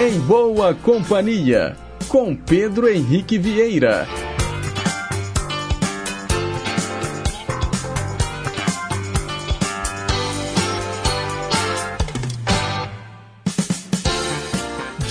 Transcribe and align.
Em 0.00 0.16
Boa 0.20 0.74
Companhia, 0.74 1.76
com 2.06 2.32
Pedro 2.32 2.88
Henrique 2.88 3.36
Vieira. 3.36 4.06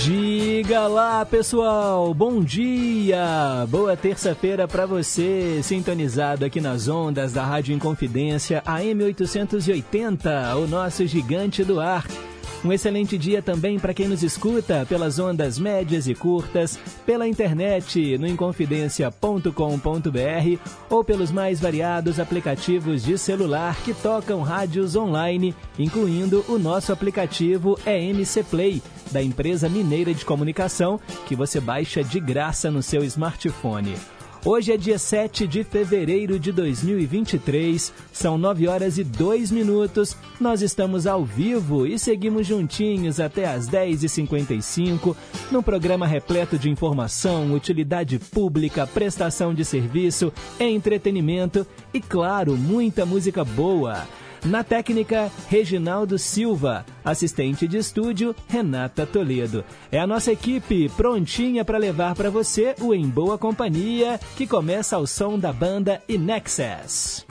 Diga 0.02 0.86
lá, 0.86 1.26
pessoal. 1.26 2.14
Bom 2.14 2.40
dia. 2.40 3.66
Boa 3.68 3.94
terça-feira 3.94 4.66
para 4.66 4.86
você, 4.86 5.60
sintonizado 5.62 6.46
aqui 6.46 6.62
nas 6.62 6.88
ondas 6.88 7.34
da 7.34 7.44
Rádio 7.44 7.74
Inconfidência 7.74 8.62
AM 8.64 9.04
880, 9.04 10.56
o 10.56 10.66
nosso 10.66 11.06
gigante 11.06 11.62
do 11.62 11.78
ar. 11.78 12.06
Um 12.64 12.72
excelente 12.72 13.16
dia 13.16 13.40
também 13.40 13.78
para 13.78 13.94
quem 13.94 14.08
nos 14.08 14.24
escuta 14.24 14.84
pelas 14.88 15.20
ondas 15.20 15.58
médias 15.58 16.08
e 16.08 16.14
curtas, 16.14 16.76
pela 17.06 17.28
internet 17.28 18.18
no 18.18 18.26
inconfidencia.com.br 18.26 20.60
ou 20.90 21.04
pelos 21.04 21.30
mais 21.30 21.60
variados 21.60 22.18
aplicativos 22.18 23.04
de 23.04 23.16
celular 23.16 23.76
que 23.84 23.94
tocam 23.94 24.42
rádios 24.42 24.96
online, 24.96 25.54
incluindo 25.78 26.44
o 26.48 26.58
nosso 26.58 26.92
aplicativo 26.92 27.78
EMC 27.86 28.42
Play, 28.44 28.82
da 29.12 29.22
empresa 29.22 29.68
mineira 29.68 30.12
de 30.12 30.24
comunicação, 30.24 30.98
que 31.26 31.36
você 31.36 31.60
baixa 31.60 32.02
de 32.02 32.18
graça 32.18 32.72
no 32.72 32.82
seu 32.82 33.04
smartphone. 33.04 33.94
Hoje 34.44 34.72
é 34.72 34.76
dia 34.76 34.98
7 34.98 35.48
de 35.48 35.64
fevereiro 35.64 36.38
de 36.38 36.52
2023, 36.52 37.92
são 38.12 38.38
9 38.38 38.68
horas 38.68 38.96
e 38.96 39.02
2 39.02 39.50
minutos. 39.50 40.16
Nós 40.40 40.62
estamos 40.62 41.08
ao 41.08 41.24
vivo 41.24 41.84
e 41.84 41.98
seguimos 41.98 42.46
juntinhos 42.46 43.18
até 43.18 43.46
às 43.46 43.68
10h55, 43.68 45.16
num 45.50 45.60
programa 45.60 46.06
repleto 46.06 46.56
de 46.56 46.70
informação, 46.70 47.52
utilidade 47.52 48.20
pública, 48.20 48.86
prestação 48.86 49.52
de 49.52 49.64
serviço, 49.64 50.32
entretenimento 50.60 51.66
e, 51.92 52.00
claro, 52.00 52.56
muita 52.56 53.04
música 53.04 53.44
boa. 53.44 54.06
Na 54.44 54.64
técnica, 54.64 55.30
Reginaldo 55.48 56.18
Silva. 56.18 56.84
Assistente 57.04 57.66
de 57.66 57.78
estúdio, 57.78 58.34
Renata 58.48 59.06
Toledo. 59.06 59.64
É 59.90 59.98
a 59.98 60.06
nossa 60.06 60.32
equipe 60.32 60.88
prontinha 60.90 61.64
para 61.64 61.78
levar 61.78 62.14
para 62.14 62.30
você 62.30 62.74
o 62.80 62.94
Em 62.94 63.08
Boa 63.08 63.36
Companhia, 63.36 64.18
que 64.36 64.46
começa 64.46 64.96
ao 64.96 65.06
som 65.06 65.38
da 65.38 65.52
banda 65.52 66.02
Inexcess. 66.08 67.27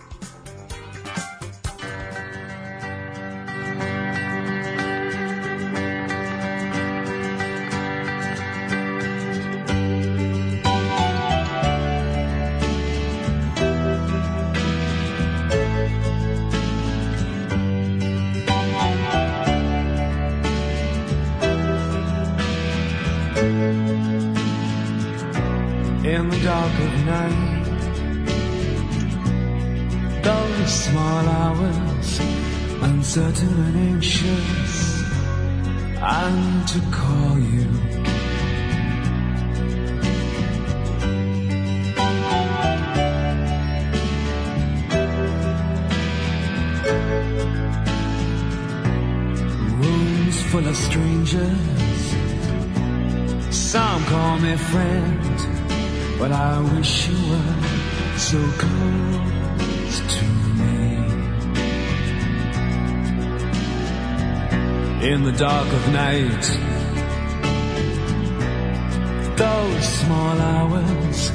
Uncertain 33.08 33.58
and 33.68 33.78
anxious, 33.78 35.02
I 36.02 36.30
need 36.36 36.68
to 36.68 36.80
call 36.92 37.40
you. 37.40 37.68
Rooms 49.78 50.42
full 50.52 50.68
of 50.68 50.76
strangers, 50.76 52.04
some 53.56 54.04
call 54.04 54.38
me 54.40 54.58
friend. 54.58 55.24
But 56.20 56.32
I 56.34 56.60
wish 56.76 57.08
you 57.08 57.16
were 57.32 58.18
so 58.18 58.40
close 58.58 60.00
to 60.14 60.37
In 65.08 65.24
the 65.24 65.32
dark 65.32 65.72
of 65.72 65.94
night, 65.94 66.44
those 69.38 69.86
small 70.02 70.38
hours, 70.38 71.32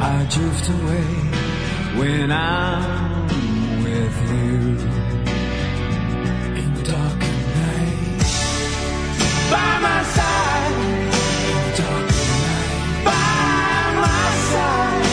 I 0.00 0.26
drift 0.30 0.68
away 0.68 1.08
when 1.98 2.30
I'm 2.30 3.26
with 3.82 4.16
you. 4.30 4.60
In 6.62 6.70
dark 6.84 7.20
of 7.30 7.38
night, 7.58 8.30
by 9.50 9.72
my 9.86 10.00
side. 10.16 10.78
Dark 11.80 12.10
of 12.10 12.28
night, 12.46 13.04
by 13.08 13.90
my 14.06 14.26
side. 14.52 15.10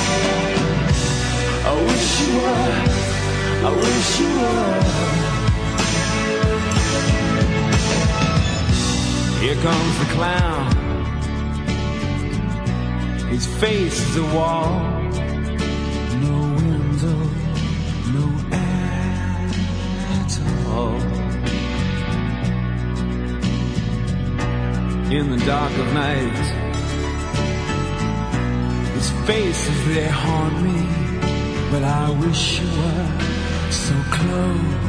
I 1.66 1.74
wish 1.88 2.09
you 2.22 2.31
were. 2.46 2.74
I 3.66 3.72
wish 3.81 4.19
you 4.19 4.30
were. 4.41 5.27
Here 9.47 9.63
comes 9.63 10.00
the 10.00 10.06
clown. 10.13 10.75
His 13.30 13.47
face 13.62 13.97
is 13.97 14.18
a 14.18 14.25
wall. 14.35 14.81
No 16.25 16.38
window, 16.59 17.19
no 18.18 18.25
air 18.52 19.50
at 20.18 20.34
all. 20.68 21.00
In 25.18 25.31
the 25.31 25.41
dark 25.46 25.72
of 25.78 25.94
night, 25.94 26.47
his 28.96 29.09
face 29.25 29.69
is 29.69 29.86
there 29.88 30.12
haunt 30.12 30.62
me, 30.62 30.80
but 31.72 31.86
I 31.86 32.09
wish 32.19 32.59
you 32.59 32.68
were 32.81 33.72
so 33.72 33.96
close 34.12 34.87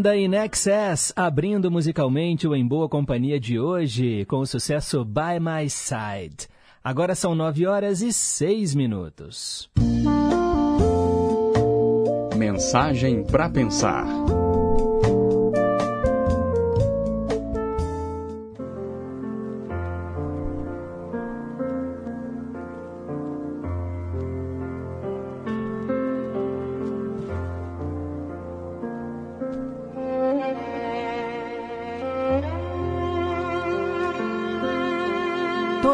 Banda 0.00 0.16
In 0.16 0.32
Excess, 0.32 1.12
abrindo 1.14 1.70
musicalmente 1.70 2.48
o 2.48 2.56
Em 2.56 2.66
Boa 2.66 2.88
Companhia 2.88 3.38
de 3.38 3.60
hoje, 3.60 4.24
com 4.24 4.38
o 4.38 4.46
sucesso 4.46 5.04
By 5.04 5.38
My 5.38 5.68
Side. 5.68 6.48
Agora 6.82 7.14
são 7.14 7.34
9 7.34 7.66
horas 7.66 8.00
e 8.00 8.10
6 8.10 8.74
minutos. 8.74 9.68
Mensagem 12.34 13.22
para 13.24 13.50
pensar. 13.50 14.06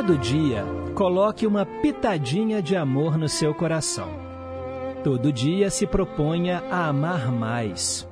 Todo 0.07 0.19
dia, 0.19 0.65
coloque 0.95 1.49
uma 1.49 1.67
pitadinha 1.67 2.63
de 2.63 2.77
amor 2.77 3.19
no 3.19 3.29
seu 3.29 3.53
coração. 3.53 4.09
Todo 5.03 5.33
dia 5.33 5.69
se 5.69 5.85
proponha 5.85 6.63
a 6.71 6.87
amar 6.87 7.33
mais. 7.33 8.09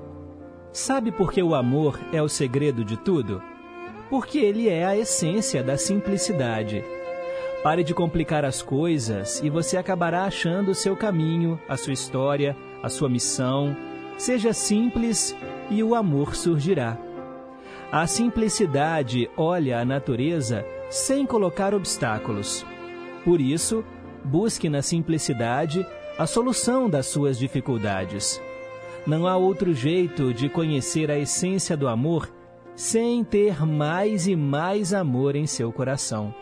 Sabe 0.73 1.13
por 1.13 1.33
que 1.33 1.41
o 1.41 1.55
amor 1.55 2.01
é 2.13 2.21
o 2.21 2.29
segredo 2.29 2.85
de 2.85 2.97
tudo? 2.97 3.41
Porque 4.11 4.39
ele 4.39 4.69
é 4.69 4.85
a 4.85 4.97
essência 4.97 5.63
da 5.63 5.77
simplicidade. 5.77 6.85
Pare 7.63 7.85
de 7.85 7.95
complicar 7.95 8.45
as 8.45 8.61
coisas 8.61 9.41
e 9.41 9.49
você 9.49 9.77
acabará 9.77 10.25
achando 10.25 10.73
o 10.73 10.75
seu 10.75 10.97
caminho, 10.97 11.61
a 11.69 11.77
sua 11.77 11.93
história, 11.93 12.57
a 12.83 12.89
sua 12.89 13.09
missão. 13.09 13.77
Seja 14.19 14.53
simples 14.53 15.37
e 15.71 15.81
o 15.81 15.95
amor 15.95 16.35
surgirá. 16.35 16.99
A 17.93 18.05
simplicidade 18.09 19.31
olha 19.37 19.79
a 19.79 19.85
natureza 19.85 20.67
sem 20.95 21.27
colocar 21.27 21.75
obstáculos. 21.75 22.65
Por 23.25 23.41
isso, 23.41 23.85
busque 24.23 24.69
na 24.69 24.81
simplicidade 24.81 25.85
a 26.17 26.25
solução 26.25 26.89
das 26.89 27.07
suas 27.07 27.37
dificuldades. 27.37 28.41
Não 29.05 29.27
há 29.27 29.37
outro 29.37 29.75
jeito 29.75 30.33
de 30.33 30.49
conhecer 30.49 31.11
a 31.11 31.19
essência 31.19 31.77
do 31.77 31.89
amor 31.89 32.33
sem 32.77 33.25
ter 33.25 33.67
mais 33.67 34.29
e 34.29 34.37
mais 34.37 34.95
amor 34.95 35.35
em 35.35 35.49
seu 35.49 35.73
coração. 35.73 36.33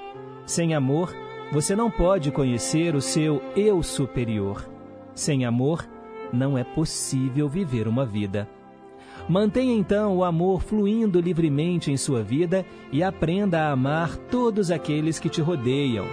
Sem 0.45 0.75
amor, 0.75 1.17
você 1.51 1.75
não 1.75 1.91
pode 1.91 2.31
conhecer 2.31 2.95
o 2.95 3.01
seu 3.01 3.43
eu 3.57 3.83
superior. 3.83 4.69
Sem 5.15 5.47
amor, 5.47 5.89
não 6.31 6.59
é 6.59 6.63
possível 6.65 7.49
viver 7.49 7.89
uma 7.89 8.05
vida. 8.05 8.47
Mantenha 9.33 9.73
então 9.75 10.15
o 10.19 10.25
amor 10.25 10.61
fluindo 10.61 11.19
livremente 11.19 11.91
em 11.91 11.97
sua 11.97 12.23
vida 12.23 12.67
e 12.93 13.03
aprenda 13.03 13.63
a 13.63 13.73
amar 13.73 14.15
todos 14.15 14.71
aqueles 14.71 15.19
que 15.19 15.31
te 15.31 15.41
rodeiam. 15.41 16.07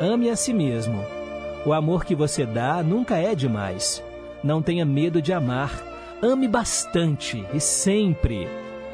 Ame 0.00 0.30
a 0.30 0.36
si 0.36 0.54
mesmo. 0.54 1.04
O 1.66 1.72
amor 1.72 2.04
que 2.04 2.14
você 2.14 2.46
dá 2.46 2.80
nunca 2.80 3.16
é 3.16 3.34
demais. 3.34 4.00
Não 4.44 4.62
tenha 4.62 4.84
medo 4.84 5.20
de 5.20 5.32
amar. 5.32 5.72
Ame 6.22 6.46
bastante 6.46 7.44
e 7.52 7.58
sempre. 7.58 8.46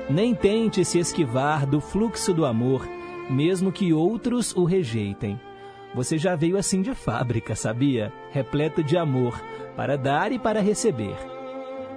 Nem 0.08 0.34
tente 0.34 0.82
se 0.82 0.98
esquivar 0.98 1.66
do 1.66 1.78
fluxo 1.78 2.32
do 2.32 2.46
amor, 2.46 2.88
mesmo 3.28 3.70
que 3.70 3.92
outros 3.92 4.56
o 4.56 4.64
rejeitem. 4.64 5.38
Você 5.94 6.16
já 6.16 6.34
veio 6.34 6.56
assim 6.56 6.80
de 6.80 6.94
fábrica, 6.94 7.54
sabia? 7.54 8.10
Repleto 8.30 8.82
de 8.82 8.96
amor, 8.96 9.38
para 9.76 9.98
dar 9.98 10.32
e 10.32 10.38
para 10.38 10.62
receber. 10.62 11.37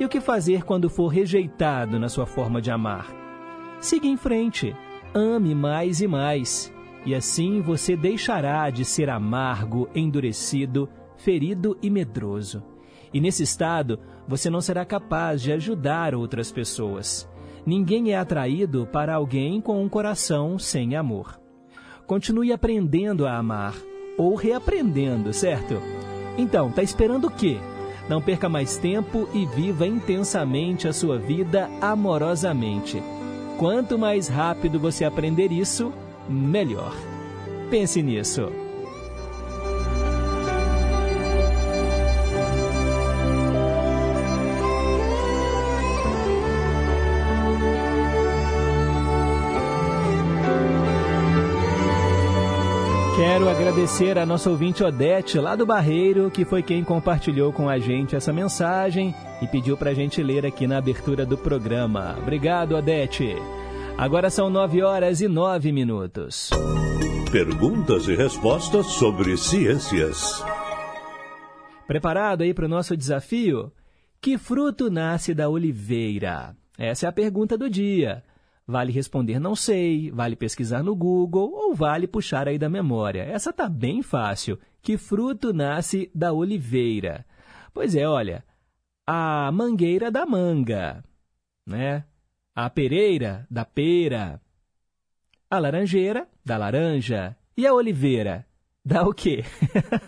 E 0.02 0.04
o 0.04 0.10
que 0.10 0.20
fazer 0.20 0.64
quando 0.64 0.90
for 0.90 1.10
rejeitado 1.10 2.00
na 2.00 2.10
sua 2.10 2.26
forma 2.26 2.60
de 2.60 2.72
amar? 2.72 3.14
Siga 3.80 4.08
em 4.08 4.18
frente, 4.18 4.76
ame 5.14 5.54
mais 5.54 6.02
e 6.02 6.08
mais, 6.08 6.74
e 7.06 7.14
assim 7.14 7.62
você 7.62 7.96
deixará 7.96 8.68
de 8.72 8.84
ser 8.84 9.12
amargo, 9.12 9.88
endurecido, 9.94 10.90
ferido 11.18 11.78
e 11.84 11.90
medroso. 11.92 12.64
E 13.14 13.22
nesse 13.22 13.44
estado, 13.44 14.00
você 14.28 14.50
não 14.50 14.60
será 14.60 14.84
capaz 14.86 15.40
de 15.40 15.52
ajudar 15.52 16.16
outras 16.16 16.52
pessoas. 16.52 17.30
Ninguém 17.64 18.12
é 18.12 18.18
atraído 18.18 18.88
para 18.92 19.14
alguém 19.14 19.62
com 19.62 19.84
um 19.84 19.88
coração 19.88 20.58
sem 20.58 20.96
amor. 20.96 21.40
Continue 22.08 22.52
aprendendo 22.52 23.28
a 23.28 23.38
amar, 23.38 23.76
ou 24.18 24.34
reaprendendo, 24.34 25.32
certo? 25.32 25.76
Então, 26.40 26.72
tá 26.72 26.82
esperando 26.82 27.28
o 27.28 27.32
quê? 27.32 27.60
Não 28.10 28.22
perca 28.22 28.50
mais 28.50 28.78
tempo 28.78 29.28
e 29.34 29.46
viva 29.46 29.88
intensamente 29.88 30.88
a 30.88 30.94
sua 30.94 31.18
vida 31.18 31.70
amorosamente. 31.80 33.02
Quanto 33.58 33.98
mais 33.98 34.28
rápido 34.28 34.80
você 34.80 35.06
aprender 35.06 35.52
isso, 35.52 35.94
melhor. 36.28 36.96
Pense 37.70 38.02
nisso. 38.02 38.52
Quero 53.22 53.48
agradecer 53.48 54.18
a 54.18 54.26
nossa 54.26 54.50
ouvinte 54.50 54.84
Odete, 54.84 55.38
lá 55.38 55.56
do 55.56 55.64
Barreiro, 55.64 56.32
que 56.32 56.44
foi 56.44 56.64
quem 56.64 56.84
compartilhou 56.84 57.54
com 57.54 57.70
a 57.70 57.78
gente 57.78 58.16
essa 58.16 58.34
mensagem 58.34 59.14
e 59.40 59.46
pediu 59.46 59.78
para 59.78 59.92
a 59.92 59.94
gente 59.94 60.24
ler 60.24 60.44
aqui 60.44 60.66
na 60.66 60.80
abertura 60.80 61.24
do 61.24 61.38
programa. 61.38 62.18
Obrigado, 62.20 62.76
Odete. 62.76 63.36
Agora 63.96 64.32
são 64.32 64.50
nove 64.50 64.82
horas 64.82 65.22
e 65.22 65.28
nove 65.28 65.72
minutos. 65.72 66.50
Perguntas 67.32 68.08
e 68.08 68.16
respostas 68.16 68.88
sobre 68.88 69.38
ciências. 69.38 70.44
Preparado 71.86 72.42
aí 72.42 72.56
para 72.56 72.66
o 72.66 72.70
nosso 72.70 72.98
desafio? 72.98 73.72
Que 74.20 74.36
fruto 74.36 74.90
nasce 74.90 75.36
da 75.36 75.48
oliveira? 75.48 76.56
Essa 76.76 77.06
é 77.06 77.10
a 77.10 77.14
pergunta 77.14 77.56
do 77.56 77.70
dia. 77.70 78.24
Vale 78.72 78.94
responder 78.94 79.38
não 79.38 79.54
sei, 79.54 80.10
vale 80.12 80.34
pesquisar 80.34 80.82
no 80.82 80.96
Google 80.96 81.52
ou 81.52 81.76
vale 81.76 82.08
puxar 82.08 82.48
aí 82.48 82.58
da 82.58 82.70
memória. 82.70 83.24
Essa 83.24 83.52
tá 83.52 83.68
bem 83.68 84.02
fácil. 84.02 84.58
Que 84.82 84.98
fruto 84.98 85.52
nasce 85.52 86.10
da 86.16 86.32
oliveira? 86.32 87.26
Pois 87.74 87.96
é, 87.96 88.08
olha, 88.08 88.46
a 89.06 89.52
mangueira 89.52 90.10
da 90.10 90.26
manga, 90.26 91.04
né? 91.68 92.06
A 92.56 92.70
pereira 92.70 93.46
da 93.52 93.66
pera, 93.66 94.40
a 95.50 95.60
laranjeira 95.60 96.26
da 96.46 96.58
laranja 96.58 97.36
e 97.58 97.68
a 97.68 97.74
oliveira 97.74 98.46
Dá 98.84 99.04
o 99.04 99.14
quê? 99.14 99.44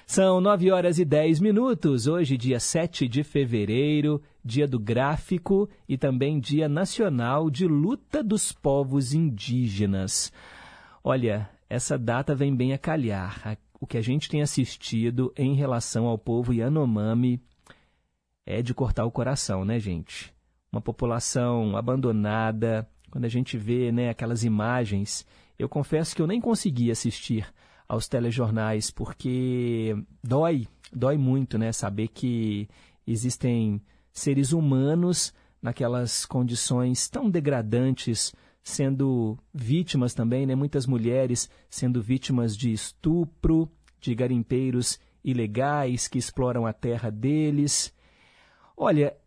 São 0.05 0.39
9 0.39 0.71
horas 0.71 0.99
e 0.99 1.05
10 1.05 1.41
minutos, 1.41 2.07
hoje 2.07 2.37
dia 2.37 2.59
7 2.59 3.07
de 3.07 3.23
fevereiro, 3.23 4.21
dia 4.43 4.67
do 4.67 4.79
gráfico 4.79 5.69
e 5.87 5.97
também 5.97 6.39
dia 6.39 6.69
nacional 6.69 7.49
de 7.49 7.67
luta 7.67 8.23
dos 8.23 8.53
povos 8.53 9.13
indígenas. 9.13 10.31
Olha, 11.03 11.49
essa 11.69 11.97
data 11.97 12.33
vem 12.33 12.55
bem 12.55 12.71
a 12.71 12.77
calhar. 12.77 13.57
O 13.79 13.85
que 13.85 13.97
a 13.97 14.01
gente 14.01 14.29
tem 14.29 14.41
assistido 14.41 15.33
em 15.37 15.53
relação 15.53 16.05
ao 16.05 16.17
povo 16.17 16.53
Yanomami 16.53 17.41
é 18.45 18.61
de 18.61 18.73
cortar 18.73 19.05
o 19.05 19.11
coração, 19.11 19.65
né, 19.65 19.77
gente? 19.77 20.33
Uma 20.77 20.81
população 20.81 21.75
abandonada. 21.75 22.87
Quando 23.09 23.25
a 23.25 23.29
gente 23.29 23.57
vê 23.57 23.91
né, 23.91 24.11
aquelas 24.11 24.43
imagens, 24.43 25.25
eu 25.57 25.67
confesso 25.67 26.15
que 26.15 26.21
eu 26.21 26.27
nem 26.27 26.39
consegui 26.39 26.91
assistir 26.91 27.51
aos 27.89 28.07
telejornais, 28.07 28.91
porque 28.91 29.95
dói, 30.23 30.67
dói 30.93 31.17
muito, 31.17 31.57
né? 31.57 31.71
Saber 31.71 32.09
que 32.09 32.69
existem 33.07 33.81
seres 34.11 34.51
humanos 34.51 35.33
naquelas 35.59 36.27
condições 36.27 37.09
tão 37.09 37.27
degradantes 37.27 38.31
sendo 38.61 39.35
vítimas 39.51 40.13
também, 40.13 40.45
né, 40.45 40.53
muitas 40.53 40.85
mulheres 40.85 41.49
sendo 41.71 42.03
vítimas 42.03 42.55
de 42.55 42.71
estupro, 42.71 43.67
de 43.99 44.13
garimpeiros 44.13 44.99
ilegais 45.23 46.07
que 46.07 46.19
exploram 46.19 46.67
a 46.67 46.73
terra 46.73 47.09
deles. 47.09 47.91
Olha, 48.77 49.17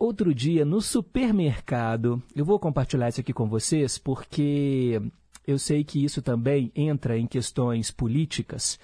outro 0.00 0.34
dia 0.34 0.64
no 0.64 0.80
supermercado, 0.80 2.22
eu 2.34 2.42
vou 2.42 2.58
compartilhar 2.58 3.10
isso 3.10 3.20
aqui 3.20 3.34
com 3.34 3.46
vocês 3.46 3.98
porque 3.98 5.00
eu 5.46 5.58
sei 5.58 5.84
que 5.84 6.02
isso 6.02 6.22
também 6.22 6.72
entra 6.74 7.18
em 7.18 7.26
questões 7.26 7.90
políticas 7.90 8.80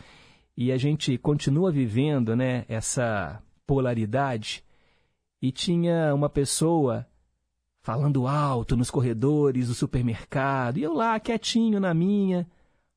e 0.54 0.70
a 0.70 0.76
gente 0.76 1.16
continua 1.16 1.73
vivendo, 1.73 2.37
né, 2.37 2.66
essa 2.68 3.42
polaridade. 3.66 4.62
E 5.40 5.50
tinha 5.50 6.14
uma 6.14 6.28
pessoa 6.28 7.06
falando 7.82 8.26
alto 8.26 8.76
nos 8.76 8.90
corredores 8.90 9.68
do 9.68 9.75
supermercado, 9.75 10.78
e 10.78 10.82
eu 10.82 10.92
lá 10.92 11.20
quietinho 11.20 11.78
na 11.78 11.94
minha, 11.94 12.46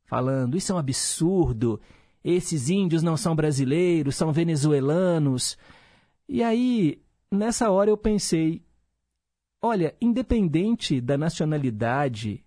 falando: 0.06 0.58
Isso 0.58 0.72
é 0.72 0.76
um 0.76 0.80
absurdo, 0.80 1.80
esses 2.24 2.70
índios 2.70 3.04
não 3.04 3.18
são 3.18 3.36
brasileiros, 3.36 4.16
são 4.16 4.32
venezuelanos. 4.32 5.58
E 6.28 6.42
aí, 6.42 7.02
nessa 7.32 7.70
hora 7.70 7.90
eu 7.90 7.98
pensei: 7.98 8.64
olha, 9.62 9.96
independente 10.02 11.00
da 11.02 11.18
nacionalidade, 11.18 12.44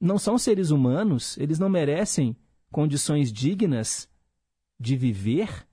não 0.00 0.18
são 0.18 0.38
seres 0.38 0.70
humanos, 0.70 1.36
eles 1.38 1.58
não 1.58 1.68
merecem 1.68 2.36
condições 2.70 3.32
dignas 3.32 4.08
de 4.78 4.96
viver? 4.96 5.66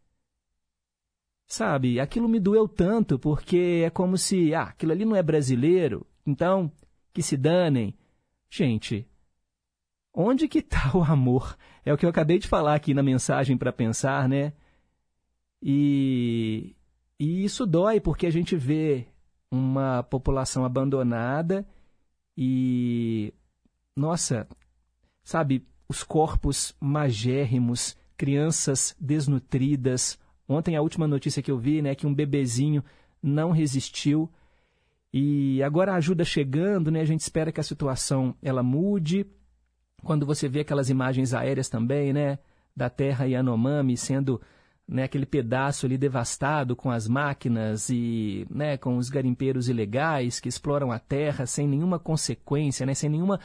Sabe, 1.47 1.99
aquilo 1.99 2.27
me 2.27 2.39
doeu 2.39 2.67
tanto 2.67 3.19
porque 3.19 3.83
é 3.85 3.89
como 3.89 4.17
se, 4.17 4.53
ah, 4.55 4.63
aquilo 4.63 4.91
ali 4.91 5.05
não 5.05 5.15
é 5.15 5.21
brasileiro, 5.21 6.05
então 6.25 6.71
que 7.13 7.21
se 7.21 7.37
danem. 7.37 7.95
Gente, 8.49 9.07
onde 10.13 10.47
que 10.47 10.59
está 10.59 10.91
o 10.97 11.03
amor? 11.03 11.55
É 11.85 11.93
o 11.93 11.97
que 11.97 12.05
eu 12.05 12.09
acabei 12.09 12.39
de 12.39 12.47
falar 12.47 12.75
aqui 12.75 12.93
na 12.93 13.03
mensagem 13.03 13.57
para 13.57 13.71
pensar, 13.71 14.27
né? 14.27 14.53
E, 15.61 16.74
e 17.19 17.43
isso 17.43 17.65
dói 17.65 17.99
porque 17.99 18.25
a 18.25 18.31
gente 18.31 18.55
vê 18.55 19.07
uma 19.51 20.03
população 20.03 20.65
abandonada 20.65 21.65
e, 22.37 23.33
nossa, 23.95 24.47
sabe, 25.23 25.65
os 25.87 26.03
corpos 26.03 26.75
magérrimos, 26.79 27.95
crianças 28.17 28.95
desnutridas. 28.99 30.19
Ontem 30.47 30.75
a 30.75 30.81
última 30.81 31.07
notícia 31.07 31.41
que 31.41 31.51
eu 31.51 31.57
vi, 31.57 31.81
né, 31.81 31.95
que 31.95 32.05
um 32.05 32.13
bebezinho 32.13 32.83
não 33.21 33.51
resistiu 33.51 34.29
e 35.13 35.63
agora 35.63 35.93
a 35.93 35.95
ajuda 35.95 36.25
chegando, 36.25 36.91
né, 36.91 36.99
a 36.99 37.05
gente 37.05 37.21
espera 37.21 37.51
que 37.51 37.61
a 37.61 37.63
situação 37.63 38.35
ela 38.41 38.61
mude. 38.61 39.25
Quando 40.03 40.25
você 40.25 40.49
vê 40.49 40.59
aquelas 40.59 40.89
imagens 40.89 41.33
aéreas 41.33 41.69
também, 41.69 42.11
né, 42.11 42.37
da 42.75 42.89
terra 42.89 43.25
Yanomami 43.25 43.95
sendo 43.95 44.41
né, 44.87 45.03
aquele 45.03 45.25
pedaço 45.25 45.85
ali 45.85 45.97
devastado 45.97 46.75
com 46.75 46.91
as 46.91 47.07
máquinas 47.07 47.89
e 47.89 48.45
né, 48.49 48.77
com 48.77 48.97
os 48.97 49.09
garimpeiros 49.09 49.67
ilegais 49.67 50.39
que 50.39 50.47
exploram 50.47 50.91
a 50.91 50.99
terra 50.99 51.45
sem 51.45 51.67
nenhuma 51.67 51.97
consequência, 51.97 52.85
né, 52.85 52.93
sem 52.93 53.09
nenhuma 53.09 53.39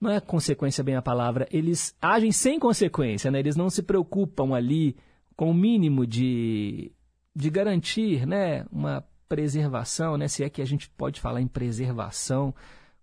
não 0.00 0.10
é 0.10 0.20
consequência 0.20 0.84
bem 0.84 0.96
a 0.96 1.02
palavra, 1.02 1.48
eles 1.50 1.96
agem 2.00 2.30
sem 2.30 2.58
consequência, 2.58 3.30
né? 3.30 3.38
Eles 3.38 3.56
não 3.56 3.70
se 3.70 3.82
preocupam 3.82 4.54
ali 4.54 4.96
com 5.34 5.50
o 5.50 5.54
mínimo 5.54 6.06
de, 6.06 6.92
de 7.34 7.48
garantir, 7.48 8.26
né, 8.26 8.66
uma 8.70 9.04
preservação, 9.28 10.16
né, 10.16 10.28
se 10.28 10.44
é 10.44 10.50
que 10.50 10.60
a 10.60 10.64
gente 10.66 10.90
pode 10.90 11.20
falar 11.20 11.40
em 11.40 11.46
preservação 11.46 12.54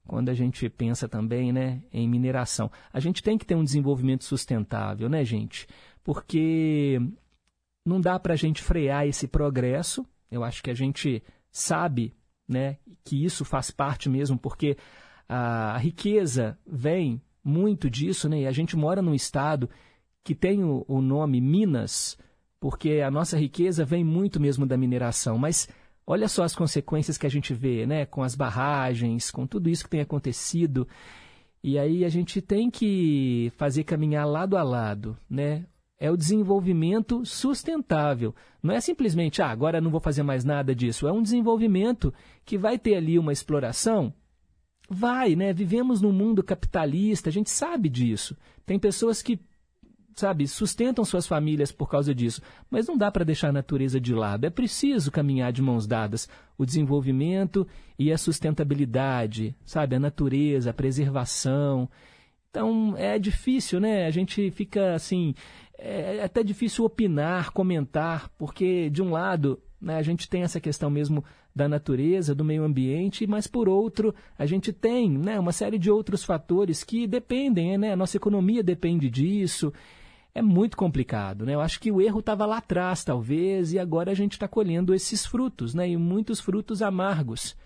quando 0.07 0.29
a 0.29 0.33
gente 0.33 0.69
pensa 0.69 1.07
também, 1.07 1.51
né, 1.51 1.81
em 1.91 2.07
mineração. 2.07 2.71
A 2.93 2.99
gente 2.99 3.23
tem 3.23 3.37
que 3.37 3.45
ter 3.45 3.55
um 3.55 3.63
desenvolvimento 3.63 4.23
sustentável, 4.23 5.09
né, 5.09 5.23
gente? 5.25 5.67
Porque 6.03 7.01
não 7.85 7.99
dá 7.99 8.19
para 8.19 8.33
a 8.33 8.37
gente 8.37 8.61
frear 8.61 9.07
esse 9.07 9.27
progresso. 9.27 10.05
Eu 10.29 10.43
acho 10.43 10.63
que 10.63 10.69
a 10.69 10.73
gente 10.73 11.23
sabe, 11.51 12.15
né, 12.47 12.77
que 13.03 13.23
isso 13.23 13.43
faz 13.43 13.71
parte 13.71 14.09
mesmo, 14.09 14.37
porque 14.37 14.77
a 15.27 15.77
riqueza 15.77 16.57
vem 16.67 17.21
muito 17.43 17.89
disso, 17.89 18.29
né? 18.29 18.41
E 18.41 18.47
a 18.47 18.51
gente 18.51 18.75
mora 18.75 19.01
num 19.01 19.15
estado 19.15 19.69
que 20.23 20.35
tem 20.35 20.63
o, 20.63 20.85
o 20.87 21.01
nome 21.01 21.41
Minas, 21.41 22.17
porque 22.59 23.01
a 23.01 23.09
nossa 23.09 23.37
riqueza 23.37 23.83
vem 23.83 24.03
muito 24.03 24.39
mesmo 24.39 24.65
da 24.65 24.77
mineração. 24.77 25.37
Mas 25.37 25.67
olha 26.05 26.27
só 26.27 26.43
as 26.43 26.55
consequências 26.55 27.17
que 27.17 27.25
a 27.25 27.29
gente 27.29 27.53
vê, 27.53 27.85
né? 27.85 28.05
Com 28.05 28.21
as 28.21 28.35
barragens, 28.35 29.31
com 29.31 29.47
tudo 29.47 29.69
isso 29.69 29.85
que 29.85 29.89
tem 29.89 30.01
acontecido. 30.01 30.87
E 31.63 31.79
aí 31.79 32.03
a 32.03 32.09
gente 32.09 32.41
tem 32.41 32.69
que 32.69 33.51
fazer 33.55 33.83
caminhar 33.83 34.27
lado 34.27 34.57
a 34.57 34.63
lado, 34.63 35.17
né? 35.29 35.65
É 36.01 36.09
o 36.09 36.17
desenvolvimento 36.17 37.23
sustentável. 37.23 38.33
Não 38.61 38.73
é 38.73 38.81
simplesmente, 38.81 39.41
ah, 39.41 39.51
agora 39.51 39.79
não 39.79 39.91
vou 39.91 40.01
fazer 40.01 40.23
mais 40.23 40.43
nada 40.43 40.73
disso. 40.73 41.07
É 41.07 41.11
um 41.11 41.21
desenvolvimento 41.21 42.11
que 42.43 42.57
vai 42.57 42.79
ter 42.79 42.95
ali 42.95 43.19
uma 43.19 43.31
exploração 43.31 44.13
Vai, 44.93 45.37
né? 45.37 45.53
Vivemos 45.53 46.01
num 46.01 46.11
mundo 46.11 46.43
capitalista, 46.43 47.29
a 47.29 47.31
gente 47.31 47.49
sabe 47.49 47.87
disso. 47.87 48.35
Tem 48.65 48.77
pessoas 48.77 49.21
que, 49.21 49.39
sabe, 50.13 50.45
sustentam 50.49 51.05
suas 51.05 51.25
famílias 51.25 51.71
por 51.71 51.89
causa 51.89 52.13
disso. 52.13 52.41
Mas 52.69 52.87
não 52.87 52.97
dá 52.97 53.09
para 53.09 53.23
deixar 53.23 53.47
a 53.47 53.53
natureza 53.53 54.01
de 54.01 54.13
lado. 54.13 54.43
É 54.43 54.49
preciso 54.49 55.09
caminhar 55.09 55.53
de 55.53 55.61
mãos 55.61 55.87
dadas. 55.87 56.27
O 56.57 56.65
desenvolvimento 56.65 57.65
e 57.97 58.11
a 58.11 58.17
sustentabilidade, 58.17 59.55
sabe? 59.63 59.95
A 59.95 59.99
natureza, 59.99 60.71
a 60.71 60.73
preservação. 60.73 61.89
Então 62.49 62.93
é 62.97 63.17
difícil, 63.17 63.79
né? 63.79 64.05
A 64.05 64.11
gente 64.11 64.51
fica 64.51 64.93
assim. 64.93 65.33
É 65.83 66.23
até 66.23 66.43
difícil 66.43 66.85
opinar, 66.85 67.51
comentar, 67.51 68.29
porque, 68.37 68.87
de 68.91 69.01
um 69.01 69.11
lado, 69.11 69.59
né, 69.81 69.95
a 69.95 70.03
gente 70.03 70.29
tem 70.29 70.43
essa 70.43 70.59
questão 70.59 70.91
mesmo 70.91 71.23
da 71.55 71.67
natureza, 71.67 72.35
do 72.35 72.45
meio 72.45 72.63
ambiente, 72.63 73.25
mas 73.25 73.47
por 73.47 73.67
outro, 73.67 74.13
a 74.37 74.45
gente 74.45 74.71
tem 74.71 75.09
né, 75.09 75.39
uma 75.39 75.51
série 75.51 75.79
de 75.79 75.89
outros 75.89 76.23
fatores 76.23 76.83
que 76.83 77.07
dependem, 77.07 77.77
né? 77.77 77.93
A 77.93 77.95
nossa 77.95 78.15
economia 78.15 78.63
depende 78.63 79.09
disso. 79.09 79.73
É 80.33 80.41
muito 80.41 80.77
complicado, 80.77 81.45
né? 81.45 81.55
Eu 81.55 81.61
acho 81.61 81.79
que 81.79 81.91
o 81.91 81.99
erro 81.99 82.19
estava 82.19 82.45
lá 82.45 82.57
atrás, 82.57 83.03
talvez, 83.03 83.73
e 83.73 83.79
agora 83.79 84.11
a 84.11 84.15
gente 84.15 84.33
está 84.33 84.47
colhendo 84.47 84.93
esses 84.93 85.25
frutos, 85.25 85.73
né? 85.73 85.89
E 85.89 85.97
muitos 85.97 86.39
frutos 86.39 86.81
amargos. 86.81 87.57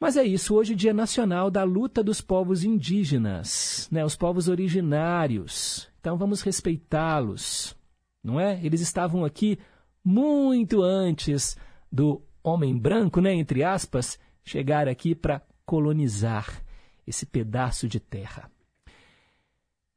Mas 0.00 0.16
é 0.16 0.24
isso, 0.24 0.54
hoje 0.54 0.72
é 0.72 0.76
Dia 0.76 0.94
Nacional 0.94 1.50
da 1.50 1.62
Luta 1.62 2.02
dos 2.02 2.22
Povos 2.22 2.64
Indígenas, 2.64 3.88
né? 3.92 4.02
Os 4.02 4.16
povos 4.16 4.48
originários. 4.48 5.89
Então 6.00 6.16
vamos 6.16 6.40
respeitá-los, 6.40 7.76
não 8.24 8.40
é? 8.40 8.58
Eles 8.64 8.80
estavam 8.80 9.24
aqui 9.24 9.58
muito 10.02 10.82
antes 10.82 11.56
do 11.92 12.22
homem 12.42 12.76
branco, 12.76 13.20
né, 13.20 13.34
entre 13.34 13.62
aspas, 13.62 14.18
chegar 14.42 14.88
aqui 14.88 15.14
para 15.14 15.42
colonizar 15.66 16.64
esse 17.06 17.26
pedaço 17.26 17.86
de 17.86 18.00
terra. 18.00 18.50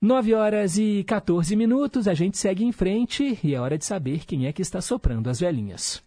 9 0.01 0.33
horas 0.33 0.77
e 0.77 1.05
14 1.05 1.55
minutos, 1.55 2.09
a 2.09 2.13
gente 2.13 2.37
segue 2.37 2.65
em 2.65 2.73
frente 2.73 3.39
e 3.41 3.55
é 3.55 3.59
hora 3.59 3.77
de 3.77 3.85
saber 3.85 4.25
quem 4.25 4.45
é 4.45 4.51
que 4.51 4.61
está 4.61 4.81
soprando 4.81 5.29
as 5.29 5.39
velhinhas. 5.39 6.03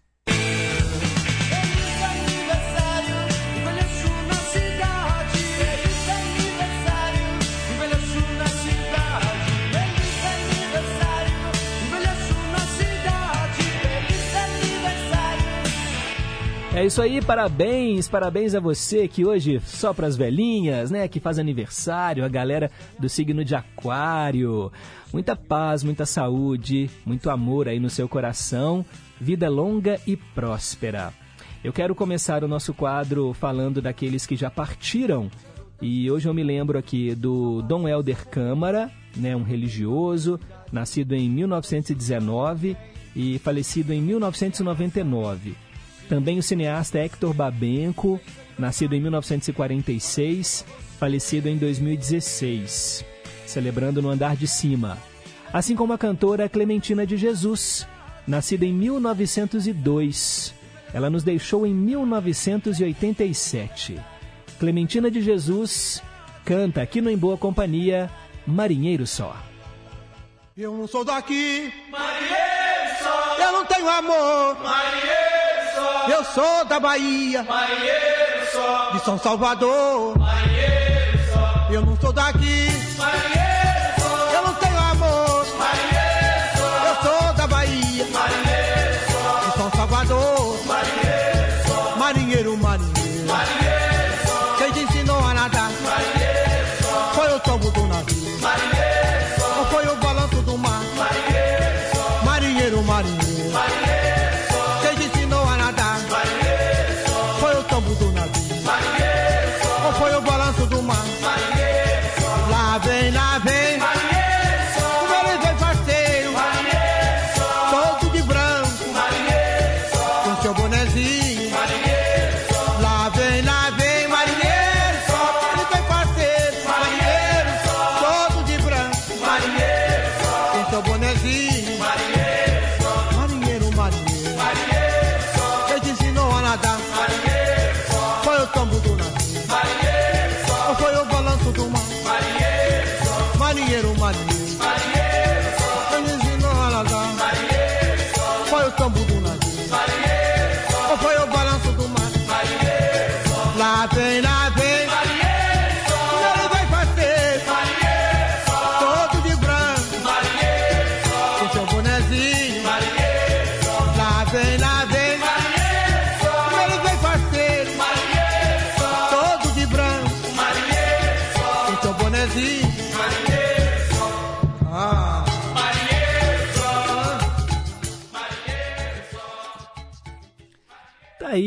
É 16.76 16.85
isso 16.85 17.00
aí, 17.00 17.23
parabéns, 17.23 18.06
parabéns 18.06 18.54
a 18.54 18.61
você 18.61 19.09
que 19.09 19.25
hoje 19.25 19.59
só 19.64 19.95
para 19.95 20.06
as 20.06 20.14
velhinhas, 20.14 20.90
né, 20.90 21.09
que 21.09 21.18
faz 21.18 21.38
aniversário, 21.38 22.23
a 22.23 22.28
galera 22.28 22.71
do 22.99 23.09
signo 23.09 23.42
de 23.42 23.54
Aquário. 23.54 24.71
Muita 25.11 25.35
paz, 25.35 25.83
muita 25.83 26.04
saúde, 26.04 26.90
muito 27.06 27.30
amor 27.30 27.66
aí 27.66 27.80
no 27.80 27.88
seu 27.88 28.06
coração, 28.06 28.85
vida 29.18 29.49
longa 29.49 29.99
e 30.06 30.18
próspera. 30.18 31.14
Eu 31.64 31.73
quero 31.73 31.95
começar 31.95 32.45
o 32.45 32.49
nosso 32.49 32.75
quadro 32.75 33.33
falando 33.33 33.80
daqueles 33.80 34.26
que 34.26 34.37
já 34.37 34.50
partiram. 34.50 35.30
E 35.80 36.11
hoje 36.11 36.28
eu 36.28 36.35
me 36.35 36.42
lembro 36.42 36.78
aqui 36.78 37.14
do 37.14 37.62
Dom 37.62 37.88
Helder 37.88 38.28
Câmara, 38.28 38.90
né, 39.16 39.35
um 39.35 39.45
religioso, 39.45 40.38
nascido 40.71 41.14
em 41.14 41.30
1919 41.30 42.76
e 43.16 43.38
falecido 43.38 43.95
em 43.95 44.02
1999. 44.02 45.66
Também 46.09 46.39
o 46.39 46.43
cineasta 46.43 46.99
Hector 46.99 47.35
Babenco, 47.35 48.21
nascido 48.59 48.95
em 48.95 49.01
1946, 49.01 50.65
falecido 50.99 51.49
em 51.49 51.57
2016, 51.57 53.05
celebrando 53.45 54.01
no 54.01 54.11
andar 54.11 54.37
de 54.37 54.47
cima. 54.47 54.97
Assim 55.53 55.75
como 55.75 55.93
a 55.93 55.99
cantora 55.99 56.49
Clementina 56.49 57.05
de 57.07 57.17
Jesus, 57.17 57.87
nascida 58.27 58.65
em 58.65 58.73
1902. 58.73 60.55
Ela 60.93 61.09
nos 61.11 61.23
deixou 61.23 61.67
em 61.67 61.75
1987. 61.75 64.01
Clementina 64.59 65.11
de 65.11 65.21
Jesus 65.21 66.03
canta 66.45 66.83
aqui 66.83 67.01
no 67.01 67.11
Em 67.11 67.17
Boa 67.17 67.37
Companhia, 67.37 68.11
Marinheiro 68.47 69.07
Só. 69.07 69.37
Eu 70.57 70.77
não 70.77 70.87
sou 70.87 71.05
daqui, 71.05 71.73
Marinheiro 71.91 72.37
só, 73.03 73.37
eu 73.39 73.53
não 73.53 73.67
tenho 73.67 73.89
amor. 73.89 74.57
marinheiro 74.63 75.36
Eu 76.09 76.25
sou 76.25 76.65
da 76.67 76.79
Bahia, 76.79 77.45
só, 78.53 78.91
de 78.93 79.05
São 79.05 79.19
Salvador. 79.19 80.15
só, 81.33 81.69
Eu 81.71 81.83
não 81.83 81.97
sou 82.01 82.13
daqui, 82.13 82.69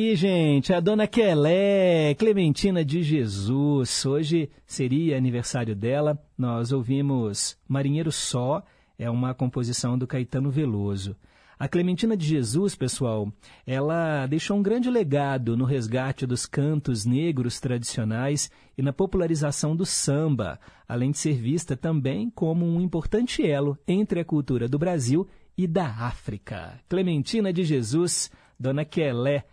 aí, 0.09 0.15
gente, 0.15 0.73
a 0.73 0.79
dona 0.79 1.05
Quelé, 1.05 2.15
Clementina 2.15 2.83
de 2.83 3.03
Jesus. 3.03 4.03
Hoje 4.07 4.49
seria 4.65 5.15
aniversário 5.15 5.75
dela. 5.75 6.17
Nós 6.35 6.71
ouvimos 6.71 7.55
Marinheiro 7.67 8.11
Só, 8.11 8.63
é 8.97 9.07
uma 9.07 9.35
composição 9.35 9.99
do 9.99 10.07
Caetano 10.07 10.49
Veloso. 10.49 11.15
A 11.59 11.67
Clementina 11.67 12.17
de 12.17 12.25
Jesus, 12.25 12.73
pessoal, 12.73 13.31
ela 13.67 14.25
deixou 14.25 14.57
um 14.57 14.63
grande 14.63 14.89
legado 14.89 15.55
no 15.55 15.65
resgate 15.65 16.25
dos 16.25 16.47
cantos 16.47 17.05
negros 17.05 17.59
tradicionais 17.59 18.49
e 18.75 18.81
na 18.81 18.91
popularização 18.91 19.75
do 19.75 19.85
samba, 19.85 20.59
além 20.87 21.11
de 21.11 21.19
ser 21.19 21.33
vista 21.33 21.77
também 21.77 22.31
como 22.31 22.65
um 22.65 22.81
importante 22.81 23.45
elo 23.45 23.77
entre 23.87 24.21
a 24.21 24.25
cultura 24.25 24.67
do 24.67 24.79
Brasil 24.79 25.27
e 25.55 25.67
da 25.67 25.85
África. 25.85 26.79
Clementina 26.89 27.53
de 27.53 27.63
Jesus, 27.63 28.31
Dona 28.59 28.83
Quelé, 28.83 29.45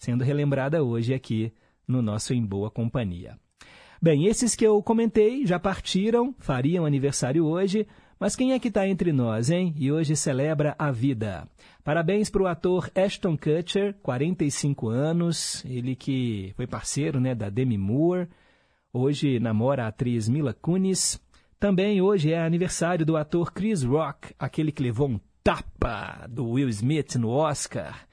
sendo 0.00 0.24
relembrada 0.24 0.82
hoje 0.82 1.12
aqui 1.12 1.52
no 1.86 2.00
nosso 2.00 2.32
Em 2.32 2.44
Boa 2.44 2.70
Companhia. 2.70 3.38
Bem, 4.00 4.24
esses 4.24 4.56
que 4.56 4.66
eu 4.66 4.82
comentei 4.82 5.44
já 5.44 5.58
partiram, 5.58 6.34
fariam 6.38 6.86
aniversário 6.86 7.44
hoje, 7.44 7.86
mas 8.18 8.34
quem 8.34 8.52
é 8.52 8.58
que 8.58 8.68
está 8.68 8.88
entre 8.88 9.12
nós, 9.12 9.50
hein? 9.50 9.74
E 9.76 9.92
hoje 9.92 10.16
celebra 10.16 10.74
a 10.78 10.90
vida. 10.90 11.46
Parabéns 11.84 12.30
para 12.30 12.42
o 12.42 12.46
ator 12.46 12.90
Ashton 12.94 13.36
Kutcher, 13.36 13.94
45 14.02 14.88
anos, 14.88 15.62
ele 15.66 15.94
que 15.94 16.54
foi 16.56 16.66
parceiro 16.66 17.20
né, 17.20 17.34
da 17.34 17.50
Demi 17.50 17.76
Moore, 17.76 18.26
hoje 18.94 19.38
namora 19.38 19.84
a 19.84 19.88
atriz 19.88 20.30
Mila 20.30 20.54
Kunis. 20.54 21.20
Também 21.58 22.00
hoje 22.00 22.32
é 22.32 22.42
aniversário 22.42 23.04
do 23.04 23.18
ator 23.18 23.52
Chris 23.52 23.82
Rock, 23.82 24.34
aquele 24.38 24.72
que 24.72 24.82
levou 24.82 25.10
um 25.10 25.20
tapa 25.44 26.26
do 26.26 26.48
Will 26.52 26.70
Smith 26.70 27.16
no 27.16 27.28
Oscar. 27.28 28.08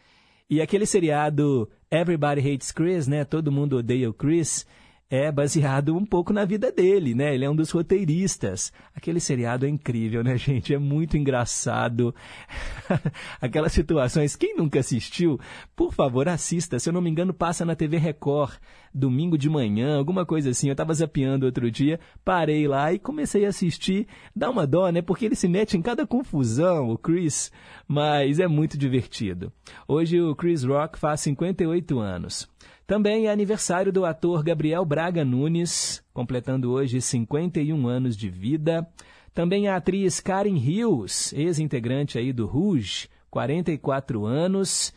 E 0.49 0.61
aquele 0.61 0.85
seriado 0.85 1.69
Everybody 1.89 2.41
Hates 2.41 2.71
Chris, 2.71 3.07
né? 3.07 3.23
Todo 3.23 3.51
mundo 3.51 3.77
odeia 3.77 4.09
o 4.09 4.13
Chris, 4.13 4.65
é 5.09 5.31
baseado 5.31 5.95
um 5.95 6.05
pouco 6.05 6.33
na 6.33 6.43
vida 6.43 6.69
dele, 6.69 7.15
né? 7.15 7.33
Ele 7.33 7.45
é 7.45 7.49
um 7.49 7.55
dos 7.55 7.71
roteiristas. 7.71 8.73
Aquele 8.93 9.21
seriado 9.21 9.65
é 9.65 9.69
incrível, 9.69 10.21
né, 10.21 10.35
gente? 10.37 10.73
É 10.73 10.77
muito 10.77 11.15
engraçado. 11.15 12.13
Aquelas 13.39 13.71
situações. 13.71 14.35
Quem 14.35 14.57
nunca 14.57 14.79
assistiu, 14.79 15.39
por 15.75 15.93
favor, 15.93 16.27
assista. 16.27 16.77
Se 16.77 16.89
eu 16.89 16.93
não 16.93 17.01
me 17.01 17.09
engano, 17.09 17.33
passa 17.33 17.63
na 17.63 17.75
TV 17.75 17.97
Record, 17.97 18.55
domingo 18.93 19.37
de 19.37 19.49
manhã, 19.49 19.97
alguma 19.97 20.25
coisa 20.25 20.49
assim. 20.49 20.67
Eu 20.67 20.73
estava 20.73 20.93
zapeando 20.93 21.45
outro 21.45 21.71
dia, 21.71 21.99
parei 22.25 22.67
lá 22.67 22.91
e 22.91 22.99
comecei 22.99 23.45
a 23.45 23.49
assistir. 23.49 24.07
Dá 24.35 24.49
uma 24.49 24.67
dó, 24.67 24.89
né? 24.89 25.01
Porque 25.01 25.25
ele 25.25 25.35
se 25.35 25.47
mete 25.47 25.77
em 25.77 25.81
cada 25.81 26.05
confusão, 26.05 26.89
o 26.89 26.97
Chris, 26.97 27.49
mas 27.87 28.39
é 28.39 28.47
muito 28.47 28.77
divertido. 28.77 29.53
Hoje 29.87 30.19
o 30.19 30.35
Chris 30.35 30.65
Rock 30.65 30.99
faz 30.99 31.21
58 31.21 31.97
anos. 31.97 32.49
Também 32.87 33.27
é 33.27 33.31
aniversário 33.31 33.91
do 33.91 34.05
ator 34.05 34.41
Gabriel 34.41 34.85
Braga 34.85 35.25
Nunes, 35.25 36.01
completando 36.13 36.71
hoje 36.71 37.01
51 37.01 37.85
anos 37.85 38.15
de 38.15 38.29
vida. 38.29 38.87
Também 39.33 39.67
a 39.67 39.75
atriz 39.75 40.21
Karen 40.21 40.55
Hills, 40.55 41.35
ex-integrante 41.35 42.17
aí 42.17 42.31
do 42.31 42.45
Rouge, 42.45 43.09
44 43.29 44.25
anos. 44.25 44.93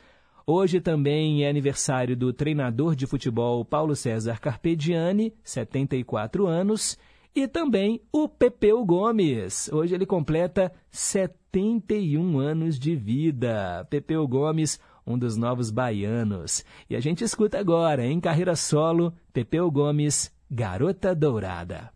Hoje 0.46 0.80
também 0.80 1.44
é 1.44 1.50
aniversário 1.50 2.16
do 2.16 2.32
treinador 2.32 2.94
de 2.94 3.08
futebol 3.08 3.64
Paulo 3.64 3.96
César 3.96 4.38
Carpegiani, 4.38 5.34
74 5.42 6.46
anos. 6.46 6.96
E 7.34 7.48
também 7.48 8.00
o 8.12 8.28
Pepeu 8.28 8.84
Gomes. 8.84 9.68
Hoje 9.72 9.96
ele 9.96 10.06
completa 10.06 10.72
71 10.92 12.38
anos 12.38 12.78
de 12.78 12.94
vida. 12.94 13.84
Pepeu 13.90 14.26
Gomes, 14.28 14.78
um 15.10 15.18
dos 15.18 15.36
novos 15.36 15.70
baianos. 15.70 16.64
E 16.88 16.96
a 16.96 17.00
gente 17.00 17.24
escuta 17.24 17.58
agora, 17.58 18.06
em 18.06 18.20
carreira 18.20 18.54
solo, 18.56 19.12
Pepeu 19.32 19.70
Gomes, 19.70 20.32
Garota 20.50 21.14
Dourada. 21.14 21.90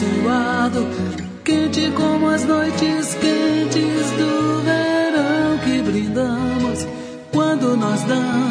Suado, 0.00 0.86
quente 1.44 1.90
como 1.90 2.28
as 2.28 2.44
noites 2.44 3.14
quentes 3.16 4.10
do 4.12 4.62
verão 4.62 5.58
que 5.62 5.82
brindamos 5.82 6.86
quando 7.30 7.76
nós 7.76 8.02
damos 8.04 8.49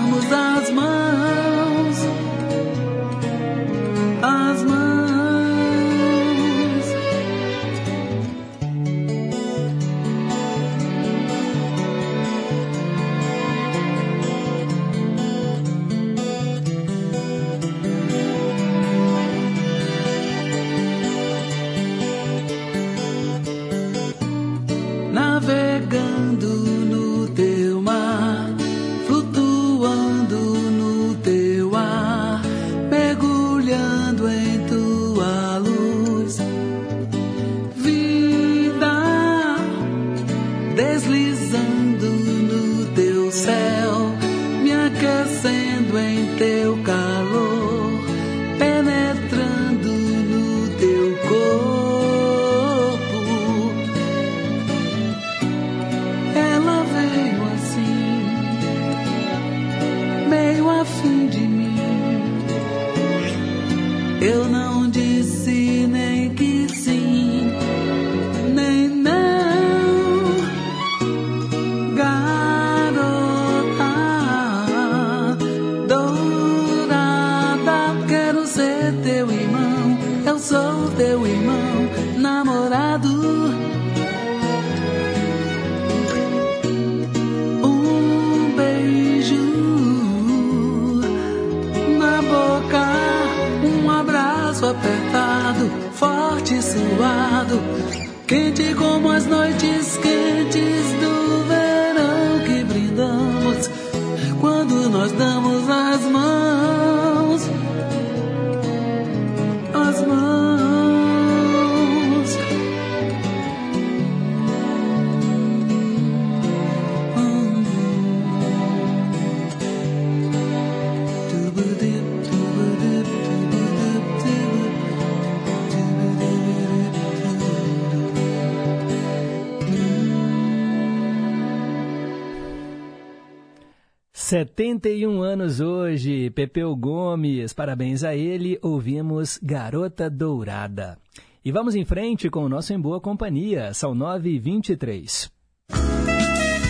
71 134.30 135.24
anos 135.24 135.60
hoje, 135.60 136.30
Pepeu 136.30 136.76
Gomes, 136.76 137.52
parabéns 137.52 138.04
a 138.04 138.16
ele, 138.16 138.60
ouvimos 138.62 139.40
Garota 139.42 140.08
Dourada. 140.08 141.00
E 141.44 141.52
vamos 141.52 141.74
em 141.74 141.84
frente 141.84 142.30
com 142.30 142.44
o 142.44 142.48
nosso 142.48 142.72
Em 142.72 142.80
Boa 142.80 143.02
Companhia, 143.02 143.74
são 143.74 143.96
9h23. 143.96 145.32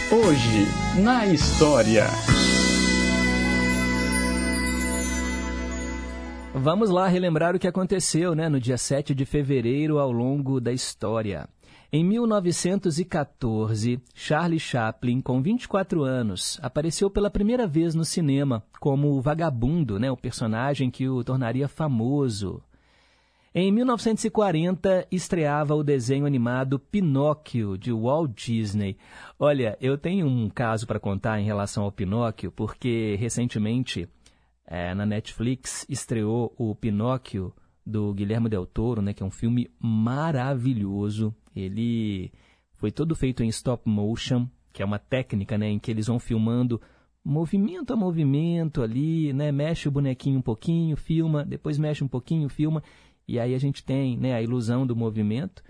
Hoje, 0.09 1.01
na 1.03 1.27
História. 1.27 2.05
Vamos 6.53 6.89
lá 6.89 7.09
relembrar 7.09 7.57
o 7.57 7.59
que 7.59 7.67
aconteceu 7.67 8.33
né, 8.33 8.47
no 8.47 8.61
dia 8.61 8.77
7 8.77 9.13
de 9.13 9.25
fevereiro 9.25 9.99
ao 9.99 10.13
longo 10.13 10.61
da 10.61 10.71
história. 10.71 11.49
Em 11.91 12.04
1914, 12.04 13.99
Charlie 14.13 14.60
Chaplin, 14.60 15.21
com 15.21 15.41
24 15.41 16.04
anos, 16.04 16.60
apareceu 16.62 17.10
pela 17.10 17.32
primeira 17.32 17.65
vez 17.65 17.95
no 17.95 18.06
cinema 18.06 18.63
como 18.80 19.08
o 19.13 19.19
vagabundo, 19.19 19.97
né, 19.99 20.12
o 20.12 20.15
personagem 20.15 20.91
que 20.91 21.10
o 21.10 21.23
tornaria 21.23 21.67
famoso. 21.67 22.62
Em 23.56 23.71
1940, 23.71 25.08
estreava 25.12 25.73
o 25.73 25.84
desenho 25.84 26.28
animado 26.28 26.78
Pinóquio, 26.78 27.75
de 27.75 27.91
Walt 27.91 28.36
Disney. 28.36 28.95
Olha, 29.39 29.75
eu 29.82 29.97
tenho 29.97 30.28
um 30.28 30.47
caso 30.47 30.86
para 30.86 30.99
contar 30.99 31.39
em 31.39 31.45
relação 31.45 31.86
ao 31.86 31.91
Pinóquio, 31.91 32.52
porque 32.52 33.15
recentemente 33.19 34.08
é, 34.67 34.93
na 34.93 35.08
Netflix 35.08 35.88
estreou 35.89 36.54
o 36.56 36.75
Pinóquio 36.75 37.52
do 37.84 38.13
Guilherme 38.13 38.47
Del 38.47 38.67
Toro, 38.67 39.02
né, 39.02 39.12
que 39.12 39.23
é 39.23 39.25
um 39.25 39.32
filme 39.32 39.71
maravilhoso. 39.80 41.34
Ele 41.55 42.31
foi 42.75 42.91
todo 42.91 43.15
feito 43.15 43.43
em 43.43 43.47
stop 43.49 43.88
motion, 43.89 44.47
que 44.71 44.81
é 44.81 44.85
uma 44.85 44.99
técnica 44.99 45.57
né, 45.57 45.69
em 45.69 45.79
que 45.79 45.91
eles 45.91 46.07
vão 46.07 46.19
filmando 46.19 46.81
movimento 47.23 47.93
a 47.93 47.95
movimento 47.95 48.81
ali, 48.81 49.33
né, 49.33 49.51
mexe 49.51 49.88
o 49.88 49.91
bonequinho 49.91 50.39
um 50.39 50.41
pouquinho, 50.41 50.95
filma, 50.95 51.43
depois 51.45 51.77
mexe 51.77 52.03
um 52.03 52.07
pouquinho, 52.07 52.49
filma, 52.49 52.81
e 53.27 53.39
aí 53.39 53.53
a 53.53 53.59
gente 53.59 53.83
tem 53.83 54.17
né, 54.17 54.33
a 54.33 54.41
ilusão 54.41 54.88
do 54.88 54.95
movimento. 54.95 55.63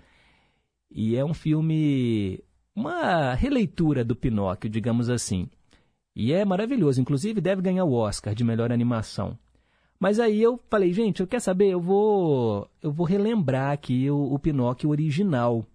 E 0.90 1.16
é 1.16 1.24
um 1.24 1.34
filme, 1.34 2.42
uma 2.74 3.34
releitura 3.34 4.04
do 4.04 4.16
Pinóquio, 4.16 4.70
digamos 4.70 5.10
assim. 5.10 5.48
E 6.16 6.32
é 6.32 6.44
maravilhoso, 6.44 7.00
inclusive 7.00 7.40
deve 7.40 7.62
ganhar 7.62 7.84
o 7.84 7.92
Oscar 7.92 8.34
de 8.34 8.42
melhor 8.42 8.72
animação. 8.72 9.38
Mas 10.00 10.18
aí 10.18 10.42
eu 10.42 10.58
falei, 10.70 10.92
gente, 10.94 11.20
eu 11.20 11.26
quer 11.26 11.40
saber, 11.40 11.68
eu 11.68 11.80
vou 11.80 12.68
eu 12.82 12.90
vou 12.90 13.06
relembrar 13.06 13.72
aqui 13.72 14.10
o, 14.10 14.32
o 14.32 14.38
Pinóquio 14.38 14.88
original. 14.88 15.66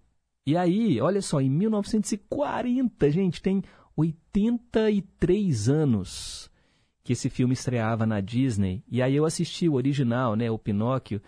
E 0.44 0.56
aí, 0.56 1.00
olha 1.00 1.22
só, 1.22 1.40
em 1.40 1.48
1940, 1.48 3.10
gente, 3.10 3.40
tem 3.40 3.62
83 3.96 5.68
anos 5.68 6.50
que 7.04 7.12
esse 7.12 7.30
filme 7.30 7.54
estreava 7.54 8.04
na 8.04 8.20
Disney. 8.20 8.82
E 8.90 9.00
aí 9.00 9.14
eu 9.14 9.24
assisti 9.24 9.68
o 9.68 9.74
original, 9.74 10.34
né, 10.34 10.50
o 10.50 10.58
Pinóquio. 10.58 11.22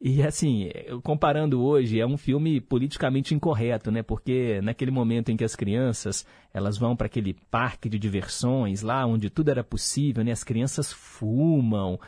E 0.00 0.22
assim, 0.22 0.68
comparando 1.02 1.62
hoje, 1.62 1.98
é 1.98 2.06
um 2.06 2.18
filme 2.18 2.60
politicamente 2.60 3.34
incorreto, 3.34 3.90
né? 3.90 4.02
Porque 4.02 4.60
naquele 4.62 4.90
momento 4.90 5.30
em 5.30 5.36
que 5.36 5.44
as 5.44 5.56
crianças, 5.56 6.26
elas 6.52 6.76
vão 6.76 6.94
para 6.94 7.06
aquele 7.06 7.32
parque 7.50 7.88
de 7.88 7.98
diversões, 7.98 8.82
lá 8.82 9.06
onde 9.06 9.30
tudo 9.30 9.50
era 9.50 9.64
possível, 9.64 10.22
né? 10.22 10.32
As 10.32 10.44
crianças 10.44 10.92
fumam. 10.92 11.98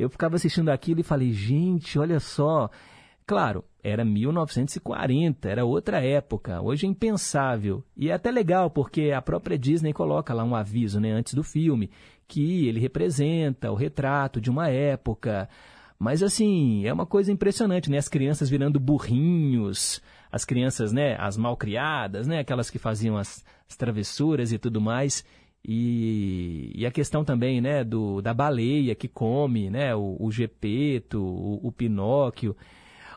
Eu 0.00 0.08
ficava 0.08 0.36
assistindo 0.36 0.70
aquilo 0.70 1.00
e 1.00 1.04
falei, 1.04 1.30
gente, 1.30 1.98
olha 1.98 2.18
só. 2.18 2.70
Claro, 3.26 3.62
era 3.82 4.02
1940, 4.02 5.46
era 5.46 5.64
outra 5.64 6.02
época. 6.02 6.60
Hoje 6.62 6.86
é 6.86 6.88
impensável. 6.88 7.84
E 7.94 8.08
é 8.08 8.14
até 8.14 8.30
legal, 8.30 8.70
porque 8.70 9.12
a 9.12 9.20
própria 9.20 9.58
Disney 9.58 9.92
coloca 9.92 10.32
lá 10.32 10.42
um 10.42 10.54
aviso, 10.54 10.98
né, 10.98 11.12
antes 11.12 11.34
do 11.34 11.44
filme, 11.44 11.90
que 12.26 12.66
ele 12.66 12.80
representa 12.80 13.70
o 13.70 13.74
retrato 13.74 14.40
de 14.40 14.48
uma 14.48 14.68
época. 14.68 15.46
Mas 15.98 16.22
assim, 16.22 16.86
é 16.86 16.92
uma 16.92 17.04
coisa 17.04 17.30
impressionante, 17.30 17.90
né? 17.90 17.98
As 17.98 18.08
crianças 18.08 18.48
virando 18.48 18.80
burrinhos, 18.80 20.00
as 20.32 20.46
crianças, 20.46 20.92
né, 20.92 21.14
as 21.18 21.36
malcriadas, 21.36 22.26
né, 22.26 22.38
aquelas 22.38 22.70
que 22.70 22.78
faziam 22.78 23.18
as, 23.18 23.44
as 23.68 23.76
travessuras 23.76 24.50
e 24.50 24.58
tudo 24.58 24.80
mais. 24.80 25.22
E, 25.64 26.72
e, 26.74 26.86
a 26.86 26.90
questão 26.90 27.24
também, 27.24 27.60
né, 27.60 27.84
do, 27.84 28.22
da 28.22 28.32
baleia 28.32 28.94
que 28.94 29.06
come, 29.06 29.68
né, 29.68 29.94
o, 29.94 30.16
o 30.18 30.30
Gepeto, 30.32 31.22
o, 31.22 31.68
o 31.68 31.72
Pinóquio. 31.72 32.56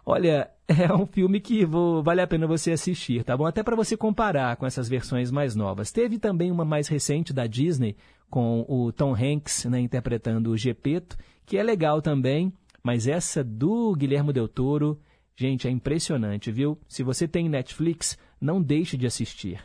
Olha, 0.06 0.50
é 0.68 0.94
um 0.94 1.06
filme 1.06 1.40
que 1.40 1.66
vou, 1.66 2.04
vale 2.04 2.22
a 2.22 2.28
pena 2.28 2.46
você 2.46 2.72
assistir, 2.72 3.24
tá 3.24 3.38
bom? 3.38 3.46
Até 3.46 3.64
para 3.64 3.76
você 3.76 3.96
comparar 3.96 4.58
com 4.58 4.66
essas 4.66 4.90
versões 4.90 5.32
mais 5.32 5.56
novas. 5.56 5.92
Teve 5.92 6.20
também 6.20 6.52
uma 6.52 6.66
mais 6.66 6.88
recente 6.88 7.34
da 7.34 7.48
Disney, 7.48 7.96
com 8.30 8.66
o 8.68 8.92
Tom 8.92 9.14
Hanks 9.16 9.66
né, 9.66 9.80
interpretando 9.80 10.50
o 10.50 10.58
Gepeto, 10.58 11.18
que 11.46 11.58
é 11.58 11.64
legal 11.64 12.02
também. 12.02 12.52
Mas 12.84 13.08
essa 13.08 13.44
do 13.44 13.96
Guilherme 13.96 14.34
Del 14.34 14.48
Toro, 14.48 15.00
gente, 15.36 15.68
é 15.68 15.72
impressionante, 15.72 16.52
viu? 16.52 16.78
Se 16.88 17.02
você 17.02 17.28
tem 17.28 17.48
Netflix, 17.48 18.18
não 18.42 18.62
deixe 18.62 18.98
de 18.98 19.06
assistir. 19.06 19.64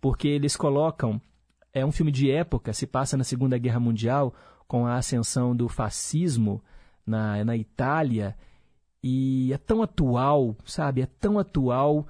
Porque 0.00 0.28
eles 0.28 0.56
colocam. 0.56 1.20
É 1.76 1.84
um 1.84 1.92
filme 1.92 2.10
de 2.10 2.30
época, 2.30 2.72
se 2.72 2.86
passa 2.86 3.18
na 3.18 3.22
Segunda 3.22 3.58
Guerra 3.58 3.78
Mundial, 3.78 4.34
com 4.66 4.86
a 4.86 4.96
ascensão 4.96 5.54
do 5.54 5.68
fascismo 5.68 6.64
na, 7.06 7.44
na 7.44 7.54
Itália. 7.54 8.34
E 9.02 9.52
é 9.52 9.58
tão 9.58 9.82
atual, 9.82 10.56
sabe? 10.64 11.02
É 11.02 11.06
tão 11.06 11.38
atual. 11.38 12.08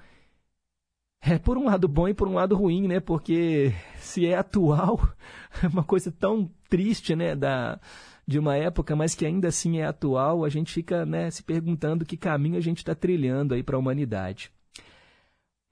É 1.21 1.37
por 1.37 1.59
um 1.59 1.65
lado 1.65 1.89
bom 1.89 2.07
e 2.07 2.15
por 2.15 2.29
um 2.29 2.35
lado 2.35 2.55
ruim, 2.55 2.87
né? 2.87 3.01
Porque 3.01 3.75
se 3.99 4.25
é 4.25 4.37
atual, 4.37 5.01
é 5.61 5.67
uma 5.67 5.83
coisa 5.83 6.13
tão 6.13 6.49
triste, 6.69 7.17
né? 7.17 7.35
Da, 7.35 7.81
de 8.25 8.39
uma 8.39 8.57
época, 8.57 8.95
mas 8.95 9.17
que 9.17 9.27
ainda 9.27 9.49
assim 9.49 9.79
é 9.79 9.87
atual, 9.87 10.45
a 10.45 10.49
gente 10.49 10.73
fica 10.73 11.05
né, 11.05 11.29
se 11.29 11.43
perguntando 11.43 12.07
que 12.07 12.17
caminho 12.17 12.57
a 12.57 12.61
gente 12.61 12.79
está 12.79 12.95
trilhando 12.95 13.53
aí 13.53 13.65
para 13.65 13.75
a 13.75 13.81
humanidade. 13.81 14.53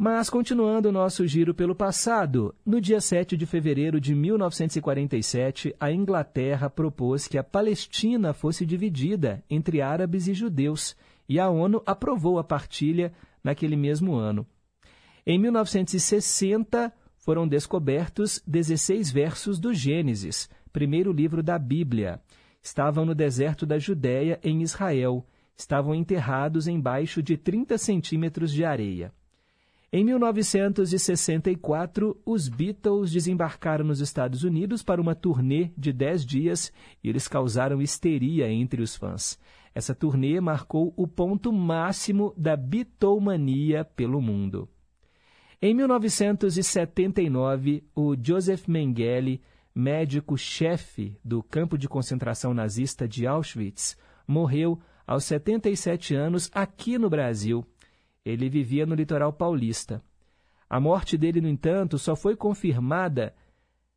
Mas, 0.06 0.28
continuando 0.28 0.90
o 0.90 0.92
nosso 0.92 1.26
giro 1.26 1.54
pelo 1.54 1.74
passado, 1.74 2.54
no 2.62 2.78
dia 2.78 3.00
7 3.00 3.38
de 3.38 3.46
fevereiro 3.46 3.98
de 3.98 4.14
1947, 4.14 5.74
a 5.80 5.90
Inglaterra 5.90 6.68
propôs 6.68 7.26
que 7.26 7.38
a 7.38 7.42
Palestina 7.42 8.34
fosse 8.34 8.66
dividida 8.66 9.42
entre 9.48 9.80
árabes 9.80 10.28
e 10.28 10.34
judeus, 10.34 10.94
e 11.26 11.40
a 11.40 11.48
ONU 11.48 11.82
aprovou 11.86 12.38
a 12.38 12.44
partilha 12.44 13.14
naquele 13.42 13.76
mesmo 13.76 14.14
ano. 14.14 14.46
Em 15.24 15.38
1960, 15.38 16.92
foram 17.16 17.48
descobertos 17.48 18.42
16 18.46 19.10
versos 19.10 19.58
do 19.58 19.72
Gênesis, 19.72 20.50
primeiro 20.70 21.14
livro 21.14 21.42
da 21.42 21.58
Bíblia. 21.58 22.20
Estavam 22.62 23.06
no 23.06 23.14
deserto 23.14 23.64
da 23.64 23.78
Judéia, 23.78 24.38
em 24.44 24.60
Israel. 24.60 25.26
Estavam 25.56 25.94
enterrados 25.94 26.68
embaixo 26.68 27.22
de 27.22 27.38
30 27.38 27.78
centímetros 27.78 28.52
de 28.52 28.66
areia. 28.66 29.10
Em 29.96 30.02
1964, 30.02 32.20
os 32.26 32.48
Beatles 32.48 33.12
desembarcaram 33.12 33.84
nos 33.84 34.00
Estados 34.00 34.42
Unidos 34.42 34.82
para 34.82 35.00
uma 35.00 35.14
turnê 35.14 35.70
de 35.78 35.92
10 35.92 36.26
dias 36.26 36.72
e 37.00 37.08
eles 37.08 37.28
causaram 37.28 37.80
histeria 37.80 38.50
entre 38.50 38.82
os 38.82 38.96
fãs. 38.96 39.38
Essa 39.72 39.94
turnê 39.94 40.40
marcou 40.40 40.92
o 40.96 41.06
ponto 41.06 41.52
máximo 41.52 42.34
da 42.36 42.56
bitomania 42.56 43.84
pelo 43.84 44.20
mundo. 44.20 44.68
Em 45.62 45.72
1979, 45.72 47.84
o 47.94 48.16
Joseph 48.20 48.66
Mengele, 48.66 49.40
médico-chefe 49.72 51.16
do 51.24 51.40
campo 51.40 51.78
de 51.78 51.88
concentração 51.88 52.52
nazista 52.52 53.06
de 53.06 53.28
Auschwitz, 53.28 53.96
morreu 54.26 54.76
aos 55.06 55.22
77 55.22 56.16
anos 56.16 56.50
aqui 56.52 56.98
no 56.98 57.08
Brasil. 57.08 57.64
Ele 58.24 58.48
vivia 58.48 58.86
no 58.86 58.94
litoral 58.94 59.32
paulista. 59.32 60.02
A 60.68 60.80
morte 60.80 61.18
dele, 61.18 61.40
no 61.40 61.48
entanto, 61.48 61.98
só 61.98 62.16
foi 62.16 62.34
confirmada 62.34 63.34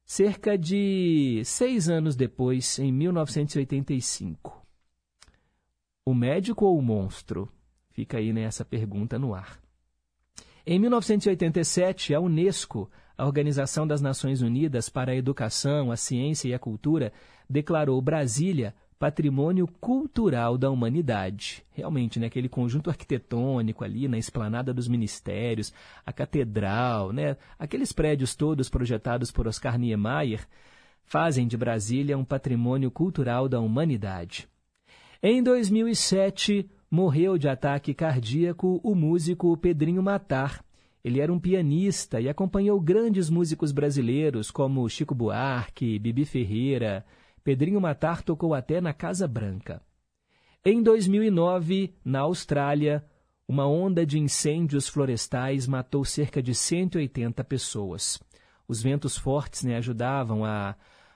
cerca 0.06 0.58
de 0.58 1.42
seis 1.44 1.90
anos 1.90 2.16
depois, 2.16 2.80
em 2.80 2.92
1985. 2.92 4.66
O 6.06 6.14
médico 6.14 6.66
ou 6.66 6.78
o 6.78 6.82
monstro? 6.82 7.50
Fica 7.90 8.18
aí 8.18 8.32
nessa 8.32 8.64
pergunta 8.64 9.18
no 9.18 9.34
ar. 9.34 9.60
Em 10.66 10.78
1987, 10.80 12.14
a 12.14 12.20
Unesco, 12.20 12.90
a 13.18 13.26
Organização 13.26 13.88
das 13.88 14.02
Nações 14.02 14.42
Unidas 14.42 14.90
para 14.90 15.12
a 15.12 15.16
Educação, 15.16 15.92
a 15.92 15.98
Ciência 15.98 16.50
e 16.50 16.54
a 16.54 16.60
Cultura, 16.60 17.12
declarou 17.50 18.02
Brasília 18.02 18.76
Patrimônio 19.00 19.68
Cultural 19.68 20.58
da 20.58 20.72
Humanidade. 20.72 21.64
Realmente, 21.72 22.20
né, 22.20 22.28
aquele 22.28 22.50
conjunto 22.50 22.90
arquitetônico 22.90 23.84
ali 23.84 24.08
na 24.08 24.18
esplanada 24.18 24.74
dos 24.74 24.88
ministérios, 24.88 25.72
a 26.06 26.12
catedral, 26.12 27.14
né, 27.14 27.38
aqueles 27.60 27.92
prédios 27.92 28.34
todos 28.36 28.70
projetados 28.70 29.32
por 29.32 29.48
Oscar 29.48 29.78
Niemeyer, 29.78 30.48
fazem 31.04 31.48
de 31.48 31.56
Brasília 31.56 32.18
um 32.18 32.26
patrimônio 32.26 32.90
cultural 32.90 33.48
da 33.48 33.60
humanidade. 33.60 34.48
Em 35.22 35.44
2007, 35.44 36.70
morreu 36.90 37.38
de 37.38 37.48
ataque 37.48 37.94
cardíaco 37.94 38.80
o 38.84 38.96
músico 38.96 39.56
Pedrinho 39.58 40.02
Matar. 40.02 40.64
Ele 41.04 41.22
era 41.22 41.32
um 41.32 41.40
pianista 41.40 42.20
e 42.20 42.28
acompanhou 42.28 42.80
grandes 42.82 43.30
músicos 43.30 43.72
brasileiros 43.72 44.50
como 44.50 44.90
Chico 44.90 45.14
Buarque, 45.16 46.00
Bibi 46.00 46.26
Ferreira, 46.26 47.06
Pedrinho 47.48 47.80
Matar 47.80 48.24
tocou 48.24 48.54
até 48.54 48.82
na 48.82 48.92
Casa 48.92 49.26
Branca. 49.26 49.82
Em 50.66 50.84
2009, 50.84 51.96
na 52.04 52.20
Austrália, 52.20 53.06
uma 53.48 53.66
onda 53.66 54.06
de 54.06 54.20
incêndios 54.20 54.90
florestais 54.90 55.66
matou 55.66 56.04
cerca 56.04 56.44
de 56.44 56.54
180 56.54 57.42
pessoas. 57.46 58.22
Os 58.68 58.84
ventos 58.84 59.16
fortes 59.16 59.64
né, 59.64 59.78
ajudavam 59.78 60.44
a 60.44 60.76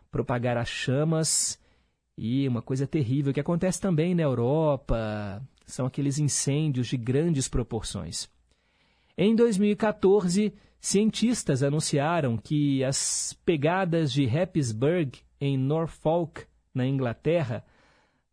propagar 0.09 0.55
as 0.55 0.69
chamas 0.69 1.59
e 2.17 2.47
uma 2.47 2.61
coisa 2.61 2.87
terrível 2.87 3.33
que 3.33 3.41
acontece 3.41 3.81
também 3.81 4.15
na 4.15 4.23
Europa 4.23 5.45
são 5.65 5.85
aqueles 5.85 6.17
incêndios 6.17 6.87
de 6.87 6.95
grandes 6.95 7.49
proporções. 7.49 8.29
Em 9.17 9.35
2014, 9.35 10.53
cientistas 10.79 11.61
anunciaram 11.61 12.37
que 12.37 12.85
as 12.85 13.37
pegadas 13.43 14.13
de 14.13 14.25
Happisburgh 14.29 15.11
em 15.41 15.57
Norfolk, 15.57 16.45
na 16.73 16.85
Inglaterra, 16.85 17.65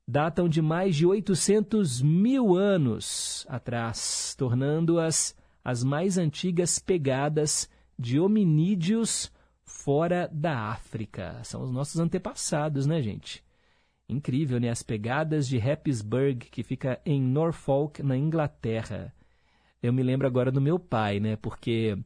datam 0.06 0.48
de 0.48 0.62
mais 0.62 0.94
de 0.94 1.06
800 1.06 2.02
mil 2.02 2.54
anos 2.54 3.46
atrás, 3.48 4.34
tornando-as 4.38 5.34
as 5.64 5.82
mais 5.82 6.16
antigas 6.16 6.78
pegadas 6.78 7.68
de 7.98 8.20
hominídeos 8.20 9.32
fora 9.64 10.28
da 10.32 10.70
África. 10.70 11.40
São 11.42 11.62
os 11.62 11.70
nossos 11.70 11.98
antepassados, 11.98 12.86
né, 12.86 13.02
gente? 13.02 13.44
Incrível, 14.08 14.58
né? 14.58 14.70
As 14.70 14.82
pegadas 14.82 15.46
de 15.46 15.60
Happisburgh, 15.60 16.38
que 16.38 16.62
fica 16.62 17.00
em 17.04 17.20
Norfolk, 17.20 18.02
na 18.02 18.16
Inglaterra. 18.16 19.12
Eu 19.82 19.92
me 19.92 20.02
lembro 20.02 20.26
agora 20.26 20.50
do 20.50 20.60
meu 20.60 20.78
pai, 20.78 21.20
né? 21.20 21.36
Porque 21.36 21.98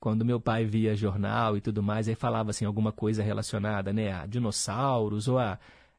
quando 0.00 0.24
meu 0.24 0.40
pai 0.40 0.64
via 0.64 0.94
jornal 0.94 1.56
e 1.56 1.60
tudo 1.60 1.82
mais, 1.82 2.08
aí 2.08 2.14
falava 2.14 2.50
assim 2.50 2.64
alguma 2.64 2.92
coisa 2.92 3.22
relacionada, 3.22 3.92
né, 3.92 4.12
a 4.12 4.26
dinossauros 4.26 5.28
ou 5.28 5.38
a 5.38 5.58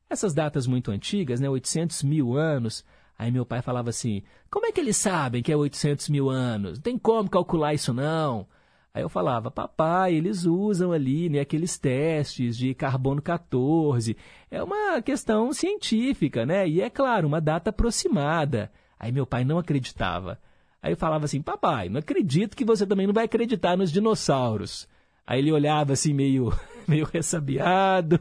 essas 0.10 0.34
datas 0.34 0.66
muito 0.68 0.92
antigas, 0.92 1.40
né, 1.40 1.50
800 1.50 2.04
mil 2.04 2.36
anos. 2.36 2.86
Aí 3.18 3.32
meu 3.32 3.46
pai 3.46 3.62
falava 3.62 3.90
assim, 3.90 4.24
como 4.50 4.66
é 4.66 4.72
que 4.72 4.80
eles 4.80 4.96
sabem 4.96 5.42
que 5.42 5.52
é 5.52 5.58
800 5.58 6.10
mil 6.10 6.30
anos? 6.30 6.78
Não 6.78 6.84
tem 6.84 6.98
como 6.98 7.30
calcular 7.30 7.74
isso 7.74 7.94
não. 7.94 8.48
Aí 8.94 9.04
eu 9.04 9.10
falava, 9.10 9.52
papai, 9.52 10.16
eles 10.16 10.46
usam 10.46 10.92
ali 10.92 11.30
né, 11.30 11.40
aqueles 11.40 11.78
testes 11.78 12.58
de 12.58 12.74
carbono 12.74 13.22
14. 13.22 14.16
É 14.50 14.64
uma 14.64 15.02
questão 15.02 15.52
científica, 15.54 16.46
né? 16.46 16.68
E 16.68 16.82
é 16.82 16.90
claro, 16.90 17.28
uma 17.28 17.42
data 17.42 17.70
aproximada. 17.70 18.72
Aí 19.00 19.12
meu 19.12 19.26
pai 19.26 19.44
não 19.44 19.60
acreditava. 19.60 20.40
Aí 20.82 20.94
eu 20.94 20.98
falava 20.98 21.26
assim, 21.26 21.42
papai, 21.42 21.90
não 21.90 22.00
acredito 22.00 22.56
que 22.56 22.66
você 22.66 22.86
também 22.86 23.08
não 23.08 23.14
vai 23.14 23.26
acreditar 23.26 23.76
nos 23.76 23.92
dinossauros. 23.92 24.88
Aí 25.26 25.40
ele 25.40 25.52
olhava 25.52 25.94
assim 25.94 26.14
meio, 26.14 26.54
meio 26.88 27.06
ressabiado, 27.06 28.20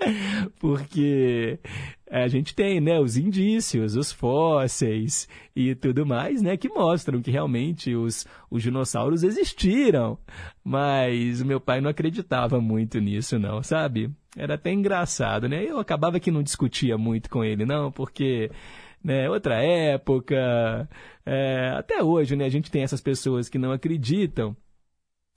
porque 0.60 1.58
a 2.10 2.28
gente 2.28 2.54
tem, 2.54 2.80
né, 2.80 2.98
os 3.00 3.16
indícios, 3.16 3.96
os 3.96 4.12
fósseis 4.12 5.28
e 5.54 5.74
tudo 5.74 6.04
mais, 6.04 6.42
né, 6.42 6.56
que 6.56 6.68
mostram 6.68 7.22
que 7.22 7.30
realmente 7.30 7.94
os, 7.94 8.26
os 8.50 8.62
dinossauros 8.62 9.22
existiram. 9.22 10.18
Mas 10.62 11.40
o 11.40 11.46
meu 11.46 11.60
pai 11.60 11.80
não 11.80 11.90
acreditava 11.90 12.60
muito 12.60 12.98
nisso, 12.98 13.38
não, 13.38 13.62
sabe? 13.62 14.10
Era 14.36 14.54
até 14.54 14.72
engraçado, 14.72 15.48
né? 15.48 15.64
Eu 15.64 15.78
acabava 15.78 16.20
que 16.20 16.30
não 16.30 16.42
discutia 16.42 16.96
muito 16.96 17.28
com 17.28 17.44
ele, 17.44 17.64
não, 17.64 17.90
porque 17.90 18.50
né? 19.02 19.28
Outra 19.28 19.62
época. 19.62 20.88
É, 21.24 21.70
até 21.76 22.02
hoje, 22.02 22.36
né? 22.36 22.44
A 22.44 22.50
gente 22.50 22.70
tem 22.70 22.82
essas 22.82 23.00
pessoas 23.00 23.48
que 23.48 23.58
não 23.58 23.72
acreditam, 23.72 24.56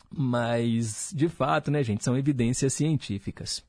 mas 0.10 1.12
de 1.16 1.28
fato, 1.30 1.72
né, 1.72 1.84
gente, 1.84 2.04
são 2.04 2.18
evidências 2.18 2.74
científicas. 2.74 3.64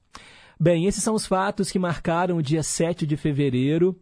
Bem, 0.58 0.86
esses 0.86 1.02
são 1.02 1.14
os 1.14 1.26
fatos 1.26 1.70
que 1.70 1.78
marcaram 1.78 2.36
o 2.36 2.42
dia 2.42 2.62
7 2.62 3.06
de 3.06 3.16
fevereiro 3.16 3.98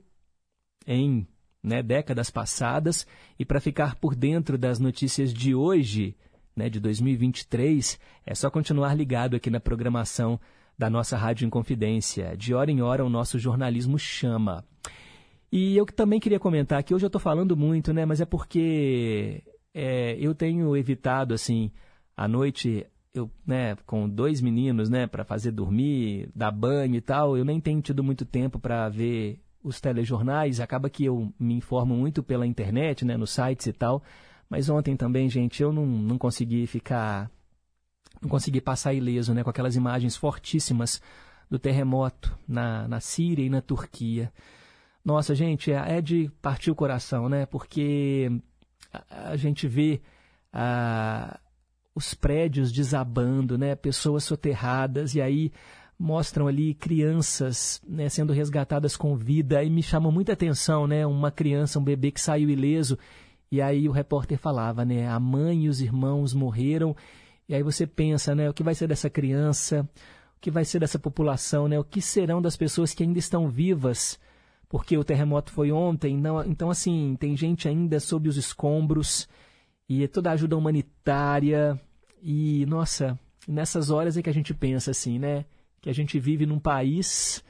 em 0.87 1.27
né, 1.63 1.83
décadas 1.83 2.31
passadas. 2.31 3.07
E 3.39 3.45
para 3.45 3.61
ficar 3.61 3.95
por 3.97 4.15
dentro 4.15 4.59
das 4.59 4.79
notícias 4.79 5.33
de 5.33 5.55
hoje, 5.55 6.17
né, 6.55 6.69
de 6.69 6.81
2023, 6.81 7.99
é 8.27 8.35
só 8.35 8.51
continuar 8.51 8.95
ligado 8.95 9.37
aqui 9.37 9.49
na 9.49 9.61
programação 9.61 10.39
da 10.79 10.91
nossa 10.91 11.17
Rádio 11.17 11.47
Inconfidência. 11.47 12.37
De 12.37 12.55
hora 12.55 12.71
em 12.71 12.83
hora, 12.83 13.05
o 13.05 13.09
nosso 13.09 13.39
jornalismo 13.39 13.99
chama. 13.99 14.65
E 15.53 15.77
eu 15.77 15.85
também 15.85 16.19
queria 16.19 16.41
comentar 16.41 16.83
que 16.83 16.95
hoje 16.95 17.05
eu 17.05 17.09
estou 17.09 17.21
falando 17.21 17.55
muito, 17.55 17.93
né? 17.93 18.07
Mas 18.07 18.23
é 18.23 18.25
porque 18.25 19.45
é, 19.75 20.17
eu 20.19 20.35
tenho 20.35 20.75
evitado, 20.75 21.35
assim, 21.35 21.71
à 22.17 22.27
noite, 22.27 22.87
eu, 23.13 23.31
né, 23.47 23.77
com 23.85 24.09
dois 24.09 24.41
meninos, 24.41 24.89
né, 24.89 25.07
para 25.07 25.25
fazer 25.25 25.51
dormir, 25.53 26.31
dar 26.35 26.51
banho 26.51 26.95
e 26.95 27.01
tal, 27.03 27.37
eu 27.37 27.45
nem 27.45 27.61
tenho 27.61 27.83
tido 27.83 28.03
muito 28.03 28.25
tempo 28.25 28.59
para 28.59 28.89
ver 28.89 29.41
os 29.63 29.79
telejornais. 29.79 30.59
Acaba 30.59 30.89
que 30.89 31.05
eu 31.05 31.31
me 31.39 31.55
informo 31.55 31.95
muito 31.95 32.23
pela 32.23 32.47
internet, 32.47 33.05
né, 33.05 33.19
nos 33.19 33.31
sites 33.31 33.67
e 33.67 33.75
tal. 33.75 34.03
Mas 34.49 34.71
ontem 34.71 34.97
também, 34.97 35.29
gente, 35.29 35.63
eu 35.63 35.71
não, 35.71 35.85
não 35.87 36.17
consegui 36.17 36.67
ficar. 36.67 37.31
Não 38.23 38.29
consegui 38.29 38.61
passar 38.61 38.95
ileso, 38.95 39.35
né, 39.35 39.45
com 39.45 39.51
aquelas 39.51 39.77
imagens 39.77 40.17
fortíssimas 40.17 41.03
do 41.51 41.59
terremoto 41.59 42.39
na, 42.49 42.89
na 42.89 43.01
Síria 43.01 43.45
e 43.45 43.51
na 43.51 43.61
Turquia. 43.61 44.33
Nossa, 45.05 45.35
gente, 45.35 45.73
é, 45.73 45.99
é 45.99 46.01
de 46.01 46.31
partir 46.41 46.71
o 46.71 46.75
coração, 46.75 47.29
né? 47.29 47.45
Porque 47.47 48.31
a, 49.11 49.37
gente 49.37 49.67
vê 49.67 50.01
a, 50.53 51.41
os 51.95 52.15
prédios 52.15 52.71
desabando, 52.71 53.59
né? 53.59 53.75
Pessoas 53.75 54.25
soterradas 54.25 55.15
e 55.15 55.21
aí 55.21 55.53
mostram 55.99 56.47
ali 56.47 56.75
crianças 56.75 57.81
né, 57.87 58.09
sendo 58.09 58.33
resgatadas 58.33 58.97
com 58.97 59.15
vida 59.15 59.63
e 59.63 59.71
me 59.71 59.83
chamou 59.83 60.11
muita 60.11 60.33
atenção, 60.33 60.87
né? 60.87 61.07
Uma 61.07 61.31
criança, 61.31 61.79
um 61.79 61.85
bebê 61.85 62.11
que 62.11 62.21
saiu 62.21 62.49
ileso 62.49 62.99
e 63.51 63.61
aí 63.61 63.89
o 63.89 63.93
repórter 63.93 64.39
falava, 64.39 64.85
né? 64.85 65.09
A 65.09 65.19
mãe 65.19 65.65
e 65.65 65.69
os 65.69 65.81
irmãos 65.81 66.33
morreram 66.33 66.97
e 67.49 67.55
aí 67.55 67.63
você 67.63 67.87
pensa, 67.87 68.35
né? 68.35 68.49
O 68.49 68.55
que 68.55 68.63
vai 68.63 68.75
ser 68.75 68.87
dessa 68.87 69.11
criança? 69.11 69.89
O 70.37 70.41
que 70.41 70.51
vai 70.51 70.65
ser 70.65 70.79
dessa 70.79 70.99
população, 70.99 71.69
né? 71.69 71.79
O 71.79 71.85
que 71.85 72.01
serão 72.01 72.41
das 72.41 72.57
pessoas 72.57 72.95
que 72.95 73.03
ainda 73.03 73.19
estão 73.19 73.49
vivas? 73.49 74.19
Porque 74.73 74.97
o 74.97 75.05
terremoto 75.05 75.53
foi 75.53 75.71
ontem. 75.71 76.17
Não, 76.17 76.43
então, 76.45 76.71
assim, 76.71 77.15
tem 77.21 77.37
gente 77.37 77.69
ainda 77.69 78.01
sob 78.01 78.27
os 78.27 78.39
escombros 78.39 79.29
e 79.87 80.09
toda 80.09 80.31
a 80.31 80.33
ajuda 80.33 80.57
humanitária. 80.57 81.79
E, 82.23 82.65
nossa, 82.65 83.21
nessas 83.47 83.91
horas 83.91 84.17
é 84.17 84.23
que 84.23 84.31
a 84.31 84.33
gente 84.33 84.55
pensa 84.55 84.91
assim, 84.91 85.19
né? 85.19 85.45
Que 85.79 85.91
a 85.91 85.93
gente 85.93 86.19
vive 86.19 86.47
num 86.47 86.59
país 86.59 87.45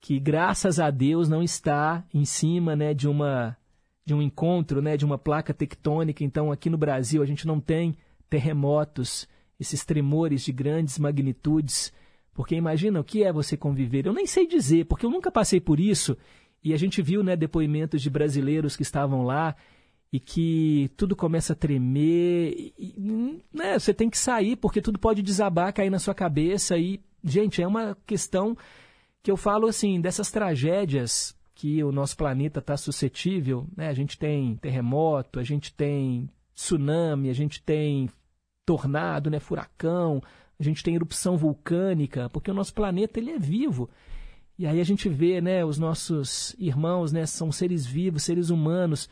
que, 0.00 0.18
graças 0.18 0.80
a 0.80 0.90
Deus, 0.90 1.28
não 1.28 1.42
está 1.42 2.02
em 2.14 2.24
cima 2.24 2.74
né, 2.74 2.94
de, 2.94 3.06
uma, 3.06 3.54
de 4.02 4.14
um 4.14 4.22
encontro, 4.22 4.80
né, 4.80 4.96
de 4.96 5.04
uma 5.04 5.18
placa 5.18 5.52
tectônica. 5.52 6.24
Então, 6.24 6.50
aqui 6.50 6.70
no 6.70 6.78
Brasil, 6.78 7.22
a 7.22 7.26
gente 7.26 7.46
não 7.46 7.60
tem 7.60 7.94
terremotos, 8.30 9.28
esses 9.60 9.84
tremores 9.84 10.42
de 10.42 10.50
grandes 10.50 10.98
magnitudes. 10.98 11.92
Porque 12.34 12.54
imagina 12.54 13.00
o 13.00 13.04
que 13.04 13.22
é 13.22 13.32
você 13.32 13.56
conviver. 13.56 14.06
Eu 14.06 14.12
nem 14.12 14.26
sei 14.26 14.46
dizer, 14.46 14.86
porque 14.86 15.04
eu 15.04 15.10
nunca 15.10 15.30
passei 15.30 15.60
por 15.60 15.78
isso. 15.78 16.16
E 16.64 16.72
a 16.72 16.76
gente 16.76 17.02
viu 17.02 17.22
né, 17.22 17.36
depoimentos 17.36 18.00
de 18.00 18.08
brasileiros 18.08 18.76
que 18.76 18.82
estavam 18.82 19.22
lá 19.22 19.54
e 20.12 20.20
que 20.20 20.90
tudo 20.96 21.14
começa 21.16 21.52
a 21.52 21.56
tremer. 21.56 22.72
E, 22.78 22.94
né, 23.52 23.78
você 23.78 23.92
tem 23.92 24.08
que 24.08 24.18
sair, 24.18 24.56
porque 24.56 24.80
tudo 24.80 24.98
pode 24.98 25.22
desabar, 25.22 25.72
cair 25.72 25.90
na 25.90 25.98
sua 25.98 26.14
cabeça. 26.14 26.78
E, 26.78 27.00
gente, 27.22 27.62
é 27.62 27.66
uma 27.66 27.96
questão 28.06 28.56
que 29.22 29.30
eu 29.30 29.36
falo 29.36 29.66
assim, 29.66 30.00
dessas 30.00 30.30
tragédias 30.30 31.36
que 31.54 31.82
o 31.84 31.92
nosso 31.92 32.16
planeta 32.16 32.60
está 32.60 32.76
suscetível. 32.76 33.66
Né? 33.76 33.88
A 33.88 33.94
gente 33.94 34.18
tem 34.18 34.56
terremoto, 34.56 35.38
a 35.38 35.44
gente 35.44 35.72
tem 35.74 36.28
tsunami, 36.54 37.28
a 37.30 37.34
gente 37.34 37.62
tem 37.62 38.08
tornado, 38.64 39.30
né, 39.30 39.40
furacão, 39.40 40.22
a 40.62 40.64
gente 40.64 40.84
tem 40.84 40.94
erupção 40.94 41.36
vulcânica, 41.36 42.30
porque 42.30 42.50
o 42.50 42.54
nosso 42.54 42.72
planeta 42.72 43.18
ele 43.18 43.32
é 43.32 43.38
vivo. 43.38 43.90
E 44.56 44.64
aí 44.64 44.80
a 44.80 44.84
gente 44.84 45.08
vê, 45.08 45.40
né, 45.40 45.64
os 45.64 45.76
nossos 45.76 46.54
irmãos, 46.56 47.10
né, 47.10 47.26
são 47.26 47.50
seres 47.50 47.84
vivos, 47.84 48.22
seres 48.22 48.48
humanos, 48.48 49.10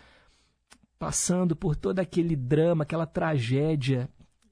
passando 0.97 1.57
por 1.57 1.75
todo 1.75 1.99
aquele 1.99 2.37
drama, 2.37 2.85
aquela 2.85 3.05
tragédia, 3.05 4.09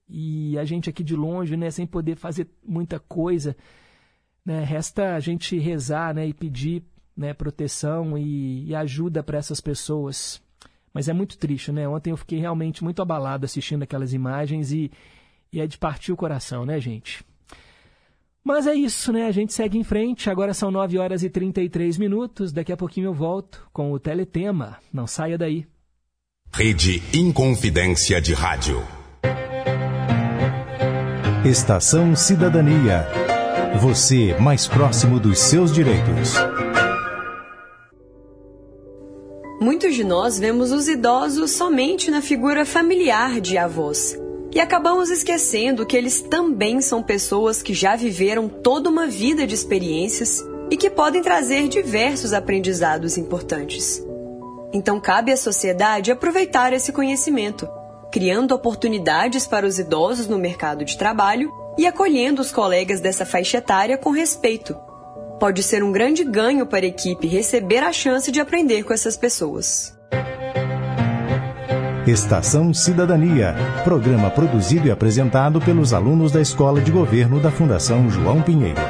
e 0.09 0.59
a 0.59 0.65
gente 0.65 0.91
aqui 0.91 1.05
de 1.05 1.15
longe, 1.15 1.57
né, 1.57 1.71
sem 1.71 1.87
poder 1.87 2.17
fazer 2.17 2.49
muita 2.67 2.99
coisa, 2.99 3.57
né, 4.45 4.65
resta 4.65 5.15
a 5.15 5.21
gente 5.21 5.57
rezar, 5.57 6.13
né, 6.13 6.27
e 6.27 6.35
pedir, 6.35 6.83
né, 7.17 7.33
proteção 7.33 8.19
e, 8.19 8.65
e 8.67 8.75
ajuda 8.75 9.23
para 9.23 9.39
essas 9.39 9.61
pessoas. 9.61 10.43
Mas 10.93 11.09
é 11.09 11.13
muito 11.13 11.39
triste, 11.39 11.71
né? 11.71 11.87
Ontem 11.87 12.11
eu 12.11 12.17
fiquei 12.17 12.41
realmente 12.41 12.83
muito 12.83 13.01
abalado 13.01 13.45
assistindo 13.45 13.85
aquelas 13.85 14.13
imagens 14.13 14.73
e, 14.73 14.91
e 15.53 15.61
é 15.61 15.67
de 15.67 15.79
partir 15.79 16.13
o 16.13 16.17
coração, 16.17 16.65
né, 16.65 16.81
gente? 16.81 17.25
Mas 18.45 18.67
é 18.67 18.75
isso, 18.75 19.13
né? 19.13 19.27
A 19.27 19.31
gente 19.31 19.53
segue 19.53 19.77
em 19.77 19.85
frente. 19.85 20.31
Agora 20.31 20.55
são 20.55 20.71
9 20.71 20.97
horas 20.99 21.23
e 21.23 21.29
33 21.29 21.99
minutos. 21.99 22.53
Daqui 22.53 22.73
a 22.73 22.77
pouquinho 22.77 23.09
eu 23.09 23.15
volto 23.15 23.69
com 23.73 23.93
o 23.93 23.99
Teletema. 23.99 24.79
Não 24.93 25.07
saia 25.07 25.37
daí. 25.37 25.67
Rede 26.51 27.03
Inconfidência 27.13 28.21
de 28.21 28.33
Rádio. 28.33 28.83
Estação 31.45 32.17
Cidadania. 32.17 33.07
Você 33.81 34.35
mais 34.41 34.67
próximo 34.67 35.21
dos 35.21 35.39
seus 35.39 35.73
direitos. 35.73 36.35
Muitos 39.61 39.95
de 39.95 40.05
nós 40.05 40.39
vemos 40.39 40.73
os 40.73 40.89
idosos 40.89 41.51
somente 41.51 42.11
na 42.11 42.23
figura 42.23 42.65
familiar 42.65 43.41
de 43.41 43.59
avós. 43.59 44.17
E 44.59 44.61
acabamos 44.61 45.09
esquecendo 45.09 45.87
que 45.87 45.97
eles 45.97 46.21
também 46.21 46.81
são 46.81 47.01
pessoas 47.01 47.63
que 47.63 47.73
já 47.73 47.95
viveram 47.95 48.49
toda 48.49 48.91
uma 48.91 49.07
vida 49.07 49.47
de 49.47 49.55
experiências 49.55 50.45
e 50.69 50.77
que 50.77 50.91
podem 50.91 51.23
trazer 51.23 51.69
diversos 51.69 52.33
aprendizados 52.33 53.17
importantes. 53.17 54.05
Então 54.73 55.01
cabe 55.01 55.31
à 55.31 55.37
sociedade 55.37 56.11
aproveitar 56.11 56.73
esse 56.73 56.91
conhecimento, 56.91 57.69
criando 58.11 58.53
oportunidades 58.53 59.47
para 59.47 59.65
os 59.65 59.79
idosos 59.79 60.27
no 60.27 60.41
mercado 60.41 60.85
de 60.85 60.99
trabalho 60.99 61.53
e 61.79 61.87
acolhendo 61.87 62.43
os 62.43 62.51
colegas 62.51 62.99
dessa 62.99 63.25
faixa 63.25 63.59
etária 63.59 63.97
com 63.97 64.11
respeito. 64.11 64.77
Pode 65.39 65.63
ser 65.63 65.85
um 65.85 65.93
grande 65.93 66.25
ganho 66.25 66.67
para 66.67 66.85
a 66.85 66.89
equipe 66.89 67.29
receber 67.29 67.85
a 67.85 67.93
chance 67.93 68.33
de 68.33 68.41
aprender 68.41 68.83
com 68.83 68.93
essas 68.93 69.17
pessoas. 69.17 69.97
Estação 72.09 72.73
Cidadania, 72.73 73.55
programa 73.85 74.31
produzido 74.31 74.89
e 74.89 74.91
apresentado 74.91 75.61
pelos 75.61 75.93
alunos 75.93 76.33
da 76.33 76.41
Escola 76.41 76.81
de 76.81 76.91
Governo 76.91 77.39
da 77.39 77.51
Fundação 77.51 78.09
João 78.09 78.41
Pinheiro. 78.41 78.81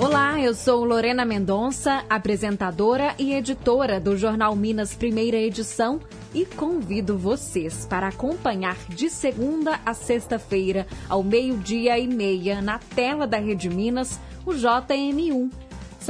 Olá, 0.00 0.40
eu 0.40 0.54
sou 0.54 0.86
Lorena 0.86 1.26
Mendonça, 1.26 2.02
apresentadora 2.08 3.14
e 3.18 3.34
editora 3.34 4.00
do 4.00 4.16
Jornal 4.16 4.56
Minas 4.56 4.94
Primeira 4.94 5.36
Edição 5.36 6.00
e 6.32 6.46
convido 6.46 7.18
vocês 7.18 7.84
para 7.84 8.08
acompanhar 8.08 8.78
de 8.88 9.10
segunda 9.10 9.80
a 9.84 9.92
sexta-feira, 9.92 10.86
ao 11.10 11.22
meio-dia 11.22 11.98
e 11.98 12.08
meia, 12.08 12.62
na 12.62 12.78
tela 12.78 13.26
da 13.26 13.36
Rede 13.36 13.68
Minas, 13.68 14.18
o 14.46 14.52
JM1 14.52 15.50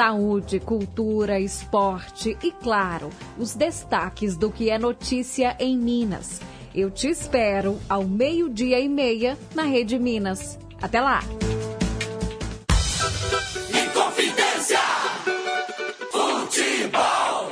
saúde, 0.00 0.58
cultura, 0.58 1.38
esporte 1.38 2.34
e, 2.42 2.50
claro, 2.50 3.10
os 3.36 3.54
destaques 3.54 4.34
do 4.34 4.50
que 4.50 4.70
é 4.70 4.78
notícia 4.78 5.54
em 5.60 5.76
Minas. 5.76 6.40
Eu 6.74 6.90
te 6.90 7.06
espero 7.06 7.78
ao 7.86 8.04
meio-dia 8.04 8.80
e 8.80 8.88
meia 8.88 9.36
na 9.54 9.64
Rede 9.64 9.98
Minas. 9.98 10.58
Até 10.80 11.02
lá! 11.02 11.20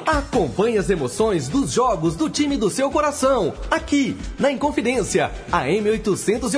Acompanhe 0.09 0.79
as 0.79 0.89
emoções 0.89 1.51
dos 1.51 1.71
jogos 1.71 2.17
do 2.17 2.31
time 2.31 2.57
do 2.57 2.71
seu 2.71 2.91
coração, 2.91 3.53
aqui 3.71 4.17
na 4.39 4.51
Inconfidência, 4.51 5.31
a 5.53 5.67
M880. 5.67 6.57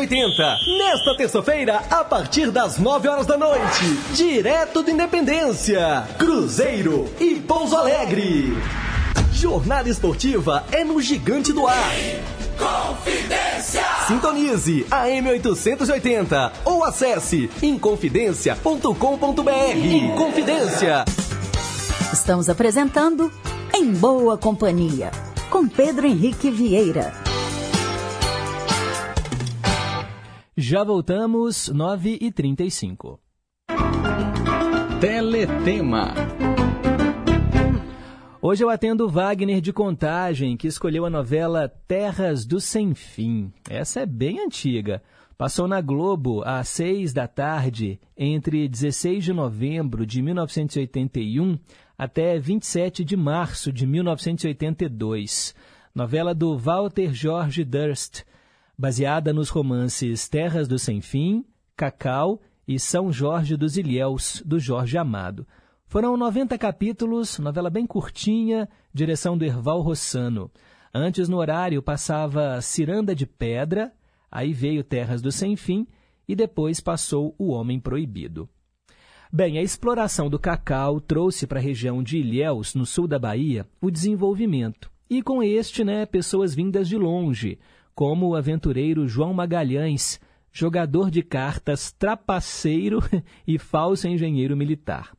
Nesta 0.79 1.17
terça-feira, 1.17 1.83
a 1.91 2.05
partir 2.05 2.53
das 2.53 2.79
9 2.79 3.09
horas 3.09 3.27
da 3.27 3.37
noite, 3.37 3.85
direto 4.15 4.85
do 4.85 4.93
Independência, 4.93 6.07
Cruzeiro 6.17 7.13
e 7.19 7.41
Pouso 7.41 7.75
Alegre. 7.75 8.57
Jornada 9.33 9.89
esportiva 9.89 10.65
é 10.71 10.85
no 10.85 11.03
Gigante 11.03 11.53
do 11.53 11.67
Ar. 11.67 11.93
Confidência. 12.57 13.83
Sintonize 14.07 14.87
a 14.89 15.07
M880 15.07 16.53
ou 16.65 16.85
acesse 16.85 17.51
inconfidencia.com.br. 17.61 19.77
Inconfidência. 19.77 21.05
Estamos 22.13 22.51
apresentando 22.51 23.31
Em 23.73 23.93
Boa 23.93 24.37
Companhia, 24.37 25.13
com 25.49 25.69
Pedro 25.69 26.09
Henrique 26.09 26.51
Vieira. 26.51 27.13
Já 30.57 30.83
voltamos, 30.83 31.69
9 31.69 32.19
e 32.21 32.33
35 32.33 33.21
Teletema. 35.01 36.13
Hoje 38.43 38.65
eu 38.65 38.71
atendo 38.71 39.09
Wagner 39.09 39.61
de 39.61 39.73
Contagem, 39.73 40.57
que 40.57 40.67
escolheu 40.67 41.07
a 41.07 41.11
novela 41.11 41.69
Terras 41.87 42.45
do 42.45 42.61
Sem 42.61 42.93
Fim. 42.93 43.53
Essa 43.69 44.01
é 44.01 44.07
bem 44.07 44.41
antiga. 44.45 45.01
Passou 45.39 45.67
na 45.67 45.81
Globo 45.81 46.43
às 46.45 46.69
seis 46.69 47.15
da 47.15 47.27
tarde, 47.27 47.99
entre 48.15 48.69
16 48.69 49.25
de 49.25 49.33
novembro 49.33 50.05
de 50.05 50.21
1981 50.21 51.59
até 52.01 52.39
27 52.39 53.05
de 53.05 53.15
março 53.15 53.71
de 53.71 53.87
1982. 53.87 55.55
Novela 55.95 56.35
do 56.35 56.57
Walter 56.57 57.13
George 57.13 57.63
Durst, 57.63 58.23
baseada 58.79 59.35
nos 59.35 59.51
romances 59.51 60.27
Terras 60.27 60.67
do 60.67 60.79
Sem 60.79 61.03
Fim, 61.03 61.45
Cacau 61.77 62.41
e 62.67 62.81
São 62.81 63.13
Jorge 63.13 63.55
dos 63.55 63.77
Ilhéus, 63.77 64.43
do 64.47 64.59
Jorge 64.59 64.97
Amado. 64.97 65.47
Foram 65.85 66.17
90 66.17 66.57
capítulos, 66.57 67.39
novela 67.39 67.69
bem 67.69 67.87
curtinha, 67.87 68.67
direção 68.95 69.37
do 69.37 69.45
Erval 69.45 69.83
Rossano. 69.83 70.51
Antes, 70.95 71.29
no 71.29 71.37
horário, 71.37 71.83
passava 71.83 72.63
Ciranda 72.63 73.15
de 73.15 73.27
Pedra, 73.27 73.93
aí 74.31 74.55
veio 74.55 74.83
Terras 74.83 75.21
do 75.21 75.31
Sem 75.31 75.55
Fim 75.55 75.87
e 76.27 76.35
depois 76.35 76.81
passou 76.81 77.35
O 77.37 77.49
Homem 77.49 77.79
Proibido. 77.79 78.49
Bem, 79.33 79.59
a 79.59 79.63
exploração 79.63 80.29
do 80.29 80.41
cacau 80.41 81.01
trouxe 81.01 81.47
para 81.47 81.61
a 81.61 81.63
região 81.63 82.03
de 82.03 82.19
Ilhéus, 82.19 82.75
no 82.75 82.85
sul 82.85 83.07
da 83.07 83.17
Bahia, 83.17 83.65
o 83.81 83.89
desenvolvimento. 83.89 84.91
E 85.09 85.23
com 85.23 85.41
este, 85.41 85.85
né, 85.85 86.05
pessoas 86.05 86.53
vindas 86.53 86.89
de 86.89 86.99
longe, 86.99 87.57
como 87.95 88.27
o 88.27 88.35
aventureiro 88.35 89.07
João 89.07 89.33
Magalhães, 89.33 90.21
jogador 90.51 91.13
de 91.13 91.23
cartas, 91.23 91.93
trapaceiro 91.93 92.99
e 93.47 93.57
falso 93.57 94.09
engenheiro 94.09 94.57
militar. 94.57 95.17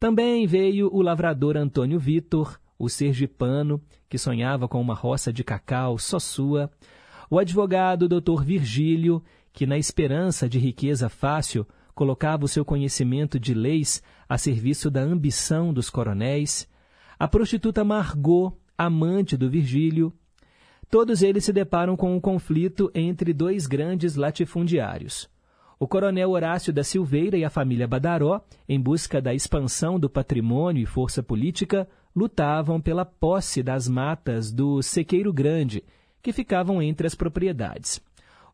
Também 0.00 0.48
veio 0.48 0.92
o 0.92 1.00
lavrador 1.00 1.56
Antônio 1.56 2.00
Vitor, 2.00 2.58
o 2.76 2.88
sergipano, 2.88 3.80
que 4.08 4.18
sonhava 4.18 4.66
com 4.66 4.80
uma 4.80 4.94
roça 4.94 5.32
de 5.32 5.44
cacau 5.44 5.96
só 5.96 6.18
sua, 6.18 6.68
o 7.30 7.38
advogado 7.38 8.08
Dr. 8.08 8.42
Virgílio, 8.42 9.22
que 9.52 9.64
na 9.64 9.78
esperança 9.78 10.48
de 10.48 10.58
riqueza 10.58 11.08
fácil 11.08 11.64
colocava 11.94 12.44
o 12.44 12.48
seu 12.48 12.64
conhecimento 12.64 13.38
de 13.38 13.54
leis 13.54 14.02
a 14.28 14.36
serviço 14.36 14.90
da 14.90 15.00
ambição 15.00 15.72
dos 15.72 15.88
coronéis, 15.88 16.68
a 17.18 17.28
prostituta 17.28 17.84
Margot, 17.84 18.52
amante 18.76 19.36
do 19.36 19.48
Virgílio. 19.48 20.12
Todos 20.90 21.22
eles 21.22 21.44
se 21.44 21.52
deparam 21.52 21.96
com 21.96 22.14
um 22.14 22.20
conflito 22.20 22.90
entre 22.94 23.32
dois 23.32 23.66
grandes 23.66 24.16
latifundiários. 24.16 25.28
O 25.78 25.88
coronel 25.88 26.30
Horácio 26.30 26.72
da 26.72 26.84
Silveira 26.84 27.36
e 27.36 27.44
a 27.44 27.50
família 27.50 27.86
Badaró, 27.86 28.40
em 28.68 28.80
busca 28.80 29.20
da 29.20 29.34
expansão 29.34 29.98
do 29.98 30.08
patrimônio 30.08 30.82
e 30.82 30.86
força 30.86 31.22
política, 31.22 31.88
lutavam 32.14 32.80
pela 32.80 33.04
posse 33.04 33.62
das 33.62 33.88
matas 33.88 34.52
do 34.52 34.80
Sequeiro 34.82 35.32
Grande, 35.32 35.82
que 36.22 36.32
ficavam 36.32 36.80
entre 36.80 37.06
as 37.06 37.14
propriedades. 37.14 38.00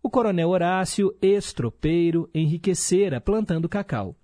O 0.03 0.09
coronel 0.09 0.49
Horácio, 0.49 1.15
ex-tropeiro, 1.21 2.29
enriquecera 2.35 3.21
plantando 3.21 3.69
cacau. 3.69 4.17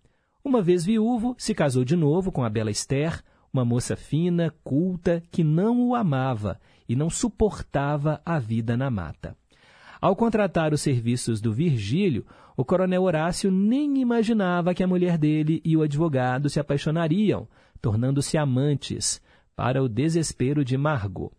Uma 0.42 0.62
vez 0.62 0.86
viúvo, 0.86 1.34
se 1.36 1.54
casou 1.54 1.84
de 1.84 1.94
novo 1.94 2.32
com 2.32 2.42
a 2.42 2.48
bela 2.48 2.70
Esther, 2.70 3.22
uma 3.52 3.62
moça 3.62 3.94
fina, 3.94 4.54
culta, 4.64 5.22
que 5.30 5.44
não 5.44 5.86
o 5.86 5.94
amava 5.94 6.58
e 6.88 6.96
não 6.96 7.10
suportava 7.10 8.22
a 8.24 8.38
vida 8.38 8.74
na 8.74 8.90
mata. 8.90 9.36
Ao 10.00 10.16
contratar 10.16 10.72
os 10.72 10.80
serviços 10.80 11.42
do 11.42 11.52
Virgílio, 11.52 12.24
o 12.56 12.64
coronel 12.64 13.02
Horácio 13.02 13.50
nem 13.50 13.98
imaginava 13.98 14.72
que 14.72 14.82
a 14.82 14.86
mulher 14.86 15.18
dele 15.18 15.60
e 15.62 15.76
o 15.76 15.82
advogado 15.82 16.48
se 16.48 16.58
apaixonariam, 16.58 17.46
tornando-se 17.82 18.38
amantes, 18.38 19.20
para 19.54 19.82
o 19.82 19.90
desespero 19.90 20.64
de 20.64 20.78
Margot. 20.78 21.35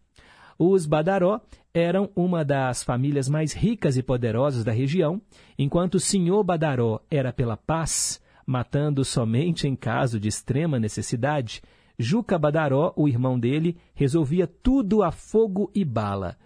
Os 0.57 0.85
Badaró 0.85 1.39
eram 1.73 2.09
uma 2.15 2.43
das 2.43 2.83
famílias 2.83 3.29
mais 3.29 3.53
ricas 3.53 3.97
e 3.97 4.03
poderosas 4.03 4.63
da 4.63 4.71
região, 4.71 5.21
enquanto 5.57 5.95
o 5.95 5.99
senhor 5.99 6.43
Badaró 6.43 6.99
era 7.11 7.31
pela 7.31 7.55
paz, 7.55 8.21
matando 8.45 9.05
somente 9.05 9.67
em 9.67 9.75
caso 9.75 10.19
de 10.19 10.27
extrema 10.27 10.79
necessidade, 10.79 11.61
Juca 11.99 12.37
Badaró, 12.37 12.93
o 12.95 13.07
irmão 13.07 13.39
dele, 13.39 13.77
resolvia 13.95 14.45
tudo 14.45 15.01
a 15.01 15.11
fogo 15.11 15.71
e 15.73 15.83
bala. 15.83 16.37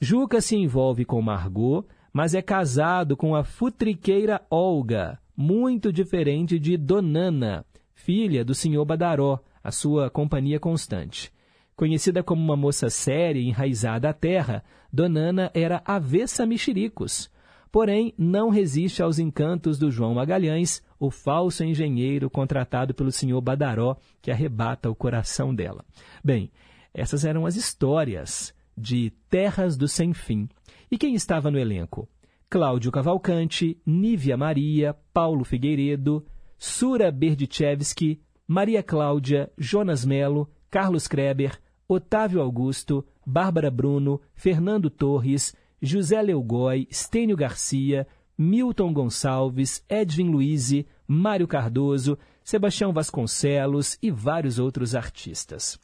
Juca 0.00 0.40
se 0.40 0.54
envolve 0.54 1.04
com 1.04 1.20
Margot, 1.22 1.84
mas 2.12 2.34
é 2.34 2.42
casado 2.42 3.16
com 3.16 3.34
a 3.34 3.42
futriqueira 3.42 4.42
Olga, 4.50 5.18
muito 5.36 5.92
diferente 5.92 6.58
de 6.58 6.76
Donana, 6.76 7.64
filha 7.94 8.44
do 8.44 8.54
senhor 8.54 8.84
Badaró, 8.84 9.40
a 9.62 9.70
sua 9.70 10.10
companhia 10.10 10.60
constante. 10.60 11.32
Conhecida 11.78 12.24
como 12.24 12.42
uma 12.42 12.56
moça 12.56 12.90
séria 12.90 13.38
e 13.38 13.46
enraizada 13.46 14.10
à 14.10 14.12
terra, 14.12 14.64
Donana 14.92 15.48
era 15.54 15.80
avessa 15.84 16.42
a 16.42 16.46
mexericos. 16.46 17.30
Porém, 17.70 18.12
não 18.18 18.48
resiste 18.48 19.00
aos 19.00 19.20
encantos 19.20 19.78
do 19.78 19.88
João 19.88 20.14
Magalhães, 20.14 20.82
o 20.98 21.08
falso 21.08 21.62
engenheiro 21.62 22.28
contratado 22.28 22.92
pelo 22.92 23.12
senhor 23.12 23.40
Badaró, 23.40 23.96
que 24.20 24.32
arrebata 24.32 24.90
o 24.90 24.94
coração 24.94 25.54
dela. 25.54 25.84
Bem, 26.24 26.50
essas 26.92 27.24
eram 27.24 27.46
as 27.46 27.54
histórias 27.54 28.52
de 28.76 29.12
Terras 29.30 29.76
do 29.76 29.86
Sem 29.86 30.12
Fim. 30.12 30.48
E 30.90 30.98
quem 30.98 31.14
estava 31.14 31.48
no 31.48 31.60
elenco? 31.60 32.08
Cláudio 32.50 32.90
Cavalcante, 32.90 33.80
Nívia 33.86 34.36
Maria, 34.36 34.96
Paulo 35.14 35.44
Figueiredo, 35.44 36.26
Sura 36.58 37.12
Berdichevski, 37.12 38.20
Maria 38.48 38.82
Cláudia, 38.82 39.48
Jonas 39.56 40.04
Melo, 40.04 40.50
Carlos 40.68 41.06
Kreber, 41.06 41.56
Otávio 41.90 42.42
Augusto, 42.42 43.02
Bárbara 43.26 43.70
Bruno, 43.70 44.20
Fernando 44.34 44.90
Torres, 44.90 45.56
José 45.80 46.20
Leugói, 46.20 46.86
Stênio 46.92 47.34
Garcia, 47.34 48.06
Milton 48.36 48.92
Gonçalves, 48.92 49.82
Edwin 49.88 50.30
Luiz, 50.30 50.84
Mário 51.06 51.48
Cardoso, 51.48 52.18
Sebastião 52.44 52.92
Vasconcelos 52.92 53.98
e 54.02 54.10
vários 54.10 54.58
outros 54.58 54.94
artistas. 54.94 55.80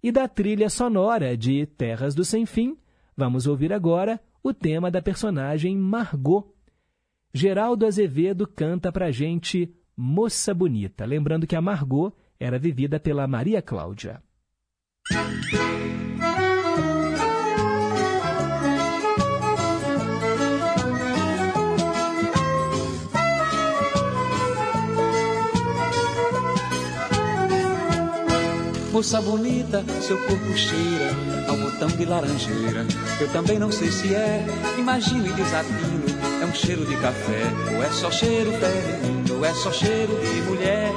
E 0.00 0.12
da 0.12 0.28
trilha 0.28 0.70
sonora 0.70 1.36
de 1.36 1.66
Terras 1.66 2.14
do 2.14 2.24
Sem 2.24 2.46
Fim, 2.46 2.78
vamos 3.16 3.48
ouvir 3.48 3.72
agora 3.72 4.20
o 4.40 4.54
tema 4.54 4.88
da 4.88 5.02
personagem 5.02 5.76
Margot. 5.76 6.44
Geraldo 7.32 7.86
Azevedo 7.86 8.46
canta 8.46 8.92
pra 8.92 9.10
gente 9.10 9.74
Moça 9.96 10.54
Bonita, 10.54 11.04
lembrando 11.04 11.44
que 11.44 11.56
a 11.56 11.60
Margot 11.60 12.12
era 12.38 12.56
vivida 12.56 13.00
pela 13.00 13.26
Maria 13.26 13.60
Cláudia. 13.60 14.22
Moça 28.94 29.20
bonita, 29.20 29.84
seu 30.00 30.16
corpo 30.16 30.56
cheira 30.56 31.10
ao 31.48 31.56
botão 31.56 31.88
de 31.88 32.04
laranjeira. 32.06 32.86
Eu 33.20 33.28
também 33.32 33.58
não 33.58 33.70
sei 33.70 33.90
se 33.90 34.14
é, 34.14 34.46
imagino 34.78 35.26
e 35.26 35.32
desatino. 35.32 36.04
É 36.40 36.46
um 36.46 36.54
cheiro 36.54 36.86
de 36.86 36.96
café, 36.96 37.42
ou 37.74 37.82
é 37.82 37.90
só 37.90 38.10
cheiro 38.10 38.50
feminino, 38.52 39.36
ou 39.36 39.44
é 39.44 39.52
só 39.52 39.70
cheiro 39.70 40.16
de 40.20 40.42
mulher. 40.48 40.92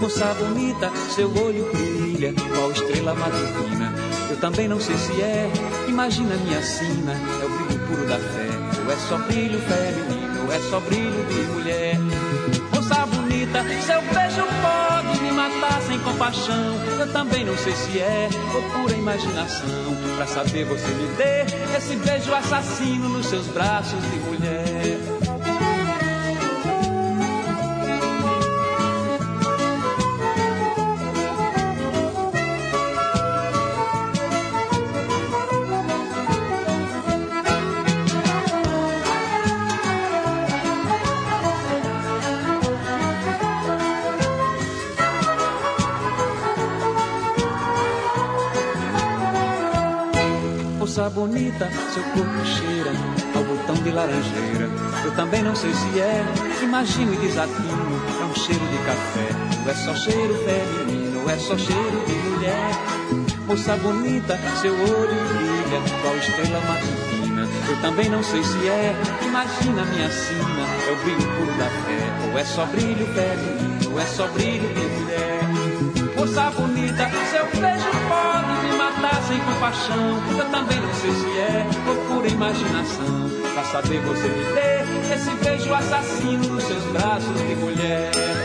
Moça 0.00 0.34
bonita, 0.34 0.90
seu 1.14 1.28
olho 1.44 1.70
brilha, 1.70 2.07
qual 2.26 2.72
estrela 2.72 3.14
matutina. 3.14 3.94
Eu 4.28 4.36
também 4.38 4.66
não 4.66 4.80
sei 4.80 4.96
se 4.96 5.20
é, 5.22 5.48
imagina 5.88 6.34
minha 6.36 6.60
sina, 6.60 7.12
é 7.12 7.44
o 7.44 7.48
brilho 7.48 7.86
puro 7.86 8.06
da 8.06 8.16
fé. 8.16 8.48
Ou 8.84 8.92
é 8.92 8.96
só 8.96 9.18
brilho 9.18 9.60
feminino, 9.60 10.44
ou 10.44 10.52
é 10.52 10.58
só 10.68 10.80
brilho 10.80 11.24
de 11.26 11.40
mulher. 11.52 11.96
Moça 12.74 13.06
bonita, 13.06 13.62
seu 13.86 14.02
beijo 14.02 14.44
pode 14.62 15.22
me 15.22 15.30
matar 15.30 15.80
sem 15.82 15.98
compaixão. 16.00 16.74
Eu 16.98 17.12
também 17.12 17.44
não 17.44 17.56
sei 17.56 17.72
se 17.74 18.00
é 18.00 18.28
ou 18.52 18.62
pura 18.62 18.94
imaginação. 18.96 19.96
Pra 20.16 20.26
saber 20.26 20.64
você 20.64 20.88
me 20.88 21.06
dê 21.16 21.76
esse 21.76 21.94
beijo 21.96 22.34
assassino 22.34 23.08
nos 23.10 23.26
seus 23.26 23.46
braços 23.46 24.00
de 24.10 24.18
mulher. 24.18 25.17
Bonita, 51.10 51.68
seu 51.92 52.02
corpo 52.02 52.44
cheira 52.44 52.92
ao 53.34 53.42
botão 53.42 53.74
de 53.82 53.90
laranjeira. 53.90 54.68
Eu 55.04 55.10
também 55.16 55.42
não 55.42 55.54
sei 55.54 55.72
se 55.72 55.98
é, 55.98 56.22
imagino 56.62 57.14
e 57.14 57.16
desatino. 57.16 58.02
É 58.20 58.24
um 58.24 58.34
cheiro 58.34 58.66
de 58.66 58.78
café, 58.78 59.28
ou 59.64 59.70
é 59.70 59.74
só 59.74 59.94
cheiro 59.94 60.34
feminino, 60.44 61.22
ou 61.22 61.30
é 61.30 61.36
só 61.38 61.56
cheiro 61.56 62.04
de 62.06 62.12
mulher. 62.12 62.70
Moça 63.46 63.76
bonita, 63.76 64.38
seu 64.60 64.74
olho 64.74 64.84
brilha, 64.84 65.80
qual 66.02 66.16
estrela 66.16 66.60
matutina. 66.68 67.48
Eu 67.68 67.76
também 67.80 68.08
não 68.10 68.22
sei 68.22 68.42
se 68.44 68.68
é, 68.68 68.94
imagina 69.26 69.84
minha 69.86 70.10
sina. 70.10 70.66
É 70.88 70.92
o 70.92 70.96
brilho 71.04 71.36
puro 71.36 71.58
da 71.58 71.70
fé, 71.70 72.30
ou 72.30 72.38
é 72.38 72.44
só 72.44 72.66
brilho 72.66 73.06
feminino, 73.14 73.92
ou 73.92 74.00
é 74.00 74.06
só 74.06 74.26
brilho 74.28 74.68
de 74.74 74.80
mulher. 74.80 75.38
Moça 76.16 76.50
bonita, 76.50 76.77
sem 79.28 79.38
compaixão. 79.40 80.18
Eu 80.38 80.50
também 80.50 80.80
não 80.80 80.94
sei 80.94 81.10
se 81.12 81.38
é 81.38 81.66
ou 81.86 81.96
pura 82.06 82.28
imaginação. 82.28 83.30
Pra 83.52 83.62
saber 83.64 84.00
você 84.00 84.26
me 84.26 84.44
dê 84.54 85.14
esse 85.14 85.30
beijo 85.44 85.72
assassino 85.74 86.54
nos 86.54 86.64
seus 86.64 86.82
braços 86.84 87.36
de 87.46 87.54
mulher. 87.56 88.37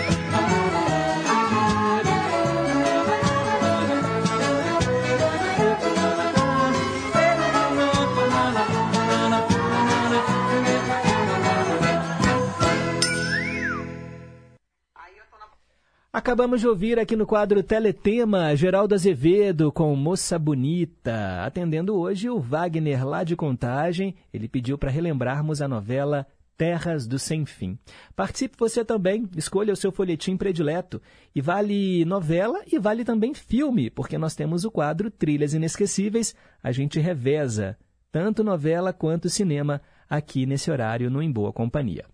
Acabamos 16.24 16.61
de 16.61 16.67
ouvir 16.69 16.97
aqui 16.99 17.17
no 17.17 17.28
quadro 17.28 17.61
Teletema 17.61 18.55
Geraldo 18.55 18.95
Azevedo 18.95 19.74
com 19.74 19.93
Moça 19.93 20.39
Bonita. 20.39 21.43
Atendendo 21.43 21.97
hoje 21.97 22.30
o 22.30 22.39
Wagner 22.39 23.05
lá 23.05 23.26
de 23.26 23.36
Contagem, 23.36 24.15
ele 24.34 24.47
pediu 24.47 24.78
para 24.78 24.89
relembrarmos 24.89 25.61
a 25.61 25.67
novela 25.67 26.26
Terras 26.55 27.05
do 27.05 27.19
Sem 27.19 27.45
Fim. 27.45 27.78
Participe 28.15 28.55
você 28.57 28.86
também, 28.86 29.28
escolha 29.36 29.74
o 29.74 29.76
seu 29.76 29.91
folhetim 29.91 30.38
predileto. 30.38 31.01
E 31.36 31.41
vale 31.41 32.05
novela 32.05 32.61
e 32.71 32.80
vale 32.80 33.03
também 33.03 33.34
filme, 33.34 33.89
porque 33.89 34.17
nós 34.17 34.34
temos 34.34 34.63
o 34.63 34.71
quadro 34.71 35.11
Trilhas 35.11 35.53
Inesquecíveis. 35.53 36.34
A 36.63 36.71
gente 36.71 37.01
reveza 37.01 37.78
tanto 38.13 38.45
novela 38.45 38.93
quanto 38.93 39.30
cinema 39.30 39.82
aqui 40.09 40.45
nesse 40.45 40.71
horário 40.71 41.09
no 41.09 41.21
Em 41.21 41.30
Boa 41.30 41.51
Companhia. 41.51 42.05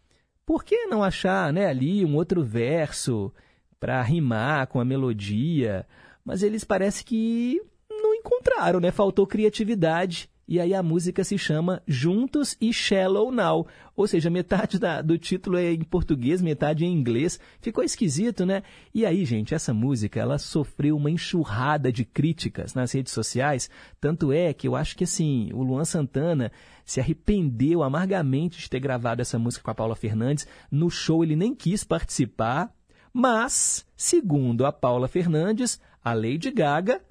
por 0.45 0.64
que 0.64 0.86
não 0.86 1.03
achar 1.03 1.51
né, 1.51 1.66
ali 1.66 2.05
um 2.05 2.16
outro 2.16 2.43
verso 2.43 3.34
para 3.80 3.99
rimar 4.03 4.68
com 4.68 4.80
a 4.80 4.86
melodia? 4.86 5.88
Mas 6.24 6.43
eles 6.43 6.64
parece 6.64 7.03
que 7.03 7.60
não 7.89 8.14
encontraram, 8.14 8.80
né? 8.80 8.91
Faltou 8.91 9.26
criatividade. 9.26 10.30
E 10.52 10.60
aí 10.60 10.74
a 10.74 10.82
música 10.82 11.24
se 11.24 11.38
chama 11.38 11.80
Juntos 11.86 12.58
e 12.60 12.74
Shallow 12.74 13.32
Now. 13.32 13.68
Ou 13.95 14.08
seja, 14.08 14.32
metade 14.32 14.80
da, 14.80 15.00
do 15.00 15.16
título 15.16 15.60
é 15.60 15.72
em 15.72 15.84
português, 15.84 16.41
metade 16.41 16.84
em 16.84 16.91
inglês. 16.91 17.39
Ficou 17.62 17.84
esquisito, 17.84 18.47
né? 18.47 18.64
E 18.91 19.06
aí, 19.06 19.26
gente, 19.26 19.54
essa 19.54 19.76
música, 19.76 20.20
ela 20.20 20.39
sofreu 20.39 20.97
uma 20.97 21.12
enxurrada 21.12 21.91
de 21.91 22.04
críticas 22.04 22.74
nas 22.74 22.91
redes 22.91 23.14
sociais. 23.14 23.70
Tanto 24.02 24.34
é 24.34 24.52
que 24.52 24.68
eu 24.68 24.76
acho 24.76 24.97
que, 24.97 25.04
assim, 25.04 25.52
o 25.54 25.62
Luan 25.62 25.86
Santana 25.86 26.52
se 26.84 27.00
arrependeu 27.00 27.84
amargamente 27.84 28.58
de 28.58 28.68
ter 28.72 28.80
gravado 28.80 29.22
essa 29.22 29.38
música 29.38 29.64
com 29.64 29.70
a 29.70 29.76
Paula 29.76 29.95
Fernandes. 29.95 30.47
No 30.72 30.89
show 30.89 31.24
ele 31.24 31.36
nem 31.36 31.54
quis 31.54 31.84
participar. 31.84 32.74
Mas, 33.14 33.86
segundo 33.95 34.66
a 34.66 34.72
Paula 34.72 35.08
Fernandes, 35.08 35.80
a 36.04 36.12
Lady 36.12 36.50
Gaga 36.50 37.02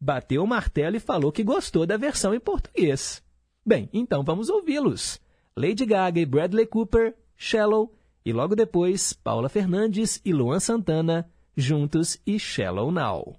bateu 0.00 0.42
o 0.42 0.46
martelo 0.46 0.96
e 0.96 1.00
falou 1.00 1.30
que 1.30 1.44
gostou 1.44 1.84
da 1.84 1.96
versão 1.96 2.34
em 2.34 2.40
português. 2.40 3.22
Bem, 3.64 3.88
então 3.92 4.24
vamos 4.24 4.48
ouvi-los. 4.48 5.20
Lady 5.56 5.84
Gaga 5.84 6.20
e 6.20 6.26
Bradley 6.26 6.66
Cooper, 6.66 7.14
Shallow, 7.36 7.94
e 8.24 8.32
logo 8.32 8.56
depois 8.56 9.12
Paula 9.12 9.48
Fernandes 9.48 10.20
e 10.24 10.32
Luan 10.32 10.60
Santana, 10.60 11.30
juntos 11.56 12.18
e 12.26 12.38
Shallow 12.38 12.90
Now. 12.90 13.38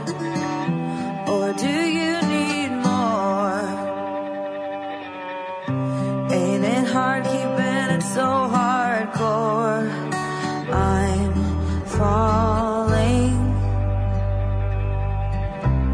Keeping 7.23 7.89
it 7.95 8.03
so 8.03 8.27
hardcore? 8.55 9.87
I'm 10.71 11.33
falling. 11.85 13.37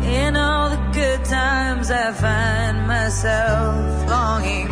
In 0.03 0.35
all 0.35 0.69
the 0.69 0.81
good 0.93 1.25
times, 1.25 1.91
I 1.91 2.11
find 2.13 2.87
myself 2.87 4.09
longing 4.09 4.67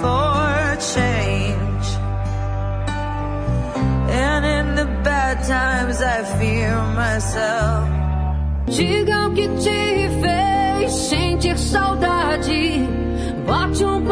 for 0.00 0.76
change. 0.94 1.86
And 4.08 4.44
in 4.44 4.74
the 4.74 4.86
bad 5.02 5.44
times, 5.44 6.00
I 6.00 6.22
fear 6.38 6.76
myself. 6.94 7.88
Diga 8.66 9.26
o 9.26 9.34
que 9.34 9.48
te 9.48 10.08
fez 10.20 10.92
sentir 11.08 11.56
saudade. 11.56 12.86
Bote 13.46 13.84
um 13.84 14.02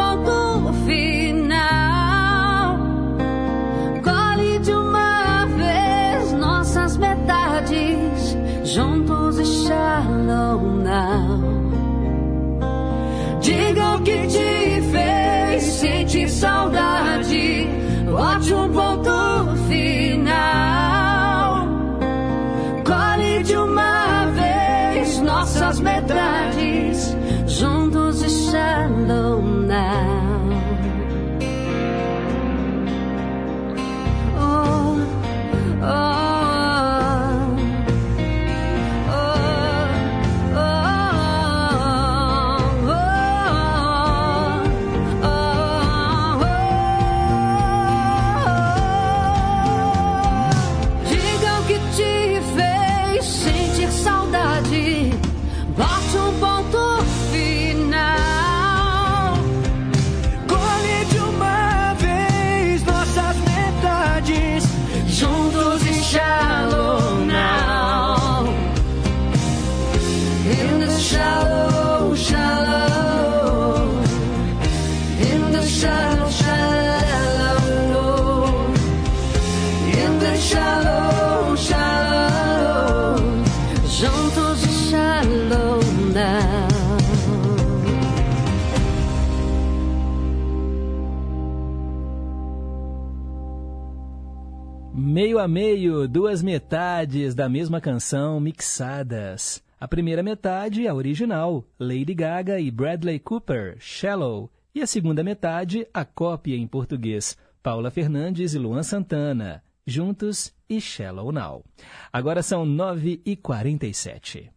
a 95.45 95.49
meio, 95.49 96.09
duas 96.09 96.43
metades 96.43 97.35
da 97.35 97.51
mesma 97.51 97.79
canção 97.79 98.41
mixadas. 98.41 99.63
A 99.79 99.87
primeira 99.87 100.23
metade, 100.23 100.89
a 100.89 100.95
original, 100.95 101.63
Lady 101.79 102.15
Gaga 102.15 102.59
e 102.59 102.71
Bradley 102.71 103.19
Cooper, 103.19 103.77
Shallow. 103.79 104.51
E 104.75 104.81
a 104.81 104.87
segunda 104.87 105.23
metade, 105.23 105.87
a 105.93 106.03
cópia 106.03 106.57
em 106.57 106.67
português, 106.67 107.37
Paula 107.63 107.91
Fernandes 107.91 108.55
e 108.55 108.59
Luan 108.59 108.83
Santana, 108.83 109.63
juntos 109.87 110.51
e 110.67 110.81
Shallow 110.81 111.31
Now. 111.31 111.63
Agora 112.11 112.43
são 112.43 112.65
9h47. 112.65 114.49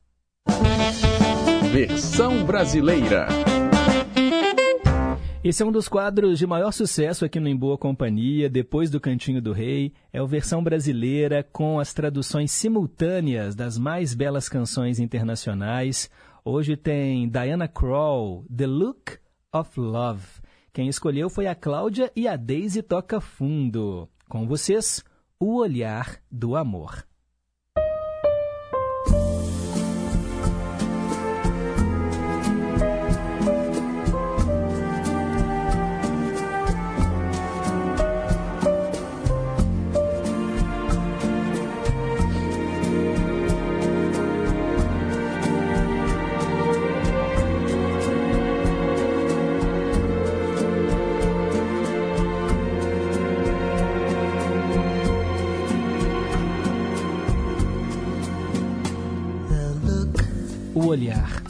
Versão 1.73 2.45
brasileira. 2.45 3.27
Esse 5.49 5.63
é 5.63 5.65
um 5.65 5.71
dos 5.71 5.87
quadros 5.87 6.39
de 6.39 6.45
maior 6.45 6.73
sucesso 6.73 7.23
aqui 7.23 7.39
no 7.39 7.47
Em 7.47 7.55
Boa 7.55 7.77
Companhia, 7.77 8.49
depois 8.49 8.89
do 8.89 8.99
Cantinho 8.99 9.41
do 9.41 9.53
Rei. 9.53 9.93
É 10.11 10.21
o 10.21 10.27
versão 10.27 10.61
brasileira 10.61 11.41
com 11.41 11.79
as 11.79 11.93
traduções 11.93 12.51
simultâneas 12.51 13.55
das 13.55 13.77
mais 13.77 14.13
belas 14.13 14.49
canções 14.49 14.99
internacionais. 14.99 16.09
Hoje 16.43 16.75
tem 16.75 17.29
Diana 17.29 17.65
Krall, 17.65 18.43
The 18.53 18.67
Look 18.67 19.19
of 19.53 19.79
Love. 19.79 20.27
Quem 20.73 20.89
escolheu 20.89 21.29
foi 21.29 21.47
a 21.47 21.55
Cláudia 21.55 22.11
e 22.13 22.27
a 22.27 22.35
Daisy 22.35 22.81
Toca 22.81 23.21
Fundo. 23.21 24.09
Com 24.27 24.45
vocês, 24.45 25.01
O 25.39 25.55
Olhar 25.55 26.19
do 26.29 26.57
Amor. 26.57 27.05
O 60.77 60.85
olhar 60.89 61.41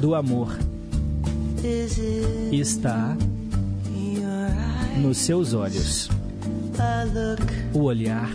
do 0.00 0.14
amor 0.14 0.56
está 2.50 3.14
nos 4.96 5.18
seus 5.18 5.52
olhos. 5.52 6.08
O 7.74 7.80
olhar 7.80 8.30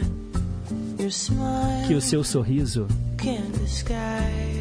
que 1.88 1.96
o 1.96 2.02
seu 2.02 2.24
sorriso 2.24 2.86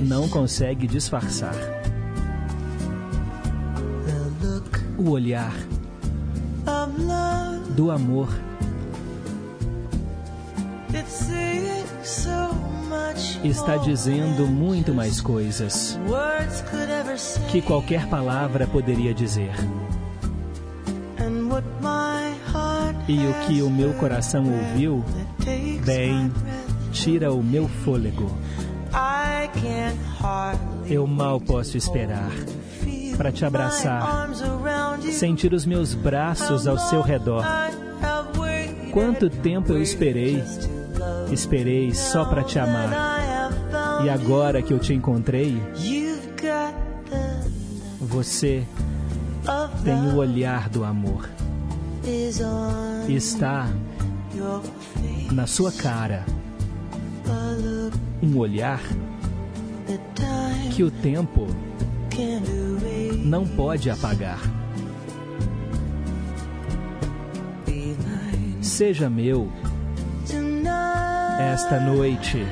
não 0.00 0.30
consegue 0.30 0.86
disfarçar. 0.86 1.54
O 4.96 5.10
olhar 5.10 5.52
do 7.76 7.90
amor 7.90 8.30
está 13.44 13.76
dizendo 13.76 14.46
muito 14.46 14.94
mais 14.94 15.20
coisas 15.20 15.98
que 17.50 17.60
qualquer 17.60 18.06
palavra 18.08 18.66
poderia 18.66 19.12
dizer. 19.12 19.52
E 23.06 23.26
o 23.26 23.34
que 23.46 23.62
o 23.62 23.68
meu 23.68 23.92
coração 23.94 24.44
ouviu, 24.44 25.04
bem, 25.84 26.32
tira 26.90 27.32
o 27.32 27.42
meu 27.42 27.68
fôlego. 27.68 28.30
Eu 30.86 31.06
mal 31.06 31.40
posso 31.40 31.76
esperar 31.76 32.30
para 33.16 33.30
te 33.30 33.44
abraçar, 33.44 34.28
sentir 35.12 35.52
os 35.52 35.64
meus 35.66 35.94
braços 35.94 36.66
ao 36.66 36.78
seu 36.78 37.02
redor. 37.02 37.44
Quanto 38.92 39.28
tempo 39.28 39.72
eu 39.72 39.82
esperei, 39.82 40.42
esperei 41.30 41.92
só 41.94 42.24
para 42.24 42.42
te 42.42 42.58
amar. 42.58 43.13
E 44.02 44.08
agora 44.08 44.62
que 44.62 44.72
eu 44.72 44.78
te 44.78 44.92
encontrei, 44.92 45.62
você 48.00 48.64
tem 49.84 50.12
o 50.12 50.16
olhar 50.16 50.68
do 50.68 50.84
amor. 50.84 51.28
Está 53.08 53.68
na 55.32 55.46
sua 55.46 55.72
cara 55.72 56.24
um 58.22 58.38
olhar 58.38 58.80
que 60.74 60.82
o 60.82 60.90
tempo 60.90 61.46
não 63.24 63.46
pode 63.46 63.90
apagar. 63.90 64.40
Seja 68.60 69.08
meu 69.08 69.50
esta 71.38 71.80
noite. 71.80 72.44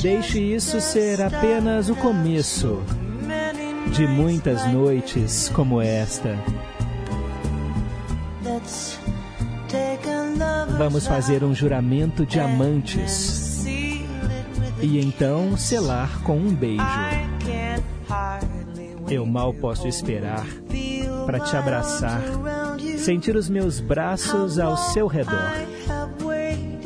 Deixe 0.00 0.38
isso 0.38 0.80
ser 0.80 1.22
apenas 1.22 1.88
o 1.88 1.96
começo 1.96 2.82
de 3.92 4.06
muitas 4.06 4.64
noites 4.70 5.48
como 5.48 5.80
esta. 5.80 6.36
Vamos 10.78 11.06
fazer 11.06 11.42
um 11.42 11.54
juramento 11.54 12.26
de 12.26 12.38
amantes 12.38 13.64
e 14.82 15.00
então 15.00 15.56
selar 15.56 16.22
com 16.22 16.36
um 16.36 16.54
beijo. 16.54 16.82
Eu 19.08 19.24
mal 19.24 19.54
posso 19.54 19.88
esperar 19.88 20.46
para 21.24 21.40
te 21.40 21.56
abraçar, 21.56 22.22
sentir 22.98 23.34
os 23.34 23.48
meus 23.48 23.80
braços 23.80 24.58
ao 24.58 24.76
seu 24.76 25.06
redor. 25.06 25.52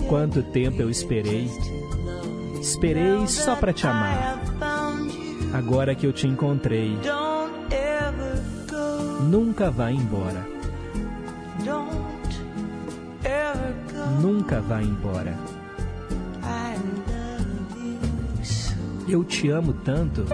Quanto 0.09 0.43
tempo 0.43 0.81
eu 0.81 0.89
esperei? 0.89 1.51
Esperei 2.61 3.27
só 3.27 3.57
para 3.57 3.73
te 3.73 3.87
amar. 3.87 4.39
Agora 5.53 5.95
que 5.95 6.07
eu 6.07 6.13
te 6.13 6.27
encontrei, 6.27 6.97
nunca 9.23 9.71
vá 9.71 9.91
embora. 9.91 10.47
Nunca 14.21 14.61
vá 14.61 14.83
embora. 14.83 15.37
Eu 19.09 19.25
te 19.25 19.49
amo 19.49 19.73
tanto. 19.73 20.25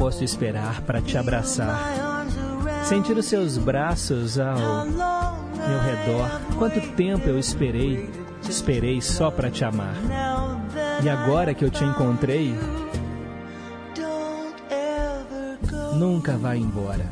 Posso 0.00 0.24
esperar 0.24 0.80
para 0.80 1.02
te 1.02 1.18
abraçar, 1.18 1.78
sentir 2.84 3.14
os 3.18 3.26
seus 3.26 3.58
braços 3.58 4.38
ao 4.38 4.86
meu 4.86 5.78
redor. 5.78 6.40
Quanto 6.56 6.80
tempo 6.94 7.28
eu 7.28 7.38
esperei, 7.38 8.08
esperei 8.48 9.02
só 9.02 9.30
para 9.30 9.50
te 9.50 9.62
amar. 9.62 9.94
E 11.04 11.08
agora 11.08 11.52
que 11.52 11.62
eu 11.62 11.70
te 11.70 11.84
encontrei, 11.84 12.58
nunca 15.98 16.38
vá 16.38 16.56
embora. 16.56 17.04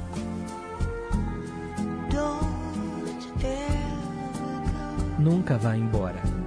Nunca 5.18 5.59
vá 5.59 5.76
embora. 5.76 6.38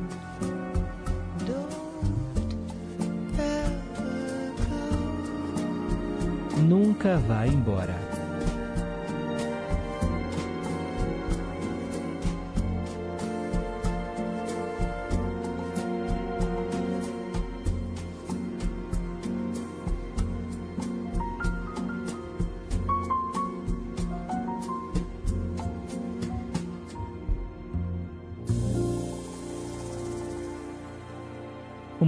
Nunca 7.12 7.28
vá 7.28 7.46
embora. 7.46 8.21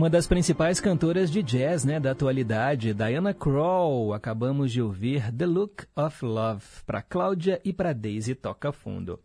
Uma 0.04 0.10
das 0.10 0.28
principais 0.28 0.82
cantoras 0.82 1.32
de 1.32 1.42
jazz 1.42 1.86
né, 1.86 1.98
da 1.98 2.12
atualidade, 2.12 2.94
Diana 2.94 3.34
Krall. 3.34 4.14
Acabamos 4.14 4.70
de 4.70 4.82
ouvir 4.82 5.32
The 5.32 5.46
Look 5.46 5.86
of 5.96 6.26
Love 6.26 6.66
para 6.86 7.02
Cláudia 7.02 7.62
e 7.64 7.72
para 7.72 7.94
Daisy 7.94 8.36
Toca 8.36 8.74
Fundo. 8.74 9.18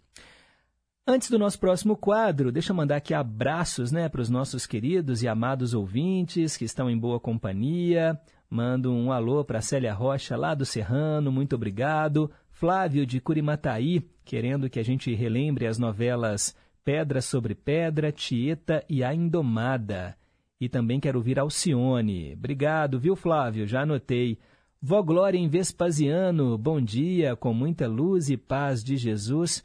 Antes 1.05 1.31
do 1.31 1.37
nosso 1.37 1.59
próximo 1.59 1.97
quadro, 1.97 2.53
deixa 2.53 2.71
eu 2.71 2.77
mandar 2.77 2.95
aqui 2.95 3.13
abraços 3.13 3.91
né, 3.91 4.09
para 4.09 4.21
os 4.21 4.31
nossos 4.31 4.67
queridos 4.67 5.21
e 5.21 5.27
amados 5.27 5.75
ouvintes 5.75 6.57
que 6.57 6.65
estão 6.65 6.89
em 6.89 6.97
boa 6.97 7.19
companhia. 7.19 8.17
Mando 8.49 8.93
um 8.93 9.11
alô 9.11 9.45
para 9.45 9.61
Célia 9.61 9.93
Rocha, 9.93 10.37
lá 10.37 10.55
do 10.55 10.65
Serrano, 10.65 11.33
muito 11.33 11.57
obrigado. 11.57 12.31
Flávio 12.53 13.05
de 13.05 13.21
Curimataí, 13.21 14.09
querendo 14.25 14.71
que 14.71 14.79
a 14.79 14.85
gente 14.85 15.13
relembre 15.13 15.67
as 15.67 15.77
novelas 15.77 16.55
Pedra 16.85 17.21
sobre 17.21 17.57
Pedra, 17.57 18.13
Tieta 18.13 18.85
e 18.89 19.03
A 19.03 19.13
Indomada. 19.13 20.17
E 20.61 20.69
também 20.69 20.99
quero 20.99 21.19
ouvir 21.19 21.39
Alcione. 21.39 22.35
Obrigado, 22.35 22.99
viu, 22.99 23.15
Flávio? 23.15 23.67
Já 23.67 23.83
anotei. 23.83 24.39
Vó 24.81 25.03
Glória 25.03 25.39
em 25.39 25.49
Vespasiano, 25.49 26.57
bom 26.57 26.81
dia, 26.81 27.35
com 27.35 27.53
muita 27.53 27.87
luz 27.89 28.29
e 28.31 28.37
paz 28.37 28.83
de 28.83 28.97
Jesus. 28.97 29.65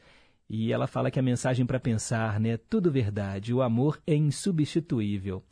E 0.50 0.72
ela 0.72 0.88
fala 0.88 1.10
que 1.10 1.20
a 1.20 1.24
mensagem 1.24 1.66
para 1.66 1.80
pensar, 1.80 2.40
né? 2.40 2.58
Tudo 2.58 2.92
verdade, 2.92 3.54
o 3.54 3.62
amor 3.62 4.00
é 4.06 4.16
insubstituível. 4.16 5.44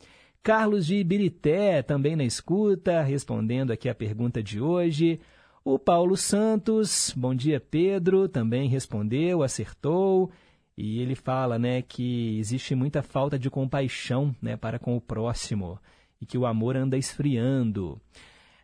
Carlos 0.42 0.86
de 0.86 0.96
Ibirité, 0.96 1.82
também 1.82 2.16
na 2.16 2.24
escuta, 2.24 3.02
respondendo 3.02 3.70
aqui 3.70 3.88
a 3.88 3.94
pergunta 3.94 4.42
de 4.42 4.60
hoje. 4.60 5.20
O 5.64 5.78
Paulo 5.78 6.16
Santos, 6.16 7.14
bom 7.16 7.32
dia, 7.32 7.60
Pedro, 7.60 8.28
também 8.28 8.68
respondeu, 8.68 9.44
acertou. 9.44 10.30
E 10.76 11.00
ele 11.00 11.14
fala 11.14 11.58
né, 11.58 11.82
que 11.82 12.38
existe 12.38 12.74
muita 12.74 13.02
falta 13.02 13.38
de 13.38 13.50
compaixão 13.50 14.34
né, 14.40 14.56
para 14.56 14.78
com 14.78 14.96
o 14.96 15.00
próximo 15.00 15.78
e 16.20 16.26
que 16.26 16.38
o 16.38 16.46
amor 16.46 16.76
anda 16.76 16.96
esfriando. 16.96 18.00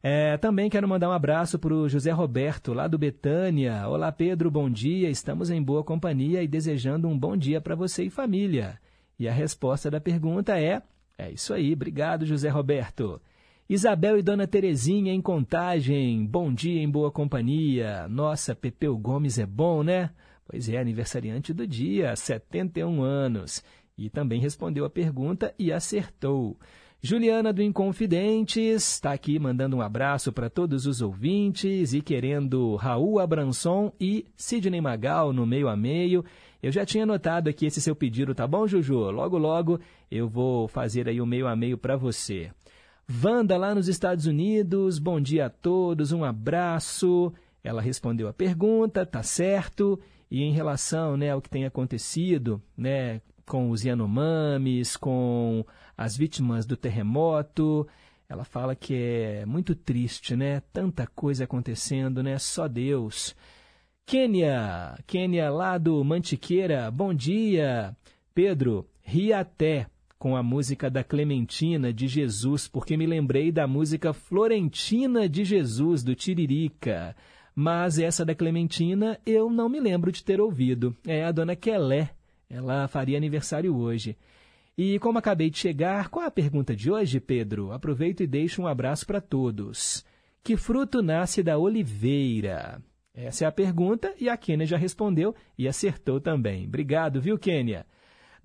É, 0.02 0.36
também 0.36 0.70
quero 0.70 0.88
mandar 0.88 1.08
um 1.08 1.12
abraço 1.12 1.58
para 1.58 1.74
o 1.74 1.88
José 1.88 2.12
Roberto, 2.12 2.72
lá 2.72 2.86
do 2.86 2.96
Betânia. 2.96 3.86
Olá, 3.88 4.12
Pedro, 4.12 4.50
bom 4.50 4.70
dia. 4.70 5.10
Estamos 5.10 5.50
em 5.50 5.60
boa 5.60 5.82
companhia 5.82 6.42
e 6.42 6.48
desejando 6.48 7.08
um 7.08 7.18
bom 7.18 7.36
dia 7.36 7.60
para 7.60 7.74
você 7.74 8.04
e 8.04 8.10
família. 8.10 8.78
E 9.18 9.28
a 9.28 9.32
resposta 9.32 9.90
da 9.90 10.00
pergunta 10.00 10.58
é: 10.58 10.80
é 11.18 11.32
isso 11.32 11.52
aí, 11.52 11.72
obrigado, 11.72 12.24
José 12.24 12.48
Roberto. 12.48 13.20
Isabel 13.68 14.16
e 14.16 14.22
Dona 14.22 14.46
Terezinha 14.46 15.12
em 15.12 15.20
contagem. 15.20 16.24
Bom 16.24 16.54
dia 16.54 16.80
em 16.80 16.88
boa 16.88 17.10
companhia. 17.10 18.08
Nossa, 18.08 18.54
Pepeu 18.54 18.96
Gomes 18.96 19.38
é 19.38 19.44
bom, 19.44 19.82
né? 19.82 20.10
Pois 20.48 20.66
é, 20.66 20.78
aniversariante 20.78 21.52
do 21.52 21.66
dia, 21.66 22.16
71 22.16 23.02
anos. 23.02 23.62
E 23.98 24.08
também 24.08 24.40
respondeu 24.40 24.86
a 24.86 24.90
pergunta 24.90 25.54
e 25.58 25.70
acertou. 25.70 26.56
Juliana 27.02 27.52
do 27.52 27.62
Inconfidentes 27.62 28.94
está 28.94 29.12
aqui 29.12 29.38
mandando 29.38 29.76
um 29.76 29.82
abraço 29.82 30.32
para 30.32 30.48
todos 30.48 30.86
os 30.86 31.02
ouvintes 31.02 31.92
e 31.92 32.00
querendo 32.00 32.74
Raul 32.76 33.20
Abranson 33.20 33.92
e 34.00 34.24
Sidney 34.36 34.80
Magal 34.80 35.32
no 35.32 35.46
meio 35.46 35.68
a 35.68 35.76
meio. 35.76 36.24
Eu 36.62 36.72
já 36.72 36.84
tinha 36.84 37.04
anotado 37.04 37.50
aqui 37.50 37.66
esse 37.66 37.80
seu 37.80 37.94
pedido, 37.94 38.34
tá 38.34 38.46
bom, 38.46 38.66
Juju? 38.66 39.10
Logo, 39.10 39.36
logo 39.36 39.78
eu 40.10 40.28
vou 40.28 40.66
fazer 40.66 41.08
aí 41.08 41.20
o 41.20 41.26
meio 41.26 41.46
a 41.46 41.54
meio 41.54 41.76
para 41.76 41.94
você. 41.94 42.50
Wanda 43.22 43.56
lá 43.56 43.74
nos 43.74 43.86
Estados 43.86 44.26
Unidos, 44.26 44.98
bom 44.98 45.20
dia 45.20 45.46
a 45.46 45.50
todos, 45.50 46.10
um 46.10 46.24
abraço. 46.24 47.32
Ela 47.62 47.82
respondeu 47.82 48.28
a 48.28 48.32
pergunta, 48.32 49.06
tá 49.06 49.22
certo. 49.22 50.00
E 50.30 50.42
em 50.42 50.52
relação 50.52 51.16
né, 51.16 51.30
ao 51.30 51.40
que 51.40 51.48
tem 51.48 51.64
acontecido 51.64 52.62
né, 52.76 53.20
com 53.46 53.70
os 53.70 53.84
Yanomamis, 53.84 54.96
com 54.96 55.64
as 55.96 56.16
vítimas 56.16 56.66
do 56.66 56.76
terremoto, 56.76 57.86
ela 58.28 58.44
fala 58.44 58.76
que 58.76 58.94
é 58.94 59.46
muito 59.46 59.74
triste, 59.74 60.36
né? 60.36 60.60
Tanta 60.70 61.06
coisa 61.06 61.44
acontecendo, 61.44 62.22
né? 62.22 62.38
Só 62.38 62.68
Deus. 62.68 63.34
Quênia, 64.04 64.98
Quênia 65.06 65.50
lá 65.50 65.78
do 65.78 66.04
Mantiqueira, 66.04 66.90
bom 66.90 67.14
dia. 67.14 67.96
Pedro, 68.34 68.86
ri 69.02 69.32
até 69.32 69.86
com 70.18 70.36
a 70.36 70.42
música 70.42 70.90
da 70.90 71.02
Clementina 71.02 71.92
de 71.92 72.06
Jesus, 72.06 72.68
porque 72.68 72.96
me 72.96 73.06
lembrei 73.06 73.50
da 73.50 73.66
música 73.66 74.12
Florentina 74.12 75.28
de 75.28 75.44
Jesus, 75.44 76.02
do 76.02 76.14
Tiririca. 76.14 77.16
Mas 77.60 77.98
essa 77.98 78.24
da 78.24 78.36
Clementina 78.36 79.18
eu 79.26 79.50
não 79.50 79.68
me 79.68 79.80
lembro 79.80 80.12
de 80.12 80.22
ter 80.22 80.40
ouvido. 80.40 80.96
É 81.04 81.24
a 81.24 81.32
dona 81.32 81.56
Kelé. 81.56 82.10
Ela 82.48 82.86
faria 82.86 83.16
aniversário 83.16 83.76
hoje. 83.76 84.16
E 84.76 84.96
como 85.00 85.18
acabei 85.18 85.50
de 85.50 85.58
chegar, 85.58 86.08
qual 86.08 86.24
a 86.24 86.30
pergunta 86.30 86.76
de 86.76 86.88
hoje, 86.88 87.18
Pedro? 87.18 87.72
Aproveito 87.72 88.22
e 88.22 88.28
deixo 88.28 88.62
um 88.62 88.68
abraço 88.68 89.04
para 89.04 89.20
todos. 89.20 90.04
Que 90.44 90.56
fruto 90.56 91.02
nasce 91.02 91.42
da 91.42 91.58
oliveira? 91.58 92.80
Essa 93.12 93.44
é 93.44 93.48
a 93.48 93.52
pergunta 93.52 94.14
e 94.20 94.28
a 94.28 94.36
Kênia 94.36 94.64
já 94.64 94.76
respondeu 94.76 95.34
e 95.58 95.66
acertou 95.66 96.20
também. 96.20 96.64
Obrigado, 96.64 97.20
viu, 97.20 97.36
Kênia? 97.36 97.84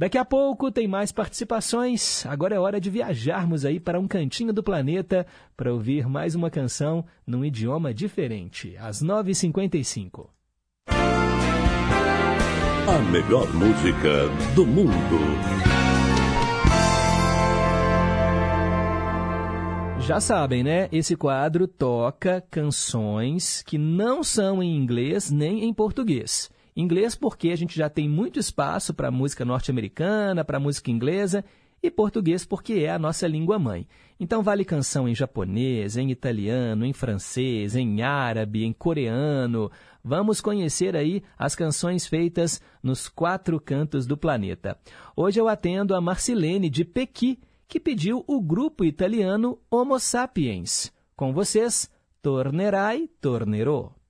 Daqui 0.03 0.17
a 0.17 0.25
pouco 0.25 0.69
tem 0.69 0.85
mais 0.85 1.13
participações. 1.13 2.25
Agora 2.25 2.53
é 2.53 2.59
hora 2.59 2.77
de 2.77 2.89
viajarmos 2.89 3.63
aí 3.63 3.79
para 3.79 3.97
um 3.97 4.05
cantinho 4.05 4.51
do 4.51 4.61
planeta 4.61 5.25
para 5.55 5.73
ouvir 5.73 6.09
mais 6.09 6.35
uma 6.35 6.49
canção 6.49 7.05
num 7.25 7.45
idioma 7.45 7.93
diferente. 7.93 8.75
Às 8.81 9.01
9h55. 9.01 10.27
A 12.85 12.99
melhor 13.13 13.47
música 13.53 14.27
do 14.53 14.65
mundo. 14.65 14.91
Já 20.01 20.19
sabem, 20.19 20.63
né? 20.63 20.89
Esse 20.91 21.15
quadro 21.15 21.65
toca 21.65 22.43
canções 22.51 23.63
que 23.65 23.77
não 23.77 24.21
são 24.21 24.61
em 24.61 24.75
inglês 24.75 25.31
nem 25.31 25.63
em 25.63 25.73
português. 25.73 26.51
Inglês 26.75 27.15
porque 27.15 27.49
a 27.49 27.55
gente 27.55 27.77
já 27.77 27.89
tem 27.89 28.09
muito 28.09 28.39
espaço 28.39 28.93
para 28.93 29.11
música 29.11 29.45
norte-americana, 29.45 30.43
para 30.43 30.59
música 30.59 30.89
inglesa, 30.89 31.43
e 31.83 31.91
português 31.91 32.45
porque 32.45 32.73
é 32.75 32.89
a 32.89 32.97
nossa 32.97 33.27
língua 33.27 33.59
mãe. 33.59 33.85
Então 34.17 34.41
vale 34.41 34.63
canção 34.63 35.07
em 35.07 35.13
japonês, 35.13 35.97
em 35.97 36.09
italiano, 36.09 36.85
em 36.85 36.93
francês, 36.93 37.75
em 37.75 38.01
árabe, 38.01 38.63
em 38.63 38.71
coreano. 38.71 39.69
Vamos 40.01 40.39
conhecer 40.39 40.95
aí 40.95 41.21
as 41.37 41.55
canções 41.55 42.07
feitas 42.07 42.61
nos 42.81 43.09
quatro 43.09 43.59
cantos 43.59 44.07
do 44.07 44.15
planeta. 44.15 44.77
Hoje 45.15 45.39
eu 45.39 45.49
atendo 45.49 45.93
a 45.93 45.99
Marcilene 45.99 46.69
de 46.69 46.85
Pequi, 46.85 47.37
que 47.67 47.79
pediu 47.79 48.23
o 48.27 48.41
grupo 48.41 48.85
italiano 48.85 49.59
Homo 49.69 49.99
Sapiens. 49.99 50.91
Com 51.15 51.33
vocês, 51.33 51.91
Tornerai, 52.21 53.09
Tornerò. 53.19 54.02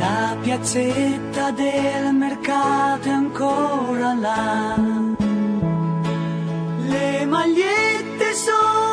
La 0.00 0.34
piazzetta 0.40 1.50
del 1.50 2.14
mercato 2.14 3.06
è 3.06 3.10
ancora 3.10 4.14
là. 4.14 4.74
Le 6.88 7.26
magliette 7.26 8.34
sono 8.34 8.89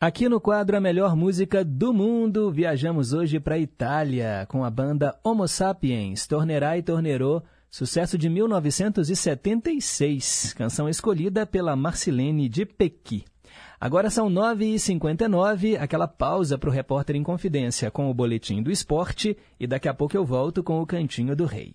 Aqui 0.00 0.28
no 0.30 0.40
quadro 0.40 0.78
A 0.78 0.80
Melhor 0.80 1.14
Música 1.14 1.62
do 1.62 1.92
Mundo, 1.92 2.50
viajamos 2.50 3.12
hoje 3.12 3.38
para 3.38 3.56
a 3.56 3.58
Itália 3.58 4.46
com 4.48 4.64
a 4.64 4.70
banda 4.70 5.14
Homo 5.22 5.46
Sapiens, 5.46 6.26
Tornerai 6.26 6.82
Tornerò, 6.82 7.42
sucesso 7.70 8.16
de 8.16 8.30
1976, 8.30 10.54
canção 10.54 10.88
escolhida 10.88 11.44
pela 11.44 11.76
Marcilene 11.76 12.48
de 12.48 12.64
Pequi. 12.64 13.26
Agora 13.78 14.08
são 14.08 14.30
9h59, 14.30 15.78
aquela 15.78 16.08
pausa 16.08 16.56
para 16.56 16.70
o 16.70 16.72
repórter 16.72 17.14
em 17.14 17.22
confidência 17.22 17.90
com 17.90 18.10
o 18.10 18.14
boletim 18.14 18.62
do 18.62 18.70
esporte 18.70 19.36
e 19.60 19.66
daqui 19.66 19.86
a 19.86 19.92
pouco 19.92 20.16
eu 20.16 20.24
volto 20.24 20.62
com 20.62 20.80
o 20.80 20.86
Cantinho 20.86 21.36
do 21.36 21.44
Rei. 21.44 21.74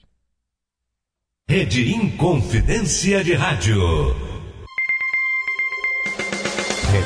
Rede 1.47 1.93
Inconfidência 1.93 3.23
de 3.23 3.35
Rádio. 3.35 3.77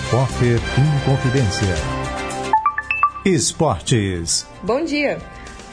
Repórter 0.10 0.58
Inconfidência. 0.98 1.68
Esportes. 3.24 4.48
Bom 4.64 4.84
dia. 4.84 5.20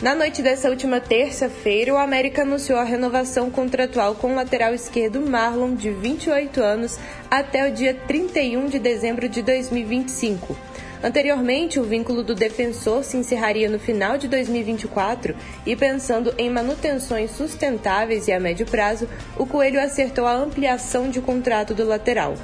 Na 0.03 0.15
noite 0.15 0.43
dessa 0.43 0.69
última 0.69 1.01
terça-feira, 1.01 1.95
o 1.95 1.97
América 1.97 2.43
anunciou 2.43 2.79
a 2.79 2.85
renovação 2.85 3.51
contratual 3.51 4.15
com 4.15 4.33
o 4.33 4.35
lateral 4.35 4.75
esquerdo 4.75 5.23
Marlon, 5.23 5.75
de 5.75 5.89
28 5.89 6.63
anos, 6.63 6.99
até 7.31 7.67
o 7.67 7.73
dia 7.73 7.95
31 7.95 8.67
de 8.67 8.79
dezembro 8.79 9.27
de 9.27 9.41
2025. 9.41 10.55
Anteriormente, 11.03 11.81
o 11.81 11.85
vínculo 11.85 12.23
do 12.23 12.35
defensor 12.35 13.05
se 13.05 13.17
encerraria 13.17 13.71
no 13.71 13.79
final 13.79 14.19
de 14.19 14.29
2024 14.29 15.35
e, 15.65 15.75
pensando 15.75 16.35
em 16.37 16.51
manutenções 16.51 17.31
sustentáveis 17.31 18.29
e 18.29 18.33
a 18.33 18.41
médio 18.41 18.67
prazo, 18.67 19.09
o 19.39 19.47
Coelho 19.47 19.81
acertou 19.81 20.27
a 20.27 20.35
ampliação 20.35 21.09
de 21.09 21.23
contrato 21.23 21.73
do 21.73 21.87
lateral. 21.87 22.35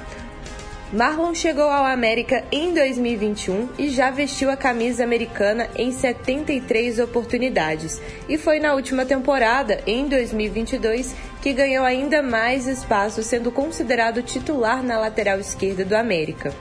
Marlon 0.93 1.33
chegou 1.33 1.63
ao 1.63 1.85
América 1.85 2.43
em 2.51 2.71
2021 2.71 3.69
e 3.79 3.89
já 3.89 4.11
vestiu 4.11 4.51
a 4.51 4.55
camisa 4.55 5.03
americana 5.03 5.67
em 5.75 5.91
73 5.91 6.99
oportunidades. 6.99 7.99
E 8.29 8.37
foi 8.37 8.59
na 8.59 8.75
última 8.75 9.03
temporada, 9.03 9.81
em 9.87 10.07
2022, 10.07 11.15
que 11.41 11.51
ganhou 11.51 11.83
ainda 11.83 12.21
mais 12.21 12.67
espaço, 12.67 13.23
sendo 13.23 13.51
considerado 13.51 14.21
titular 14.21 14.83
na 14.83 14.99
lateral 14.99 15.39
esquerda 15.39 15.83
do 15.83 15.95
América. 15.95 16.53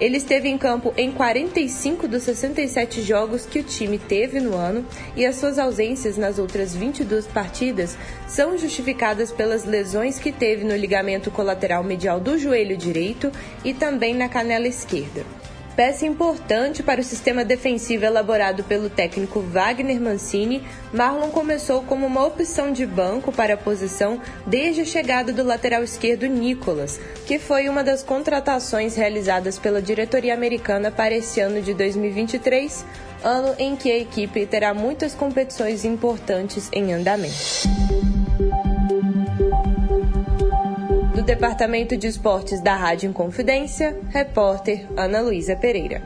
Ele 0.00 0.16
esteve 0.16 0.48
em 0.48 0.56
campo 0.56 0.94
em 0.96 1.10
45 1.10 2.06
dos 2.06 2.22
67 2.22 3.02
jogos 3.02 3.44
que 3.44 3.58
o 3.58 3.64
time 3.64 3.98
teve 3.98 4.38
no 4.38 4.54
ano 4.54 4.86
e 5.16 5.26
as 5.26 5.36
suas 5.36 5.58
ausências 5.58 6.16
nas 6.16 6.38
outras 6.38 6.74
22 6.74 7.26
partidas 7.26 7.96
são 8.28 8.56
justificadas 8.56 9.32
pelas 9.32 9.64
lesões 9.64 10.18
que 10.18 10.30
teve 10.30 10.64
no 10.64 10.76
ligamento 10.76 11.30
colateral 11.30 11.82
medial 11.82 12.20
do 12.20 12.38
joelho 12.38 12.76
direito 12.76 13.32
e 13.64 13.74
também 13.74 14.14
na 14.14 14.28
canela 14.28 14.68
esquerda. 14.68 15.37
Peça 15.78 16.04
importante 16.04 16.82
para 16.82 17.00
o 17.00 17.04
sistema 17.04 17.44
defensivo 17.44 18.04
elaborado 18.04 18.64
pelo 18.64 18.90
técnico 18.90 19.38
Wagner 19.38 20.00
Mancini, 20.00 20.66
Marlon 20.92 21.30
começou 21.30 21.82
como 21.82 22.04
uma 22.04 22.26
opção 22.26 22.72
de 22.72 22.84
banco 22.84 23.30
para 23.30 23.54
a 23.54 23.56
posição 23.56 24.20
desde 24.44 24.80
a 24.80 24.84
chegada 24.84 25.32
do 25.32 25.44
lateral 25.44 25.84
esquerdo 25.84 26.26
Nicolas, 26.26 26.98
que 27.28 27.38
foi 27.38 27.68
uma 27.68 27.84
das 27.84 28.02
contratações 28.02 28.96
realizadas 28.96 29.56
pela 29.56 29.80
diretoria 29.80 30.34
americana 30.34 30.90
para 30.90 31.14
esse 31.14 31.38
ano 31.38 31.62
de 31.62 31.72
2023, 31.74 32.84
ano 33.22 33.54
em 33.56 33.76
que 33.76 33.88
a 33.88 33.98
equipe 33.98 34.46
terá 34.46 34.74
muitas 34.74 35.14
competições 35.14 35.84
importantes 35.84 36.68
em 36.72 36.92
andamento. 36.92 37.36
Departamento 41.28 41.94
de 41.94 42.06
Esportes 42.06 42.58
da 42.62 42.74
Rádio 42.74 43.10
Inconfidência, 43.10 44.00
repórter 44.08 44.88
Ana 44.96 45.20
Luísa 45.20 45.54
Pereira. 45.54 46.02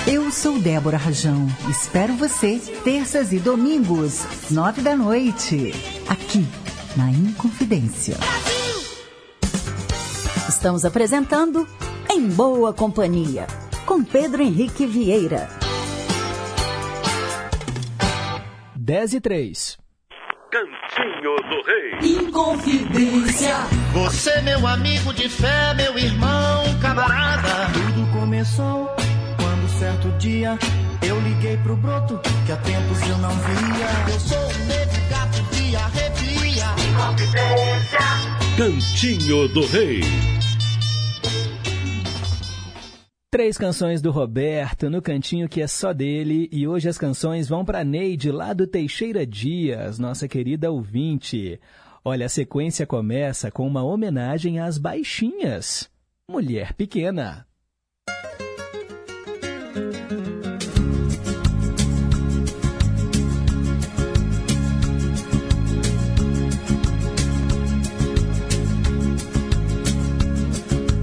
Eu 0.08 0.30
sou 0.30 0.56
Débora 0.60 0.96
Rajão. 0.96 1.48
Espero 1.68 2.14
você 2.14 2.60
terças 2.84 3.32
e 3.32 3.40
domingos, 3.40 4.24
nove 4.52 4.80
da 4.80 4.94
noite, 4.94 5.72
aqui 6.08 6.46
na 6.96 7.10
Inconfidência. 7.10 8.14
Estamos 10.48 10.84
apresentando 10.84 11.66
Em 12.08 12.28
Boa 12.28 12.72
Companhia, 12.72 13.48
com 13.84 14.04
Pedro 14.04 14.42
Henrique 14.42 14.86
Vieira. 14.86 15.48
10 18.76 19.14
e 19.14 19.20
3. 19.20 19.78
Cantinho 20.52 21.36
do 21.50 21.62
Rei. 21.66 22.16
Inconfidência. 22.16 23.56
Você, 23.92 24.40
meu 24.42 24.64
amigo 24.68 25.12
de 25.12 25.28
fé, 25.28 25.74
meu 25.74 25.98
irmão, 25.98 26.62
camarada. 26.80 27.72
Tudo 27.72 28.20
começou 28.20 29.05
certo 29.78 30.08
dia 30.18 30.58
eu 31.06 31.20
liguei 31.20 31.56
pro 31.58 31.76
broto 31.76 32.18
que 32.46 32.52
há 32.52 32.56
tempos 32.56 33.00
eu 33.02 33.18
não 33.18 33.30
via. 33.30 34.12
Eu 34.12 34.20
sou 34.20 34.38
um 34.38 34.66
negro 34.66 35.00
gato 35.10 35.42
de 35.54 35.76
arrepia. 35.76 36.26
Cantinho 38.56 39.48
do 39.48 39.66
Rei. 39.66 40.00
Três 43.30 43.58
canções 43.58 44.00
do 44.00 44.10
Roberto 44.10 44.88
no 44.88 45.02
cantinho 45.02 45.46
que 45.46 45.60
é 45.60 45.66
só 45.66 45.92
dele 45.92 46.48
e 46.50 46.66
hoje 46.66 46.88
as 46.88 46.96
canções 46.96 47.46
vão 47.48 47.64
para 47.64 47.84
Neide 47.84 48.30
lá 48.30 48.54
do 48.54 48.66
Teixeira 48.66 49.26
Dias, 49.26 49.98
nossa 49.98 50.26
querida 50.26 50.70
ouvinte. 50.70 51.60
Olha, 52.02 52.26
a 52.26 52.30
sequência 52.30 52.86
começa 52.86 53.50
com 53.50 53.66
uma 53.66 53.82
homenagem 53.82 54.58
às 54.58 54.78
baixinhas. 54.78 55.90
Mulher 56.30 56.72
pequena. 56.72 57.46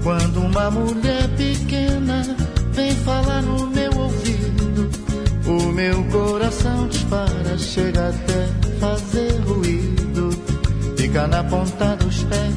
Quando 0.04 0.42
uma 0.42 0.70
mulher 0.70 1.26
pequena 1.30 2.22
vem 2.72 2.94
falar 2.94 3.40
no 3.40 3.66
meu 3.68 3.90
ouvido, 3.96 4.90
o 5.46 5.72
meu 5.72 6.04
coração 6.04 6.86
dispara, 6.88 7.56
chega 7.56 8.10
até 8.10 8.46
fazer 8.78 9.32
ruído. 9.46 10.28
Chega 10.98 11.26
na 11.26 11.42
ponta 11.44 11.96
dos 11.96 12.22
pés, 12.24 12.54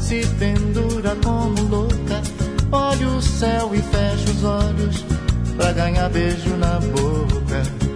se 0.00 0.26
pendura 0.36 1.14
como 1.22 1.62
louca. 1.68 2.20
Olha 2.72 3.06
o 3.06 3.22
céu 3.22 3.70
e 3.72 3.78
fecha 3.78 4.28
os 4.28 4.42
olhos 4.42 5.04
pra 5.56 5.70
ganhar 5.70 6.10
beijo 6.10 6.56
na 6.56 6.80
boca. 6.80 7.87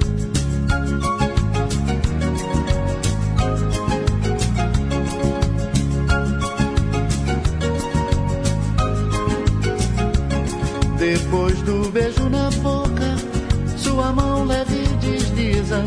Depois 11.03 11.61
do 11.63 11.91
beijo 11.91 12.29
na 12.29 12.49
boca, 12.63 13.17
sua 13.77 14.13
mão 14.13 14.45
leve 14.45 14.87
desliza 15.01 15.85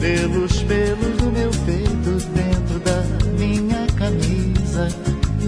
pelos 0.00 0.62
pelos 0.62 1.16
do 1.18 1.30
meu 1.30 1.50
peito 1.66 2.26
dentro 2.32 2.78
da 2.80 3.02
minha 3.38 3.86
camisa. 3.94 4.88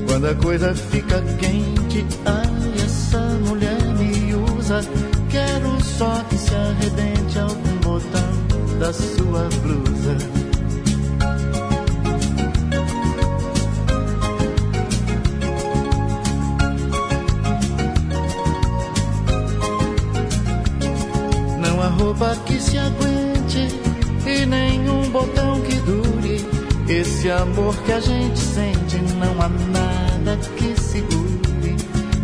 Quando 0.06 0.26
a 0.26 0.34
coisa 0.34 0.74
fica 0.74 1.22
quente, 1.38 2.04
ai, 2.26 2.84
essa 2.84 3.20
mulher 3.46 3.82
me 3.96 4.34
usa. 4.34 4.82
Quero 5.30 5.82
só 5.82 6.22
que 6.28 6.36
se 6.36 6.54
arrebente 6.54 7.38
algum 7.38 7.76
botão 7.78 8.78
da 8.78 8.92
sua 8.92 9.48
blusa. 9.62 10.35
Roupa 21.98 22.36
que 22.46 22.60
se 22.60 22.78
aguente 22.78 23.68
e 24.26 24.46
nenhum 24.46 25.10
botão 25.10 25.60
que 25.62 25.74
dure. 25.76 26.46
Esse 26.88 27.30
amor 27.30 27.74
que 27.82 27.92
a 27.92 28.00
gente 28.00 28.38
sente, 28.38 28.96
não 29.18 29.42
há 29.42 29.48
nada 29.48 30.36
que 30.56 30.80
segure. 30.80 31.76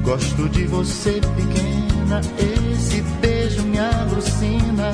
Gosto 0.02 0.48
de 0.50 0.66
você 0.66 1.12
pequena, 1.12 2.20
esse 2.38 3.02
beijo 3.20 3.62
me 3.62 3.78
alucina. 3.78 4.92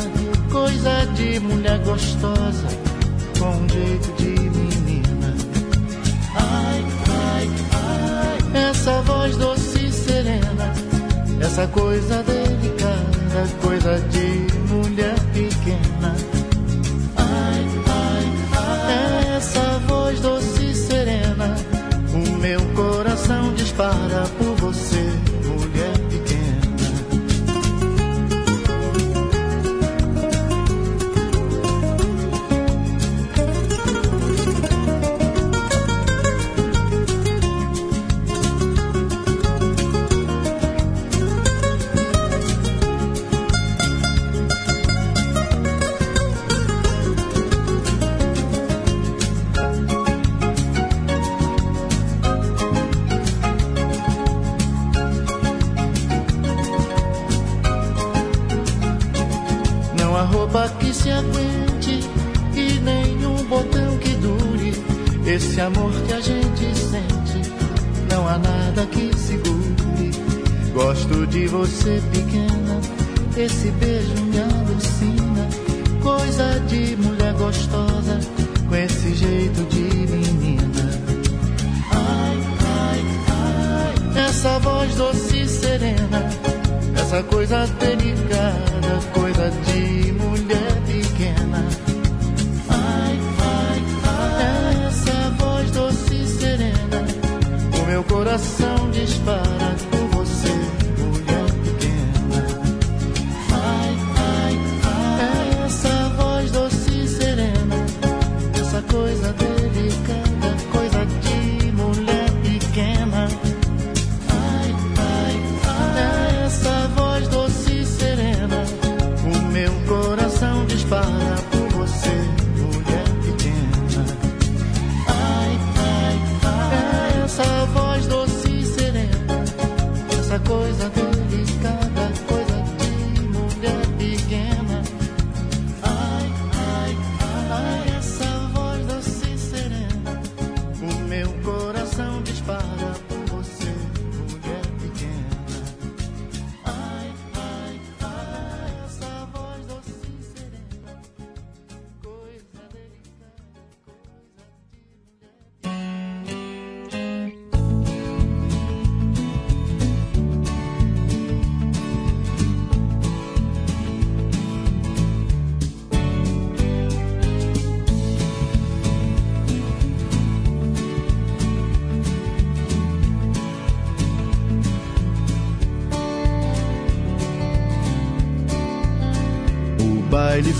Coisa 0.50 1.06
de 1.14 1.40
mulher 1.40 1.78
gostosa, 1.84 2.68
com 3.38 3.50
um 3.50 3.68
jeito 3.68 4.12
de 4.16 4.40
menina. 4.50 5.34
Ai, 6.34 6.84
ai, 7.10 7.50
ai, 7.72 8.70
essa 8.70 9.02
voz 9.02 9.36
doce 9.36 9.86
e 9.86 9.92
serena, 9.92 10.72
essa 11.40 11.66
coisa 11.68 12.22
delicada, 12.22 13.48
coisa 13.60 14.00
de 14.08 14.47
voz 20.08 20.20
doce 20.20 20.64
e 20.64 20.74
serena, 20.74 21.54
o 22.14 22.36
meu 22.38 22.60
coração 22.74 23.52
dispara 23.52 24.24
por 24.38 24.47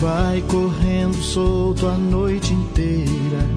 vai 0.01 0.43
correndo 0.43 1.17
solto 1.17 1.87
a 1.87 1.97
noite 1.97 2.53
inteira. 2.53 3.49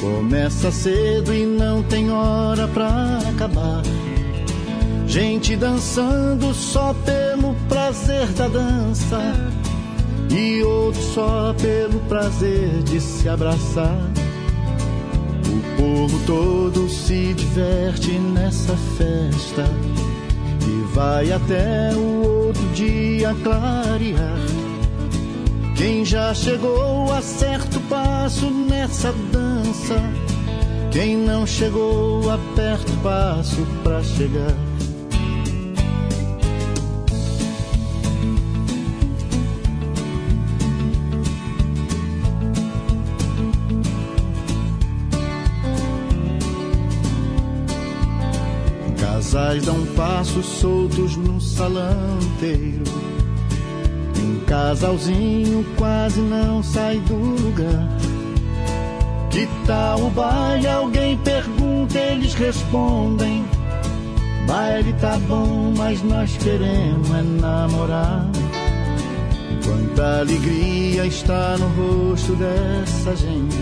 Começa 0.00 0.70
cedo 0.70 1.34
e 1.34 1.44
não 1.44 1.82
tem 1.82 2.10
hora 2.10 2.66
pra 2.68 3.18
acabar. 3.28 3.82
Gente 5.06 5.56
dançando 5.56 6.54
só 6.54 6.94
pelo 7.04 7.54
prazer 7.68 8.26
da 8.28 8.48
dança. 8.48 9.18
E 10.30 10.62
outros 10.62 11.04
só 11.06 11.54
pelo 11.60 11.98
prazer 12.08 12.82
de 12.84 13.00
se 13.00 13.28
abraçar. 13.28 13.98
O 15.46 15.76
povo 15.76 16.20
todo 16.26 16.88
se 16.88 17.34
diverte 17.34 18.12
nessa 18.12 18.74
festa. 18.96 19.64
E 20.66 20.94
vai 20.94 21.32
até 21.32 21.92
o 21.94 22.46
outro 22.46 22.66
dia 22.68 23.34
clarear. 23.42 24.59
Quem 25.80 26.04
já 26.04 26.34
chegou 26.34 27.10
a 27.10 27.22
certo 27.22 27.80
passo 27.88 28.50
nessa 28.50 29.14
dança, 29.32 29.94
quem 30.92 31.16
não 31.16 31.46
chegou 31.46 32.30
a 32.30 32.36
perto 32.54 32.92
passo 33.02 33.66
para 33.82 34.02
chegar. 34.02 34.54
Casais 48.98 49.64
dão 49.64 49.86
passos 49.96 50.44
soltos 50.44 51.16
no 51.16 51.40
salão 51.40 52.18
inteiro 52.20 53.19
casalzinho 54.50 55.64
quase 55.76 56.20
não 56.20 56.60
sai 56.60 56.98
do 56.98 57.14
lugar. 57.14 57.88
Que 59.30 59.48
tal 59.64 60.06
o 60.06 60.10
baile? 60.10 60.66
Alguém 60.66 61.16
pergunta, 61.18 61.96
eles 61.96 62.34
respondem. 62.34 63.44
Baile 64.48 64.92
tá 64.94 65.16
bom, 65.28 65.72
mas 65.76 66.02
nós 66.02 66.36
queremos 66.36 67.08
é 67.10 67.22
namorar. 67.22 68.28
Quanta 69.64 70.18
alegria 70.18 71.06
está 71.06 71.56
no 71.56 71.68
rosto 72.08 72.34
dessa 72.34 73.14
gente. 73.14 73.56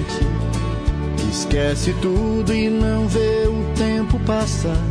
que 1.18 1.30
Esquece 1.30 1.92
tudo 2.00 2.54
e 2.54 2.70
não 2.70 3.06
vê 3.08 3.46
o 3.46 3.74
tempo 3.76 4.18
passar. 4.20 4.82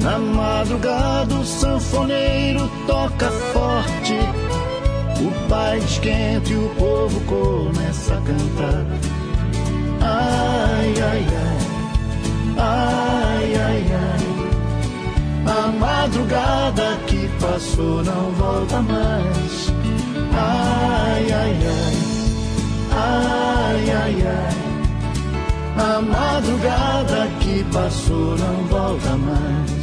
Na 0.00 0.16
madrugada 0.16 1.34
o 1.34 1.44
sanfoneiro 1.44 2.70
toca 2.86 3.28
forte. 3.52 4.43
O 5.24 5.48
baile 5.48 5.82
esquenta 5.86 6.50
e 6.50 6.56
o 6.56 6.68
povo 6.78 7.18
começa 7.22 8.12
a 8.12 8.20
cantar. 8.20 8.84
Ai, 10.02 10.94
ai, 11.00 11.26
ai, 11.40 11.58
ai, 12.58 13.54
ai, 13.56 13.86
ai. 13.92 14.24
A 15.46 15.68
madrugada 15.68 16.98
que 17.06 17.26
passou 17.40 18.04
não 18.04 18.32
volta 18.32 18.82
mais. 18.82 19.72
Ai, 20.34 21.32
ai, 21.32 21.58
ai, 21.66 21.96
ai, 22.92 23.90
ai, 23.90 24.26
ai. 24.26 24.54
A 25.76 26.00
madrugada 26.02 27.28
que 27.40 27.64
passou 27.72 28.36
não 28.36 28.66
volta 28.66 29.16
mais. 29.16 29.73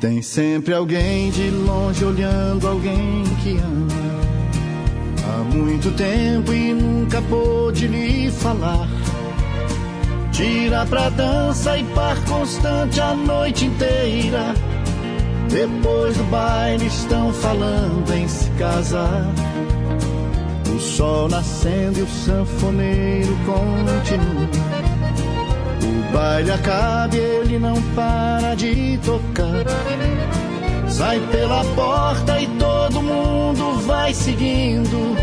Tem 0.00 0.22
sempre 0.22 0.72
alguém 0.72 1.30
de 1.30 1.50
longe 1.50 2.02
olhando 2.02 2.66
alguém 2.66 3.22
que 3.42 3.58
ama. 3.58 3.86
Há 5.28 5.54
muito 5.54 5.90
tempo 5.90 6.54
e 6.54 6.72
nunca 6.72 7.20
pôde 7.20 7.86
lhe 7.86 8.30
falar. 8.30 8.88
Tira 10.32 10.86
pra 10.86 11.10
dança 11.10 11.76
e 11.76 11.84
par 11.94 12.16
constante 12.24 12.98
a 12.98 13.14
noite 13.14 13.66
inteira. 13.66 14.54
Depois 15.50 16.16
do 16.16 16.24
baile 16.30 16.86
estão 16.86 17.30
falando 17.34 18.10
em 18.14 18.26
se 18.26 18.48
casar. 18.52 19.30
O 20.74 20.80
sol 20.80 21.28
nascendo 21.28 21.98
e 21.98 22.02
o 22.02 22.08
sanfoneiro 22.08 23.36
continua. 23.44 24.89
Baile 26.12 26.50
acaba 26.50 27.14
e 27.14 27.18
ele 27.18 27.58
não 27.58 27.80
para 27.94 28.54
de 28.54 28.98
tocar. 29.04 29.64
Sai 30.88 31.20
pela 31.30 31.64
porta 31.76 32.40
e 32.40 32.46
todo 32.58 33.02
mundo 33.02 33.80
vai 33.86 34.12
seguindo. 34.12 35.16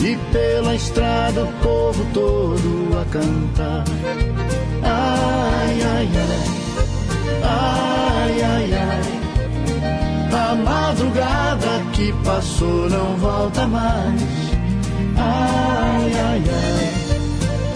E 0.00 0.16
pela 0.32 0.74
estrada 0.74 1.44
o 1.44 1.52
povo 1.62 2.06
todo 2.12 3.00
a 3.00 3.04
cantar. 3.10 3.84
Ai, 4.82 5.82
ai, 5.82 6.08
ai, 6.14 6.42
ai, 7.42 8.42
ai, 8.42 8.74
ai. 8.74 9.16
A 10.32 10.54
madrugada 10.54 11.82
que 11.92 12.12
passou 12.24 12.88
não 12.88 13.16
volta 13.16 13.66
mais. 13.66 14.22
Ai, 15.16 16.12
ai, 16.12 16.42
ai, 16.48 16.90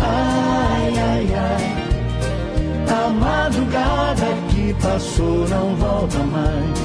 ai, 0.00 0.98
ai, 0.98 1.34
ai. 1.34 1.79
A 2.90 3.08
madrugada 3.08 4.26
que 4.50 4.74
passou 4.74 5.48
não 5.48 5.76
volta 5.76 6.18
mais. 6.18 6.78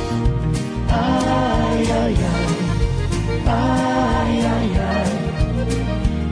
Ai, 0.90 1.84
ai, 1.91 2.15
ai, 2.22 2.45
ai, 3.48 4.45
ai, 4.45 4.72
ai. 4.80 5.10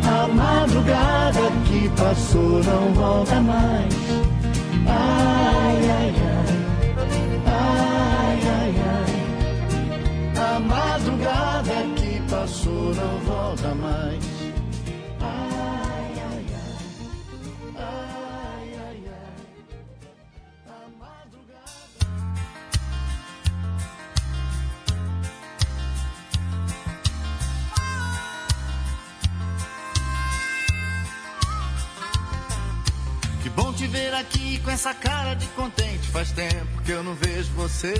A 0.06 0.28
madrugada 0.28 1.52
que 1.66 1.90
passou 1.90 2.64
não 2.64 2.94
volta 2.94 3.42
mais. 3.42 3.94
Ai, 4.86 5.90
ai, 5.90 6.14
ai, 6.22 6.52
ai, 7.48 8.40
ai, 8.60 8.76
ai. 8.94 10.56
A 10.56 10.60
madrugada 10.60 11.76
que 11.96 12.22
passou 12.30 12.94
não 12.94 13.20
volta 13.26 13.74
mais. 13.74 14.33
Ver 34.14 34.18
aqui 34.18 34.60
com 34.60 34.70
essa 34.70 34.94
cara 34.94 35.34
de 35.34 35.48
contente. 35.48 36.08
Faz 36.10 36.32
tempo 36.32 36.82
que 36.86 36.92
eu 36.92 37.04
não 37.04 37.16
vejo 37.16 37.52
você. 37.54 37.94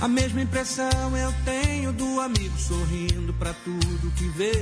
A 0.00 0.08
mesma 0.08 0.40
impressão 0.40 1.16
eu 1.16 1.32
tenho 1.44 1.92
do 1.92 2.20
amigo 2.20 2.58
sorrindo 2.58 3.32
pra 3.34 3.52
tudo 3.52 4.12
que 4.16 4.26
vê. 4.30 4.52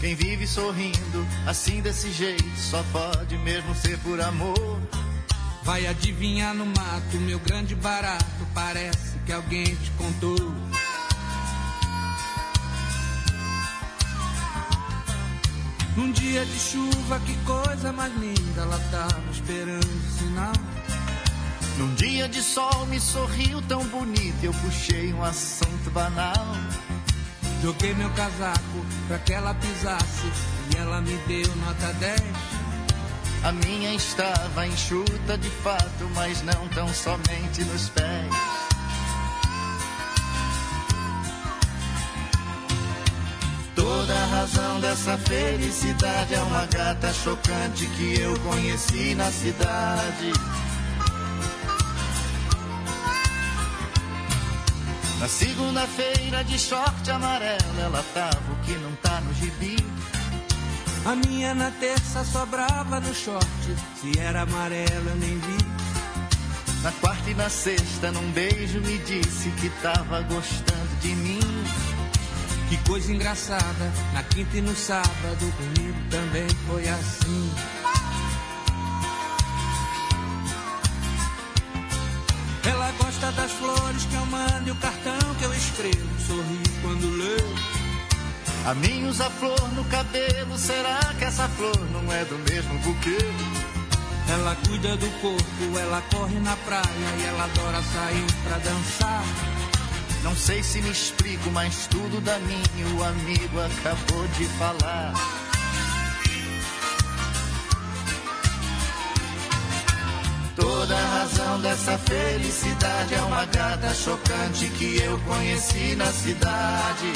Quem 0.00 0.14
vive 0.14 0.46
sorrindo 0.46 1.26
assim 1.46 1.80
desse 1.80 2.10
jeito 2.10 2.56
só 2.56 2.82
pode 2.92 3.36
mesmo 3.38 3.74
ser 3.74 3.98
por 3.98 4.20
amor. 4.20 4.80
Vai 5.62 5.86
adivinhar 5.86 6.54
no 6.54 6.66
mato, 6.66 7.16
meu 7.18 7.38
grande 7.38 7.74
barato. 7.74 8.24
Parece 8.54 9.18
que 9.26 9.32
alguém 9.32 9.64
te 9.64 9.90
contou. 9.92 10.54
Num 15.96 16.10
dia 16.10 16.44
de 16.44 16.58
chuva, 16.58 17.20
que 17.20 17.36
coisa 17.44 17.92
mais 17.92 18.12
linda. 18.14 18.62
Ela 18.62 18.78
tava 18.90 19.30
esperando 19.30 20.18
sinal. 20.18 20.52
Num 21.78 21.94
dia 21.94 22.28
de 22.28 22.42
sol 22.42 22.86
me 22.86 23.00
sorriu 23.00 23.60
tão 23.62 23.84
bonito, 23.86 24.42
eu 24.42 24.52
puxei 24.54 25.12
um 25.12 25.22
assunto 25.22 25.90
banal. 25.90 26.46
Joguei 27.62 27.94
meu 27.94 28.10
casaco 28.10 28.86
pra 29.08 29.18
que 29.18 29.32
ela 29.32 29.54
pisasse 29.54 30.26
e 30.74 30.78
ela 30.78 31.00
me 31.00 31.16
deu 31.28 31.56
nota 31.56 31.92
10. 31.94 32.20
A 33.44 33.52
minha 33.52 33.94
estava 33.94 34.66
enxuta 34.66 35.36
de 35.36 35.50
fato, 35.50 36.10
mas 36.14 36.42
não 36.42 36.68
tão 36.68 36.88
somente 36.88 37.64
nos 37.64 37.88
pés. 37.88 38.61
Toda 43.74 44.14
a 44.14 44.26
razão 44.26 44.80
dessa 44.80 45.16
felicidade 45.18 46.34
é 46.34 46.40
uma 46.40 46.66
gata 46.66 47.12
chocante 47.12 47.86
que 47.86 48.20
eu 48.20 48.38
conheci 48.40 49.14
na 49.14 49.30
cidade. 49.30 50.32
Na 55.18 55.28
segunda-feira 55.28 56.42
de 56.42 56.58
short 56.58 57.10
amarelo, 57.10 57.80
ela 57.80 58.04
tava 58.12 58.52
o 58.52 58.56
que 58.64 58.72
não 58.72 58.92
tá 58.96 59.20
no 59.20 59.32
gibi. 59.34 59.76
A 61.04 61.14
minha 61.14 61.54
na 61.54 61.70
terça 61.70 62.24
sobrava 62.24 63.00
no 63.00 63.14
short. 63.14 63.46
Se 64.00 64.18
era 64.18 64.42
amarelo 64.42 65.10
eu 65.10 65.16
nem 65.16 65.38
vi. 65.38 65.58
Na 66.82 66.90
quarta 66.92 67.30
e 67.30 67.34
na 67.34 67.48
sexta, 67.48 68.10
num 68.10 68.32
beijo, 68.32 68.80
me 68.80 68.98
disse 68.98 69.48
que 69.60 69.70
tava 69.80 70.20
gostando 70.22 70.96
de 71.00 71.14
mim. 71.14 71.51
Que 72.72 72.78
coisa 72.88 73.12
engraçada. 73.12 73.92
Na 74.14 74.22
quinta 74.22 74.56
e 74.56 74.62
no 74.62 74.74
sábado 74.74 75.52
comigo 75.58 75.98
também 76.08 76.48
foi 76.66 76.88
assim. 76.88 77.52
Ela 82.64 82.90
gosta 82.92 83.30
das 83.32 83.52
flores 83.52 84.06
que 84.06 84.14
eu 84.14 84.24
mando 84.24 84.68
e 84.68 84.70
o 84.70 84.74
cartão 84.76 85.34
que 85.38 85.44
eu 85.44 85.52
escrevo. 85.52 86.20
Sorri 86.26 86.62
quando 86.80 87.14
leio. 87.18 87.54
A 88.64 88.72
mim 88.72 89.06
usa 89.06 89.28
flor 89.28 89.70
no 89.74 89.84
cabelo, 89.84 90.56
será 90.56 90.98
que 91.18 91.24
essa 91.26 91.46
flor 91.50 91.78
não 91.90 92.10
é 92.10 92.24
do 92.24 92.38
mesmo 92.38 92.78
buquê? 92.78 93.18
Ela 94.30 94.56
cuida 94.66 94.96
do 94.96 95.10
corpo, 95.20 95.78
ela 95.78 96.02
corre 96.10 96.40
na 96.40 96.56
praia 96.56 97.16
e 97.18 97.22
ela 97.22 97.44
adora 97.44 97.82
sair 97.82 98.26
pra 98.44 98.56
dançar. 98.56 99.61
Não 100.22 100.36
sei 100.36 100.62
se 100.62 100.80
me 100.80 100.90
explico, 100.90 101.50
mas 101.50 101.86
tudo 101.88 102.20
da 102.20 102.38
mim 102.38 102.62
o 102.96 103.02
amigo 103.02 103.60
acabou 103.60 104.26
de 104.28 104.44
falar. 104.58 105.12
Toda 110.54 110.96
a 110.96 111.18
razão 111.18 111.60
dessa 111.60 111.98
felicidade 111.98 113.14
é 113.14 113.20
uma 113.22 113.44
gata 113.46 113.92
chocante 113.94 114.68
que 114.68 115.02
eu 115.02 115.18
conheci 115.20 115.96
na 115.96 116.06
cidade. 116.06 117.12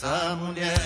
Dessa 0.00 0.34
mulher. 0.36 0.78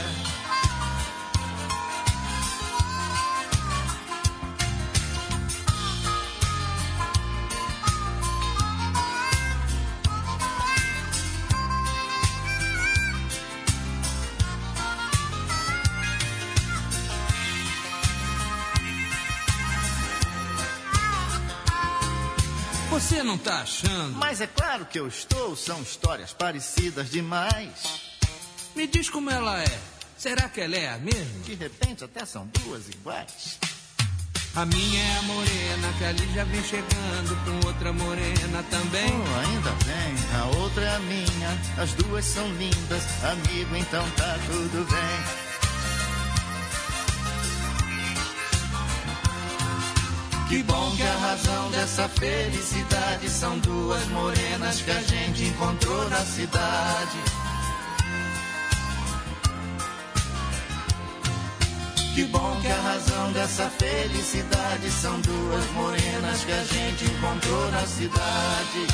Você 22.91 23.23
não 23.23 23.36
tá 23.36 23.62
achando? 23.62 24.16
Mas 24.16 24.41
é 24.41 24.47
claro 24.47 24.86
que 24.86 24.99
eu 24.99 25.07
estou, 25.07 25.55
são 25.57 25.82
histórias 25.82 26.32
parecidas 26.32 27.11
demais. 27.11 28.03
Me 28.75 28.87
diz 28.89 29.09
como 29.09 29.31
ela 29.31 29.63
é. 29.63 29.79
Será 30.19 30.49
que 30.49 30.61
ela 30.61 30.77
é 30.77 30.89
a 30.89 30.99
mesma? 30.99 31.43
De 31.45 31.55
repente 31.55 32.05
até 32.05 32.25
são 32.25 32.47
duas 32.47 32.89
iguais. 32.89 33.59
A 34.57 34.65
minha 34.67 35.03
é 35.03 35.19
a 35.19 35.23
morena, 35.23 35.93
que 35.99 36.05
ali 36.05 36.33
já 36.33 36.45
vem 36.45 36.63
chegando 36.63 37.45
com 37.45 37.67
outra 37.67 37.93
morena 37.93 38.63
também. 38.71 39.11
Oh, 39.11 39.41
ainda 39.41 39.71
bem, 39.85 40.15
a 40.41 40.45
outra 40.59 40.85
é 40.85 40.95
a 40.95 40.99
minha, 41.01 41.59
as 41.77 41.93
duas 41.95 42.25
são 42.25 42.47
lindas, 42.55 43.03
amigo, 43.25 43.77
então 43.77 44.09
tá 44.13 44.39
tudo 44.47 44.87
bem. 44.89 45.45
Que 50.49 50.63
bom 50.63 50.95
que 50.97 51.03
a 51.03 51.17
razão 51.17 51.71
dessa 51.73 52.09
felicidade 52.09 53.29
são 53.29 53.59
duas 53.59 54.07
morenas 54.09 54.81
que 54.83 54.91
a 54.91 55.03
gente 55.03 55.45
encontrou 55.45 56.09
na 56.09 56.25
cidade. 56.25 57.44
Que 62.15 62.23
bom 62.27 62.61
que 62.61 62.69
a 62.69 62.81
razão 62.81 63.32
dessa 63.32 63.69
felicidade 63.70 64.89
são 64.89 65.20
duas 65.20 65.69
morenas 65.73 66.45
que 66.45 66.53
a 66.53 66.62
gente 66.62 67.05
encontrou 67.07 67.70
na 67.73 67.85
cidade. 67.85 68.86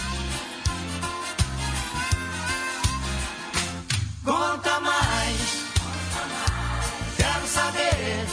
Conta 4.24 4.80
mais, 4.80 5.64
quero 7.18 7.46
saber. 7.46 8.26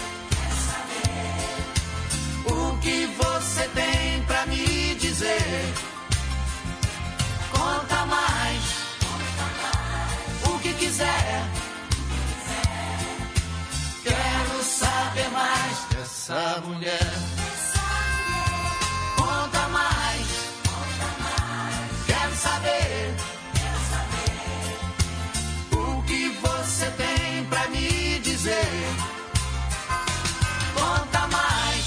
O 2.46 2.78
que 2.78 3.08
você 3.08 3.68
tem 3.76 4.24
pra 4.26 4.46
me 4.46 4.96
dizer? 4.96 5.74
Conta 7.52 8.06
mais, 8.06 8.64
o 10.46 10.60
que 10.60 10.74
quiser. 10.76 11.57
Saber 14.68 15.30
mais 15.32 15.78
dessa 15.90 16.62
mulher. 16.66 17.14
Conta 19.16 19.68
mais, 19.70 20.28
quero 22.06 22.36
saber. 22.36 23.16
O 25.72 26.04
que 26.04 26.30
você 26.42 26.86
tem 26.92 27.46
pra 27.46 27.68
me 27.70 28.20
dizer? 28.20 28.68
Conta 30.76 31.28
mais, 31.28 31.86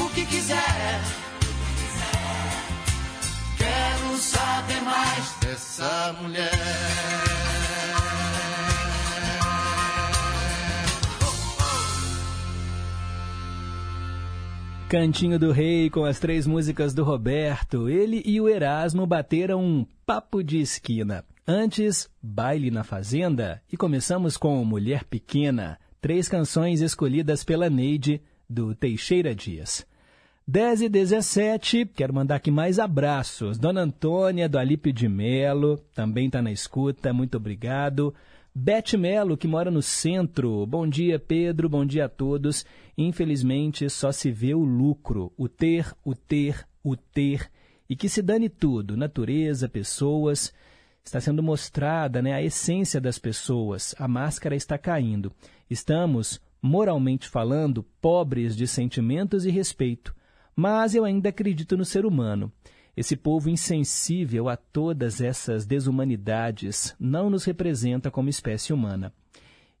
o 0.00 0.08
que 0.10 0.24
quiser. 0.26 1.00
Quero 3.58 4.16
saber 4.16 4.80
mais 4.82 5.24
dessa 5.40 6.14
mulher. 6.20 6.83
Cantinho 14.94 15.40
do 15.40 15.50
Rei 15.50 15.90
com 15.90 16.04
as 16.04 16.20
três 16.20 16.46
músicas 16.46 16.94
do 16.94 17.02
Roberto. 17.02 17.88
Ele 17.88 18.22
e 18.24 18.40
o 18.40 18.48
Erasmo 18.48 19.04
bateram 19.04 19.60
um 19.60 19.84
papo 20.06 20.40
de 20.40 20.60
esquina. 20.60 21.24
Antes, 21.44 22.08
Baile 22.22 22.70
na 22.70 22.84
Fazenda 22.84 23.60
e 23.72 23.76
começamos 23.76 24.36
com 24.36 24.64
Mulher 24.64 25.02
Pequena, 25.02 25.80
três 26.00 26.28
canções 26.28 26.80
escolhidas 26.80 27.42
pela 27.42 27.68
Neide 27.68 28.22
do 28.48 28.72
Teixeira 28.72 29.34
Dias. 29.34 29.84
10 30.46 30.82
e 30.82 30.88
17, 30.88 31.86
quero 31.86 32.14
mandar 32.14 32.36
aqui 32.36 32.52
mais 32.52 32.78
abraços. 32.78 33.58
Dona 33.58 33.80
Antônia 33.80 34.48
do 34.48 34.58
Alípio 34.58 34.92
de 34.92 35.08
Melo, 35.08 35.76
também 35.92 36.26
está 36.26 36.40
na 36.40 36.52
escuta, 36.52 37.12
muito 37.12 37.36
obrigado. 37.36 38.14
Beth 38.56 38.96
Melo, 38.96 39.36
que 39.36 39.48
mora 39.48 39.68
no 39.68 39.82
centro. 39.82 40.64
Bom 40.64 40.86
dia, 40.86 41.18
Pedro, 41.18 41.68
bom 41.68 41.84
dia 41.84 42.04
a 42.04 42.08
todos. 42.08 42.64
Infelizmente, 42.96 43.90
só 43.90 44.12
se 44.12 44.30
vê 44.30 44.54
o 44.54 44.62
lucro, 44.62 45.32
o 45.36 45.48
ter, 45.48 45.92
o 46.04 46.14
ter, 46.14 46.64
o 46.80 46.94
ter. 46.94 47.50
E 47.90 47.96
que 47.96 48.08
se 48.08 48.22
dane 48.22 48.48
tudo, 48.48 48.96
natureza, 48.96 49.68
pessoas. 49.68 50.54
Está 51.04 51.20
sendo 51.20 51.42
mostrada 51.42 52.22
né, 52.22 52.32
a 52.32 52.40
essência 52.40 53.00
das 53.00 53.18
pessoas. 53.18 53.92
A 53.98 54.06
máscara 54.06 54.54
está 54.54 54.78
caindo. 54.78 55.32
Estamos, 55.68 56.40
moralmente 56.62 57.28
falando, 57.28 57.82
pobres 58.00 58.56
de 58.56 58.68
sentimentos 58.68 59.44
e 59.44 59.50
respeito. 59.50 60.14
Mas 60.54 60.94
eu 60.94 61.04
ainda 61.04 61.30
acredito 61.30 61.76
no 61.76 61.84
ser 61.84 62.06
humano. 62.06 62.52
Esse 62.96 63.16
povo 63.16 63.50
insensível 63.50 64.48
a 64.48 64.56
todas 64.56 65.20
essas 65.20 65.66
desumanidades 65.66 66.94
não 66.98 67.28
nos 67.28 67.44
representa 67.44 68.10
como 68.10 68.28
espécie 68.28 68.72
humana. 68.72 69.12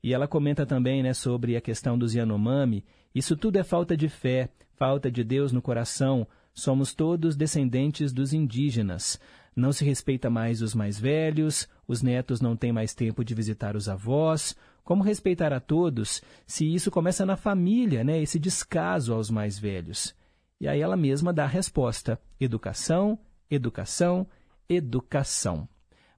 E 0.02 0.12
ela 0.12 0.26
comenta 0.26 0.66
também 0.66 1.02
né, 1.02 1.14
sobre 1.14 1.56
a 1.56 1.60
questão 1.60 1.96
dos 1.96 2.14
Yanomami. 2.14 2.84
Isso 3.14 3.36
tudo 3.36 3.56
é 3.56 3.62
falta 3.62 3.96
de 3.96 4.08
fé, 4.08 4.50
falta 4.76 5.10
de 5.10 5.22
Deus 5.22 5.52
no 5.52 5.62
coração. 5.62 6.26
Somos 6.52 6.92
todos 6.92 7.36
descendentes 7.36 8.12
dos 8.12 8.32
indígenas. 8.32 9.18
Não 9.54 9.72
se 9.72 9.84
respeita 9.84 10.28
mais 10.28 10.60
os 10.60 10.74
mais 10.74 10.98
velhos, 10.98 11.68
os 11.86 12.02
netos 12.02 12.40
não 12.40 12.56
têm 12.56 12.72
mais 12.72 12.92
tempo 12.94 13.24
de 13.24 13.34
visitar 13.34 13.76
os 13.76 13.88
avós. 13.88 14.56
Como 14.82 15.04
respeitar 15.04 15.52
a 15.52 15.60
todos 15.60 16.20
se 16.46 16.66
isso 16.66 16.90
começa 16.90 17.24
na 17.24 17.36
família, 17.36 18.02
né, 18.02 18.20
esse 18.20 18.38
descaso 18.38 19.14
aos 19.14 19.30
mais 19.30 19.58
velhos? 19.58 20.14
E 20.60 20.68
aí 20.68 20.80
ela 20.80 20.96
mesma 20.96 21.32
dá 21.32 21.44
a 21.44 21.48
resposta: 21.48 22.20
educação, 22.40 23.18
educação, 23.50 24.26
educação. 24.68 25.68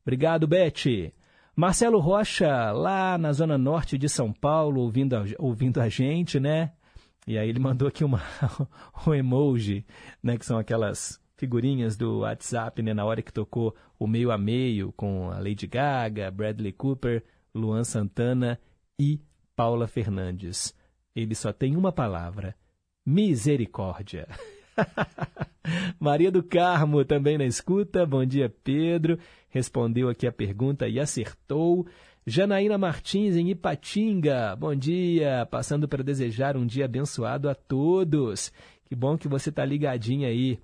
Obrigado, 0.03 0.47
Beth. 0.47 1.13
Marcelo 1.55 1.99
Rocha, 1.99 2.71
lá 2.71 3.17
na 3.17 3.33
zona 3.33 3.57
norte 3.57 3.97
de 3.97 4.09
São 4.09 4.31
Paulo, 4.33 4.83
ouvindo 4.83 5.17
a, 5.17 5.25
ouvindo 5.39 5.81
a 5.81 5.89
gente, 5.89 6.39
né? 6.39 6.73
E 7.27 7.39
aí 7.39 7.49
ele 7.49 7.59
mandou 7.59 7.89
aqui 7.89 8.05
uma, 8.05 8.23
um 9.07 9.15
emoji, 9.15 9.85
né? 10.23 10.37
Que 10.37 10.45
são 10.45 10.59
aquelas 10.59 11.21
figurinhas 11.37 11.97
do 11.97 12.21
WhatsApp, 12.21 12.83
né? 12.83 12.93
Na 12.93 13.05
hora 13.05 13.23
que 13.23 13.33
tocou 13.33 13.75
o 13.99 14.07
meio 14.07 14.31
a 14.31 14.39
meio 14.39 14.93
com 14.93 15.31
a 15.31 15.39
Lady 15.39 15.67
Gaga, 15.67 16.31
Bradley 16.31 16.73
Cooper, 16.73 17.25
Luan 17.55 17.85
Santana 17.85 18.61
e 18.99 19.21
Paula 19.57 19.89
Fernandes. 19.89 20.75
Ele 21.15 21.35
só 21.35 21.53
tem 21.53 21.75
uma 21.75 21.91
palavra 21.91 22.55
misericórdia. 23.07 24.27
Maria 25.99 26.31
do 26.31 26.43
Carmo 26.43 27.05
também 27.05 27.39
na 27.39 27.45
escuta. 27.45 28.05
Bom 28.05 28.25
dia, 28.25 28.53
Pedro. 28.65 29.19
Respondeu 29.49 30.09
aqui 30.09 30.27
a 30.27 30.33
pergunta 30.33 30.89
e 30.89 30.99
acertou. 30.99 31.87
Janaína 32.27 32.77
Martins 32.77 33.37
em 33.37 33.51
Ipatinga. 33.51 34.57
Bom 34.57 34.75
dia. 34.75 35.47
Passando 35.49 35.87
para 35.87 36.03
desejar 36.03 36.57
um 36.57 36.67
dia 36.67 36.85
abençoado 36.85 37.49
a 37.49 37.55
todos. 37.55 38.53
Que 38.85 38.95
bom 38.95 39.17
que 39.17 39.29
você 39.29 39.51
está 39.51 39.65
ligadinho 39.65 40.27
aí. 40.27 40.59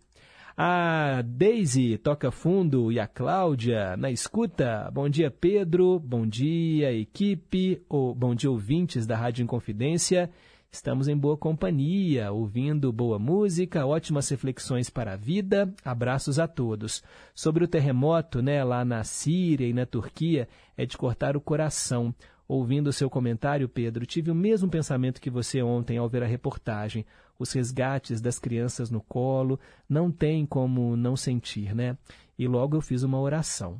A 0.56 1.22
Daisy 1.24 1.96
toca 1.96 2.30
fundo 2.30 2.92
e 2.92 3.00
a 3.00 3.06
Cláudia 3.06 3.96
na 3.96 4.10
escuta. 4.10 4.90
Bom 4.92 5.08
dia, 5.08 5.30
Pedro. 5.30 5.98
Bom 5.98 6.26
dia, 6.26 6.92
equipe. 6.92 7.80
Ou 7.88 8.14
bom 8.14 8.34
dia, 8.34 8.50
ouvintes 8.50 9.06
da 9.06 9.16
Rádio 9.16 9.44
Inconfidência. 9.44 10.30
Estamos 10.74 11.06
em 11.06 11.14
boa 11.14 11.36
companhia, 11.36 12.32
ouvindo 12.32 12.90
boa 12.90 13.18
música, 13.18 13.84
ótimas 13.84 14.30
reflexões 14.30 14.88
para 14.88 15.12
a 15.12 15.16
vida. 15.16 15.72
Abraços 15.84 16.38
a 16.38 16.48
todos. 16.48 17.04
Sobre 17.34 17.62
o 17.62 17.68
terremoto, 17.68 18.40
né, 18.40 18.64
lá 18.64 18.82
na 18.82 19.04
Síria 19.04 19.68
e 19.68 19.74
na 19.74 19.84
Turquia, 19.84 20.48
é 20.74 20.86
de 20.86 20.96
cortar 20.96 21.36
o 21.36 21.42
coração. 21.42 22.12
Ouvindo 22.48 22.86
o 22.86 22.92
seu 22.92 23.10
comentário, 23.10 23.68
Pedro, 23.68 24.06
tive 24.06 24.30
o 24.30 24.34
mesmo 24.34 24.70
pensamento 24.70 25.20
que 25.20 25.28
você 25.28 25.62
ontem 25.62 25.98
ao 25.98 26.08
ver 26.08 26.22
a 26.22 26.26
reportagem. 26.26 27.04
Os 27.38 27.52
resgates 27.52 28.22
das 28.22 28.38
crianças 28.38 28.90
no 28.90 29.02
colo, 29.02 29.60
não 29.86 30.10
tem 30.10 30.46
como 30.46 30.96
não 30.96 31.16
sentir, 31.16 31.74
né? 31.74 31.98
E 32.38 32.48
logo 32.48 32.78
eu 32.78 32.80
fiz 32.80 33.02
uma 33.02 33.20
oração. 33.20 33.78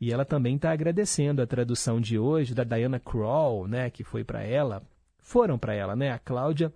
E 0.00 0.12
ela 0.12 0.24
também 0.24 0.54
está 0.54 0.70
agradecendo 0.70 1.42
a 1.42 1.46
tradução 1.48 2.00
de 2.00 2.16
hoje 2.16 2.54
da 2.54 2.62
Diana 2.62 3.00
Kroll, 3.00 3.66
né, 3.66 3.90
que 3.90 4.04
foi 4.04 4.22
para 4.22 4.44
ela, 4.44 4.84
foram 5.28 5.58
para 5.58 5.74
ela, 5.74 5.94
né, 5.94 6.10
a 6.10 6.18
Cláudia 6.18 6.72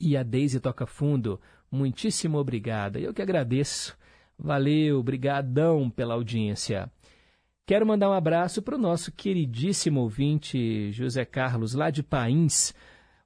e 0.00 0.16
a 0.16 0.22
Daisy 0.22 0.58
Toca 0.60 0.86
Fundo. 0.86 1.38
Muitíssimo 1.70 2.38
obrigada. 2.38 2.98
Eu 2.98 3.12
que 3.12 3.20
agradeço. 3.20 3.94
Valeu, 4.38 5.02
brigadão 5.02 5.90
pela 5.90 6.14
audiência. 6.14 6.90
Quero 7.66 7.86
mandar 7.86 8.08
um 8.08 8.14
abraço 8.14 8.62
para 8.62 8.76
o 8.76 8.78
nosso 8.78 9.12
queridíssimo 9.12 10.00
ouvinte 10.00 10.90
José 10.92 11.26
Carlos, 11.26 11.74
lá 11.74 11.90
de 11.90 12.02
Pains. 12.02 12.72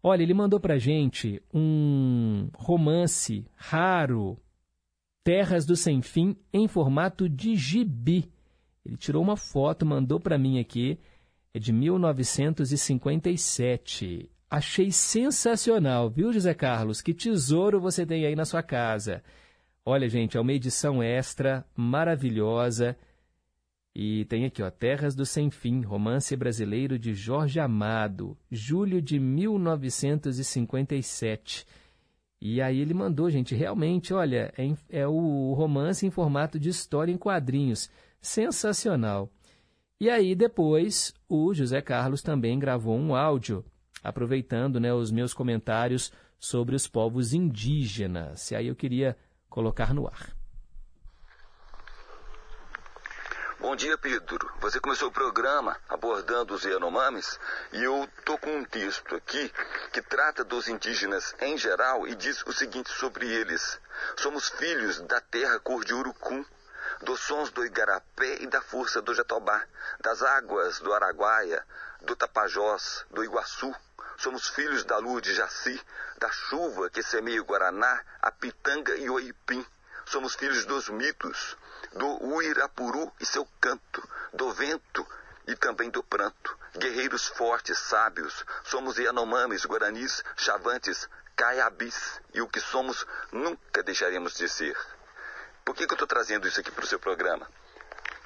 Olha, 0.03 0.23
ele 0.23 0.35
mandou 0.35 0.59
para 0.59 0.79
gente 0.79 1.41
um 1.53 2.49
romance 2.55 3.47
raro, 3.55 4.39
Terras 5.23 5.67
do 5.67 5.77
Sem 5.77 6.01
Fim, 6.01 6.35
em 6.53 6.67
formato 6.67 7.29
de 7.29 7.55
gibi. 7.55 8.33
Ele 8.85 8.97
tirou 8.97 9.23
uma 9.23 9.37
foto, 9.37 9.85
mandou 9.85 10.19
para 10.19 10.39
mim 10.39 10.59
aqui, 10.59 10.99
é 11.53 11.59
de 11.59 11.73
1957. 11.73 14.30
Achei 14.51 14.91
sensacional, 14.91 16.11
viu, 16.11 16.33
José 16.33 16.53
Carlos? 16.53 17.01
Que 17.01 17.15
tesouro 17.15 17.81
você 17.81 18.05
tem 18.05 18.27
aí 18.27 18.35
na 18.35 18.45
sua 18.45 18.65
casa. 18.65 19.23
Olha, 19.85 20.09
gente, 20.09 20.37
é 20.37 20.41
uma 20.41 20.53
edição 20.53 21.01
extra, 21.01 21.65
maravilhosa. 21.77 22.97
E 23.95 24.25
tem 24.25 24.45
aqui, 24.45 24.61
ó, 24.61 24.69
Terras 24.69 25.15
do 25.15 25.25
Sem 25.25 25.51
Fim, 25.51 25.83
romance 25.83 26.35
brasileiro 26.35 26.99
de 26.99 27.15
Jorge 27.15 27.61
Amado, 27.61 28.37
julho 28.51 29.01
de 29.01 29.21
1957. 29.21 31.65
E 32.41 32.61
aí 32.61 32.81
ele 32.81 32.95
mandou, 32.95 33.31
gente, 33.31 33.55
realmente, 33.55 34.13
olha, 34.13 34.53
é, 34.59 34.75
é 34.89 35.07
o 35.07 35.55
romance 35.55 36.05
em 36.05 36.11
formato 36.11 36.59
de 36.59 36.71
história 36.71 37.13
em 37.13 37.19
quadrinhos. 37.19 37.89
Sensacional. 38.21 39.31
E 40.01 40.11
aí 40.11 40.35
depois 40.35 41.15
o 41.29 41.55
José 41.55 41.81
Carlos 41.81 42.21
também 42.21 42.59
gravou 42.59 42.99
um 42.99 43.15
áudio, 43.15 43.65
aproveitando 44.03 44.81
né, 44.81 44.93
os 44.93 45.11
meus 45.11 45.35
comentários 45.35 46.13
sobre 46.39 46.75
os 46.75 46.87
povos 46.87 47.33
indígenas. 47.33 48.51
E 48.51 48.57
aí 48.57 48.67
eu 48.67 48.77
queria 48.77 49.17
colocar 49.49 49.93
no 49.93 50.07
ar. 50.07 50.41
Bom 53.61 53.77
dia, 53.77 53.99
Pedro. 53.99 54.51
Você 54.61 54.81
começou 54.81 55.09
o 55.09 55.13
programa 55.13 55.77
abordando 55.87 56.55
os 56.55 56.65
Yanomamis 56.65 57.39
e 57.75 57.85
eu 57.85 58.09
tô 58.25 58.39
com 58.39 58.57
um 58.57 58.65
texto 58.65 59.15
aqui 59.15 59.53
que 59.93 60.01
trata 60.01 60.43
dos 60.43 60.67
indígenas 60.67 61.35
em 61.43 61.59
geral 61.59 62.09
e 62.09 62.15
diz 62.15 62.43
o 62.47 62.55
seguinte 62.55 62.91
sobre 62.91 63.31
eles: 63.31 63.79
Somos 64.17 64.49
filhos 64.49 65.03
da 65.03 65.21
terra 65.21 65.61
cor 65.61 65.85
de 65.85 65.93
urucum, 65.93 66.43
dos 67.03 67.21
sons 67.21 67.51
do 67.51 67.63
igarapé 67.63 68.39
e 68.41 68.47
da 68.47 68.63
força 68.63 69.03
do 69.03 69.15
jatobá, 69.15 69.63
das 70.01 70.23
águas 70.23 70.81
do 70.81 70.95
Araguaia, 70.95 71.63
do 72.01 72.17
Tapajós, 72.17 73.05
do 73.11 73.23
Iguaçu. 73.23 73.75
Somos 74.21 74.51
filhos 74.51 74.85
da 74.85 74.99
lua 74.99 75.19
de 75.19 75.35
Jaci, 75.35 75.81
da 76.19 76.31
chuva 76.31 76.91
que 76.91 77.03
semeia 77.03 77.41
o 77.41 77.45
Guaraná, 77.47 78.05
a 78.21 78.31
pitanga 78.31 78.95
e 78.97 79.09
o 79.09 79.19
Ipim. 79.19 79.65
Somos 80.05 80.35
filhos 80.35 80.67
dos 80.67 80.91
mitos, 80.91 81.57
do 81.95 82.23
Uirapuru 82.27 83.11
e 83.19 83.25
seu 83.25 83.49
canto, 83.59 84.07
do 84.35 84.53
vento 84.53 85.07
e 85.47 85.57
também 85.57 85.89
do 85.89 86.03
pranto. 86.03 86.55
Guerreiros 86.77 87.29
fortes, 87.29 87.79
sábios, 87.79 88.45
somos 88.63 88.99
Yanomamis, 88.99 89.65
Guaranis, 89.65 90.23
Chavantes, 90.37 91.09
Caiabis, 91.35 92.21
e 92.35 92.43
o 92.43 92.47
que 92.47 92.61
somos 92.61 93.07
nunca 93.33 93.83
deixaremos 93.83 94.35
de 94.35 94.51
ser. 94.51 94.77
Por 95.65 95.75
que, 95.75 95.87
que 95.87 95.95
eu 95.95 95.97
estou 95.97 96.07
trazendo 96.07 96.47
isso 96.47 96.61
aqui 96.61 96.71
para 96.71 96.85
o 96.85 96.87
seu 96.87 96.99
programa? 96.99 97.49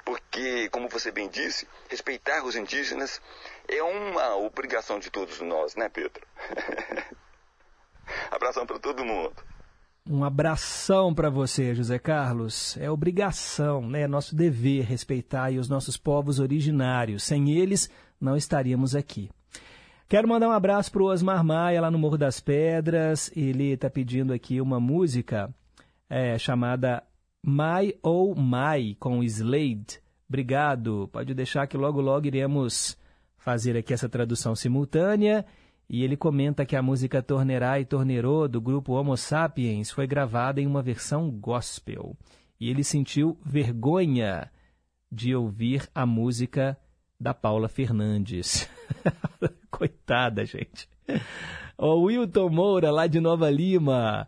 Porque, 0.03 0.69
como 0.69 0.89
você 0.89 1.09
bem 1.09 1.29
disse, 1.29 1.67
respeitar 1.87 2.43
os 2.43 2.57
indígenas 2.57 3.21
é 3.67 3.83
uma 3.83 4.35
obrigação 4.37 4.99
de 4.99 5.09
todos 5.09 5.39
nós, 5.41 5.75
né, 5.75 5.89
Pedro? 5.89 6.25
Abração 8.31 8.65
para 8.65 8.79
todo 8.79 9.03
mundo. 9.03 9.33
Um 10.07 10.23
abração 10.23 11.15
para 11.15 11.31
você, 11.31 11.73
José 11.73 11.97
Carlos. 11.97 12.77
É 12.77 12.91
obrigação, 12.91 13.89
né? 13.89 14.01
é 14.01 14.07
nosso 14.07 14.35
dever 14.35 14.83
respeitar 14.83 15.51
os 15.53 15.67
nossos 15.67 15.97
povos 15.97 16.39
originários. 16.39 17.23
Sem 17.23 17.49
eles, 17.49 17.89
não 18.21 18.37
estaríamos 18.37 18.95
aqui. 18.95 19.31
Quero 20.07 20.27
mandar 20.27 20.47
um 20.47 20.51
abraço 20.51 20.91
para 20.91 21.01
o 21.01 21.07
Osmar 21.07 21.43
Maia, 21.43 21.81
lá 21.81 21.89
no 21.89 21.97
Morro 21.97 22.19
das 22.19 22.39
Pedras. 22.39 23.31
Ele 23.35 23.71
está 23.71 23.89
pedindo 23.89 24.31
aqui 24.31 24.61
uma 24.61 24.79
música 24.79 25.49
é, 26.07 26.37
chamada 26.37 27.03
My 27.43 27.97
Oh 28.03 28.35
My, 28.35 28.93
com 28.99 29.23
Slade. 29.23 29.99
Obrigado. 30.29 31.09
Pode 31.11 31.33
deixar 31.33 31.65
que 31.65 31.75
logo, 31.75 31.99
logo 31.99 32.27
iremos 32.27 32.95
fazer 33.45 33.77
aqui 33.77 33.93
essa 33.93 34.09
tradução 34.09 34.55
simultânea. 34.55 35.45
E 35.87 36.03
ele 36.03 36.17
comenta 36.17 36.65
que 36.65 36.75
a 36.75 36.81
música 36.81 37.21
Tornerá 37.21 37.79
e 37.79 37.85
Tornerô, 37.85 38.47
do 38.47 38.59
grupo 38.59 38.93
Homo 38.93 39.15
Sapiens, 39.15 39.91
foi 39.91 40.07
gravada 40.07 40.59
em 40.59 40.65
uma 40.65 40.81
versão 40.81 41.29
gospel. 41.29 42.17
E 42.59 42.71
ele 42.71 42.83
sentiu 42.83 43.37
vergonha 43.45 44.49
de 45.11 45.35
ouvir 45.35 45.87
a 45.93 46.07
música 46.07 46.75
da 47.19 47.35
Paula 47.35 47.69
Fernandes. 47.69 48.67
Coitada, 49.69 50.43
gente. 50.43 50.89
O 51.77 52.05
Wilton 52.05 52.49
Moura, 52.49 52.89
lá 52.89 53.05
de 53.05 53.19
Nova 53.19 53.47
Lima, 53.51 54.27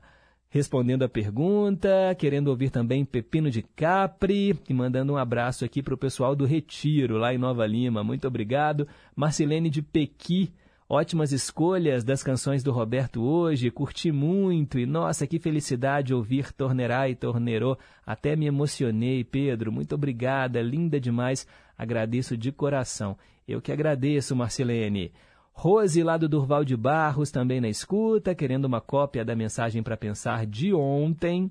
respondendo 0.50 1.04
a 1.04 1.10
pergunta, 1.10 2.16
querendo 2.18 2.48
ouvir 2.48 2.70
também 2.70 3.04
Pepino 3.06 3.50
de 3.50 3.62
Capri, 3.62 4.58
e 4.68 4.74
mandando 4.74 5.14
um 5.14 5.18
abraço 5.18 5.66
aqui 5.66 5.82
para 5.82 5.94
o 5.94 5.98
pessoal 5.98 6.36
do 6.36 6.46
Retiro, 6.46 7.18
lá 7.18 7.34
em 7.34 7.38
Nova 7.38 7.66
Lima. 7.66 8.04
Muito 8.04 8.28
obrigado. 8.28 8.88
Marcelene 9.16 9.70
de 9.70 9.82
Pequi, 9.82 10.52
Ótimas 10.90 11.34
escolhas 11.34 12.02
das 12.06 12.24
canções 12.24 12.64
do 12.64 12.72
Roberto 12.72 13.22
hoje, 13.22 13.70
curti 13.70 14.10
muito 14.10 14.80
e 14.80 14.86
nossa, 14.86 15.28
que 15.28 15.38
felicidade 15.38 16.14
ouvir 16.14 16.54
Tornerá 16.54 17.10
e 17.10 17.16
Tornerô. 17.16 17.78
Até 18.06 18.38
me 18.38 18.46
emocionei, 18.46 19.22
Pedro. 19.22 19.70
Muito 19.70 19.96
obrigada, 19.96 20.62
linda 20.62 20.98
demais. 20.98 21.46
Agradeço 21.78 22.38
de 22.38 22.54
coração. 22.54 23.18
Eu 23.46 23.60
que 23.62 23.74
agradeço, 23.74 24.34
Marcelene. 24.34 25.12
Rose, 25.60 26.04
lá 26.04 26.18
do 26.18 26.30
Durval 26.30 26.64
de 26.64 26.78
Barros, 26.78 27.32
também 27.32 27.60
na 27.60 27.68
escuta, 27.68 28.36
querendo 28.36 28.66
uma 28.66 28.80
cópia 28.80 29.26
da 29.26 29.36
mensagem 29.36 29.82
para 29.82 29.98
pensar 29.98 30.46
de 30.46 30.72
ontem. 30.72 31.50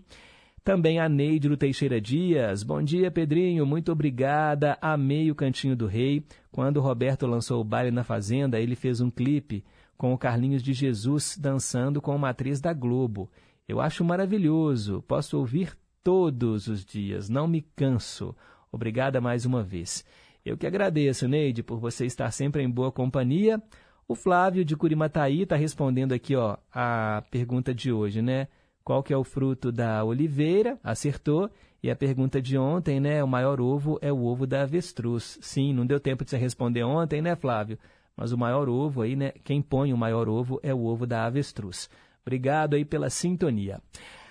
Também 0.62 1.00
a 1.00 1.08
Neide 1.08 1.48
do 1.48 1.56
Teixeira 1.56 2.00
Dias. 2.00 2.62
Bom 2.62 2.80
dia, 2.80 3.10
Pedrinho. 3.10 3.66
Muito 3.66 3.90
obrigada. 3.90 4.78
Amei 4.80 5.28
o 5.28 5.34
Cantinho 5.34 5.74
do 5.74 5.88
Rei. 5.88 6.24
Quando 6.52 6.80
Roberto 6.80 7.26
lançou 7.26 7.60
o 7.60 7.64
baile 7.64 7.90
na 7.90 8.04
Fazenda, 8.04 8.60
ele 8.60 8.76
fez 8.76 9.00
um 9.00 9.10
clipe 9.10 9.64
com 9.98 10.14
o 10.14 10.18
Carlinhos 10.18 10.62
de 10.62 10.72
Jesus 10.72 11.36
dançando 11.36 12.00
com 12.00 12.14
uma 12.14 12.28
atriz 12.28 12.60
da 12.60 12.72
Globo. 12.72 13.28
Eu 13.66 13.80
acho 13.80 14.04
maravilhoso. 14.04 15.02
Posso 15.08 15.36
ouvir 15.36 15.76
todos 16.04 16.68
os 16.68 16.84
dias. 16.84 17.28
Não 17.28 17.48
me 17.48 17.60
canso. 17.74 18.36
Obrigada 18.70 19.20
mais 19.20 19.44
uma 19.44 19.64
vez. 19.64 20.04
Eu 20.44 20.56
que 20.56 20.64
agradeço, 20.64 21.26
Neide, 21.26 21.64
por 21.64 21.80
você 21.80 22.06
estar 22.06 22.30
sempre 22.30 22.62
em 22.62 22.70
boa 22.70 22.92
companhia. 22.92 23.60
O 24.08 24.14
Flávio 24.14 24.64
de 24.64 24.76
Curimataí 24.76 25.42
está 25.42 25.56
respondendo 25.56 26.12
aqui 26.12 26.36
ó, 26.36 26.56
a 26.72 27.24
pergunta 27.28 27.74
de 27.74 27.90
hoje, 27.90 28.22
né? 28.22 28.46
Qual 28.84 29.02
que 29.02 29.12
é 29.12 29.16
o 29.16 29.24
fruto 29.24 29.72
da 29.72 30.04
oliveira? 30.04 30.78
Acertou. 30.82 31.50
E 31.82 31.90
a 31.90 31.96
pergunta 31.96 32.40
de 32.40 32.56
ontem, 32.56 33.00
né? 33.00 33.22
O 33.22 33.26
maior 33.26 33.60
ovo 33.60 33.98
é 34.00 34.12
o 34.12 34.22
ovo 34.24 34.46
da 34.46 34.62
avestruz. 34.62 35.38
Sim, 35.40 35.72
não 35.72 35.84
deu 35.84 35.98
tempo 35.98 36.24
de 36.24 36.30
você 36.30 36.36
responder 36.36 36.84
ontem, 36.84 37.20
né, 37.20 37.34
Flávio? 37.34 37.78
Mas 38.16 38.30
o 38.30 38.38
maior 38.38 38.68
ovo 38.68 39.02
aí, 39.02 39.16
né? 39.16 39.32
Quem 39.42 39.60
põe 39.60 39.92
o 39.92 39.98
maior 39.98 40.28
ovo 40.28 40.60
é 40.62 40.72
o 40.72 40.84
ovo 40.84 41.04
da 41.04 41.24
avestruz. 41.24 41.90
Obrigado 42.24 42.74
aí 42.74 42.84
pela 42.84 43.10
sintonia. 43.10 43.80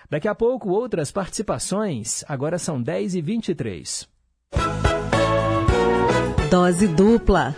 Daqui 0.09 0.27
a 0.27 0.35
pouco, 0.35 0.69
outras 0.69 1.11
participações. 1.11 2.23
Agora 2.29 2.57
são 2.57 2.81
10 2.81 3.15
e 3.15 3.21
23 3.21 4.07
Dose 6.49 6.87
dupla. 6.87 7.53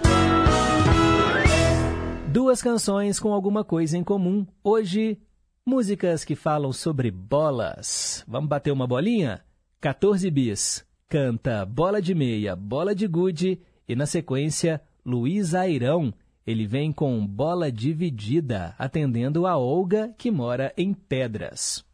Duas 2.38 2.62
canções 2.62 3.20
com 3.20 3.34
alguma 3.34 3.64
coisa 3.64 3.98
em 3.98 4.04
comum. 4.04 4.46
Hoje, 4.64 5.18
Músicas 5.66 6.24
que 6.24 6.36
falam 6.36 6.72
sobre 6.72 7.10
bolas. 7.10 8.24
Vamos 8.28 8.48
bater 8.48 8.72
uma 8.72 8.86
bolinha? 8.86 9.42
14 9.82 10.30
bis. 10.30 10.86
Canta 11.10 11.66
Bola 11.66 12.00
de 12.00 12.14
Meia, 12.14 12.56
Bola 12.56 12.94
de 12.94 13.08
Gude 13.08 13.60
e, 13.90 13.96
na 13.96 14.06
sequência, 14.06 14.80
Luiz 15.04 15.56
Airão. 15.56 16.14
Ele 16.46 16.68
vem 16.68 16.92
com 16.92 17.26
bola 17.26 17.72
dividida, 17.72 18.76
atendendo 18.78 19.48
a 19.48 19.58
Olga, 19.58 20.14
que 20.16 20.30
mora 20.30 20.72
em 20.78 20.94
Pedras. 20.94 21.87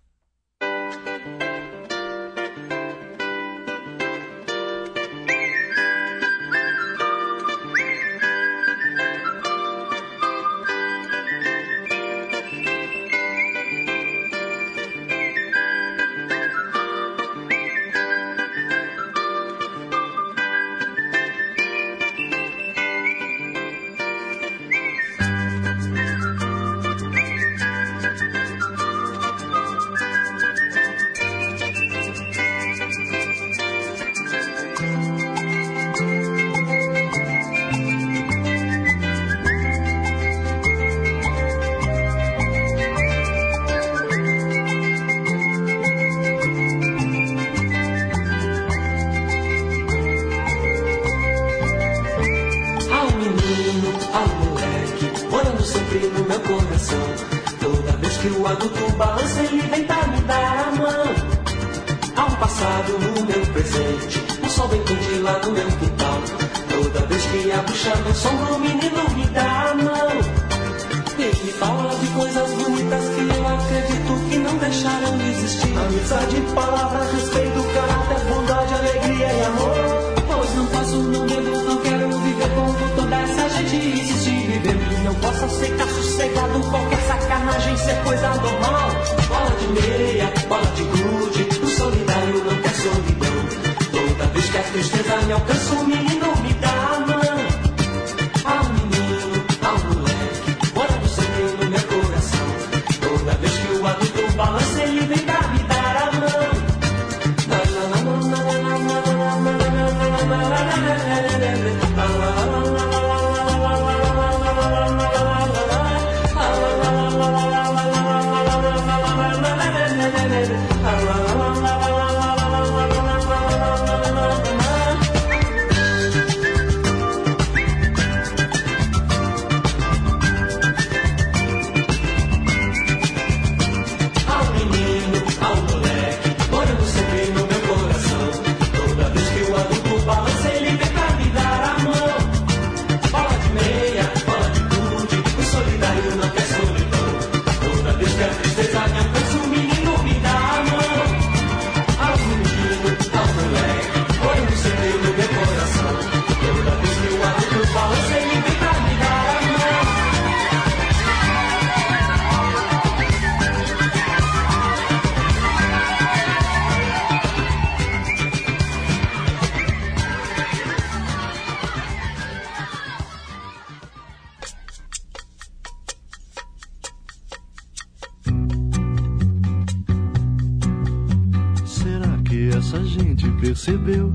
Percebeu 183.64 184.12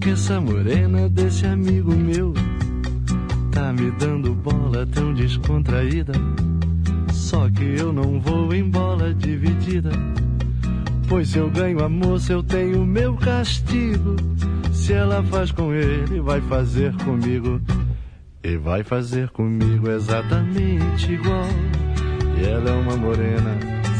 que 0.00 0.10
essa 0.10 0.40
morena 0.40 1.10
desse 1.10 1.44
amigo 1.44 1.94
meu 1.94 2.32
tá 3.52 3.70
me 3.70 3.90
dando 3.90 4.34
bola 4.34 4.86
tão 4.86 5.12
descontraída? 5.12 6.14
Só 7.12 7.50
que 7.50 7.64
eu 7.78 7.92
não 7.92 8.18
vou 8.18 8.54
em 8.54 8.64
bola 8.70 9.12
dividida. 9.12 9.90
Pois 11.06 11.28
se 11.28 11.38
eu 11.38 11.50
ganho 11.50 11.84
a 11.84 11.88
moça, 11.88 12.32
eu 12.32 12.42
tenho 12.42 12.86
meu 12.86 13.14
castigo. 13.16 14.16
Se 14.72 14.94
ela 14.94 15.22
faz 15.24 15.52
com 15.52 15.74
ele, 15.74 16.18
vai 16.22 16.40
fazer 16.40 16.94
comigo. 17.04 17.60
E 18.42 18.56
vai 18.56 18.82
fazer 18.82 19.28
comigo 19.30 19.90
exatamente 19.90 21.12
igual. 21.12 21.48
E 22.40 22.46
ela 22.46 22.70
é 22.70 22.72
uma 22.72 22.96
morena 22.96 23.58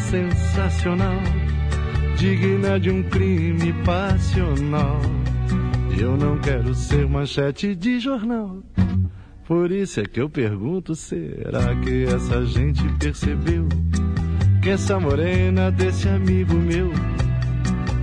sensacional 0.09 1.46
digna 2.17 2.81
de 2.81 2.91
um 2.91 3.03
crime 3.03 3.73
passional. 3.85 5.01
Eu 5.99 6.17
não 6.17 6.39
quero 6.39 6.75
ser 6.75 7.07
manchete 7.07 7.75
de 7.75 8.01
jornal. 8.01 8.63
Por 9.47 9.71
isso 9.71 10.01
é 10.01 10.05
que 10.05 10.21
eu 10.21 10.29
pergunto: 10.29 10.95
será 10.95 11.75
que 11.77 12.05
essa 12.05 12.45
gente 12.45 12.83
percebeu 12.99 13.69
que 14.63 14.71
essa 14.71 14.99
morena 14.99 15.71
desse 15.71 16.09
amigo 16.09 16.55
meu 16.55 16.91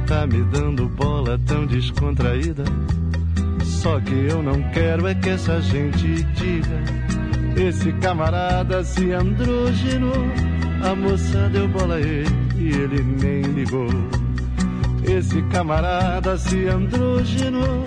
tá 0.07 0.25
me 0.27 0.43
dando 0.43 0.87
bola 0.89 1.39
tão 1.45 1.65
descontraída? 1.65 2.63
Só 3.63 3.99
que 3.99 4.13
eu 4.13 4.41
não 4.41 4.61
quero 4.71 5.07
é 5.07 5.15
que 5.15 5.29
essa 5.29 5.59
gente 5.59 6.23
diga: 6.23 6.83
esse 7.67 7.91
camarada 7.93 8.83
se 8.83 9.11
androgenou. 9.11 10.31
A 10.83 10.93
moça 10.95 11.49
deu 11.49 11.67
bola 11.67 11.95
a 11.95 12.01
ele 12.01 12.52
e 12.63 12.69
ele 12.69 13.03
nem 13.03 13.41
ligou. 13.41 13.89
Esse 15.03 15.41
camarada 15.43 16.37
se 16.37 16.65
androgenou. 16.67 17.83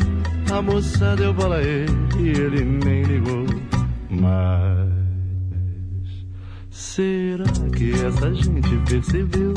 A 0.52 0.60
moça 0.60 1.16
deu 1.16 1.32
bola 1.32 1.56
a 1.56 1.62
ele 1.62 1.90
e 2.20 2.28
ele 2.28 2.64
nem 2.64 3.02
ligou. 3.04 3.46
Mas 4.10 4.92
será 6.70 7.44
que 7.74 7.92
essa 7.92 8.34
gente 8.34 8.76
percebeu 8.88 9.54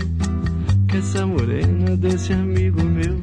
que 0.88 0.98
essa 0.98 1.28
morena 1.28 1.98
desse 1.98 2.32
amigo 2.34 2.82
meu 2.82 3.20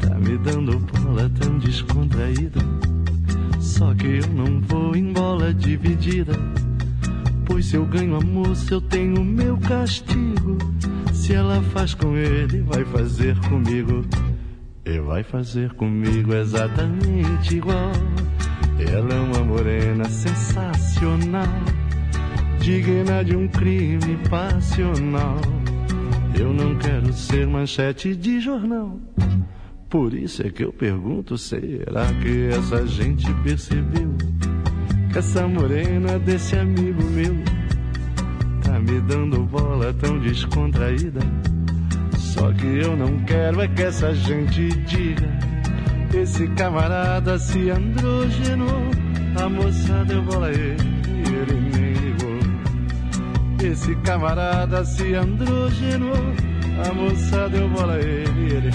tá 0.00 0.14
me 0.14 0.38
dando 0.38 0.78
bola 0.78 1.28
tão 1.40 1.58
descontraída? 1.58 2.60
Só 3.60 3.92
que 3.94 4.06
eu 4.06 4.28
não 4.28 4.60
vou 4.60 4.94
em 4.94 5.12
bola 5.12 5.52
dividida. 5.52 6.32
Pois 7.48 7.64
se 7.64 7.76
eu 7.76 7.86
ganho 7.86 8.14
a 8.14 8.20
moça, 8.20 8.74
eu 8.74 8.80
tenho 8.80 9.24
meu 9.24 9.56
castigo. 9.56 10.58
Se 11.14 11.32
ela 11.32 11.62
faz 11.72 11.94
com 11.94 12.14
ele, 12.14 12.60
vai 12.60 12.84
fazer 12.84 13.34
comigo. 13.48 14.04
E 14.84 15.00
vai 15.00 15.22
fazer 15.22 15.72
comigo 15.72 16.34
exatamente 16.34 17.56
igual. 17.56 17.90
Ela 18.78 19.14
é 19.14 19.20
uma 19.20 19.42
morena 19.42 20.04
sensacional, 20.04 21.48
digna 22.60 23.24
de 23.24 23.34
um 23.34 23.48
crime 23.48 24.18
passional. 24.28 25.40
Eu 26.38 26.52
não 26.52 26.76
quero 26.76 27.14
ser 27.14 27.46
manchete 27.46 28.14
de 28.14 28.40
jornal. 28.40 29.00
Por 29.88 30.12
isso 30.12 30.46
é 30.46 30.50
que 30.50 30.64
eu 30.64 30.72
pergunto: 30.72 31.38
será 31.38 32.12
que 32.22 32.48
essa 32.48 32.86
gente 32.86 33.32
percebeu 33.42 34.14
Essa 35.18 35.48
morena 35.48 36.16
desse 36.20 36.54
amigo 36.54 37.02
meu 37.02 37.34
tá 38.62 38.78
me 38.78 39.00
dando 39.00 39.42
bola 39.46 39.92
tão 39.94 40.16
descontraída. 40.20 41.18
Só 42.16 42.52
que 42.52 42.64
eu 42.64 42.96
não 42.96 43.18
quero 43.24 43.60
é 43.60 43.66
que 43.66 43.82
essa 43.82 44.14
gente 44.14 44.68
diga. 44.84 45.28
Esse 46.14 46.46
camarada 46.50 47.36
se 47.36 47.68
androgenou. 47.68 48.90
A 49.42 49.48
moça 49.48 50.04
deu 50.04 50.22
bola 50.22 50.46
a 50.46 50.52
ele 50.52 50.76
e 51.08 51.34
ele 51.34 51.60
nem 51.72 51.92
ligou. 51.94 53.70
Esse 53.72 53.96
camarada 53.96 54.84
se 54.84 55.14
androgenou. 55.14 56.32
A 56.88 56.94
moça 56.94 57.48
deu 57.48 57.68
bola 57.70 57.94
a 57.94 57.98
ele 57.98 58.40
e 58.40 58.52
ele 58.54 58.70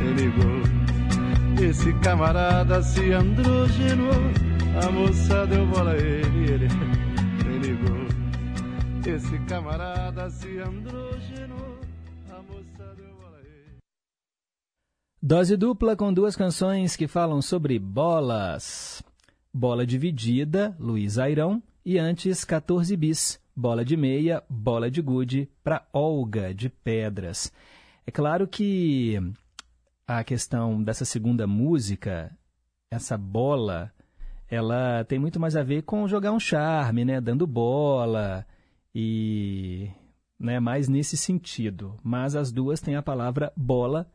nem 0.00 0.14
ligou. 0.14 1.64
Esse 1.64 1.92
camarada 2.00 2.82
se 2.82 3.12
androgenou. 3.12 4.49
A 4.72 4.90
moça 4.92 5.46
deu 5.46 5.66
bola 5.66 5.92
a 5.92 5.96
ele 5.96 6.52
ele 6.52 6.68
nem 7.44 7.58
ligou. 7.58 9.12
Esse 9.12 9.38
camarada 9.46 10.30
se 10.30 10.58
androgenou. 10.58 11.78
A 12.30 12.42
moça 12.42 12.94
deu 12.96 13.14
bola 13.16 13.36
a 13.36 13.40
ele. 13.40 13.76
Dose 15.22 15.56
dupla 15.56 15.96
com 15.96 16.12
duas 16.12 16.36
canções 16.36 16.96
que 16.96 17.08
falam 17.08 17.42
sobre 17.42 17.78
bolas. 17.78 19.02
Bola 19.52 19.84
dividida, 19.84 20.76
Luiz 20.78 21.18
Airão, 21.18 21.60
e 21.84 21.98
antes 21.98 22.44
14 22.44 22.96
bis, 22.96 23.40
bola 23.56 23.84
de 23.84 23.96
meia, 23.96 24.42
bola 24.48 24.90
de 24.90 25.02
gude 25.02 25.50
para 25.64 25.86
Olga 25.92 26.54
de 26.54 26.68
Pedras. 26.68 27.52
É 28.06 28.10
claro 28.12 28.46
que 28.46 29.18
a 30.06 30.22
questão 30.22 30.82
dessa 30.82 31.04
segunda 31.04 31.46
música, 31.46 32.30
essa 32.90 33.18
bola, 33.18 33.92
ela 34.50 35.04
tem 35.04 35.18
muito 35.18 35.38
mais 35.38 35.54
a 35.54 35.62
ver 35.62 35.82
com 35.82 36.08
jogar 36.08 36.32
um 36.32 36.40
charme, 36.40 37.04
né, 37.04 37.20
dando 37.20 37.46
bola 37.46 38.44
e 38.92 39.88
né, 40.38 40.58
mais 40.58 40.88
nesse 40.88 41.16
sentido. 41.16 41.94
Mas 42.02 42.34
as 42.34 42.50
duas 42.50 42.80
têm 42.80 42.96
a 42.96 43.02
palavra 43.02 43.52
bola 43.56 44.10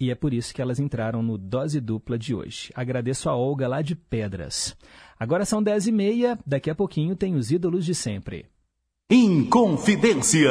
e 0.00 0.10
é 0.10 0.14
por 0.14 0.32
isso 0.32 0.54
que 0.54 0.62
elas 0.62 0.80
entraram 0.80 1.22
no 1.22 1.36
Dose 1.36 1.78
Dupla 1.78 2.18
de 2.18 2.34
hoje. 2.34 2.72
Agradeço 2.74 3.28
a 3.28 3.36
Olga 3.36 3.68
lá 3.68 3.82
de 3.82 3.94
Pedras. 3.94 4.74
Agora 5.18 5.44
são 5.44 5.62
10 5.62 5.88
e 5.88 5.92
meia, 5.92 6.38
daqui 6.46 6.70
a 6.70 6.74
pouquinho 6.74 7.14
tem 7.14 7.34
os 7.34 7.50
ídolos 7.50 7.84
de 7.84 7.94
sempre. 7.94 8.46
Inconfidência. 9.10 10.50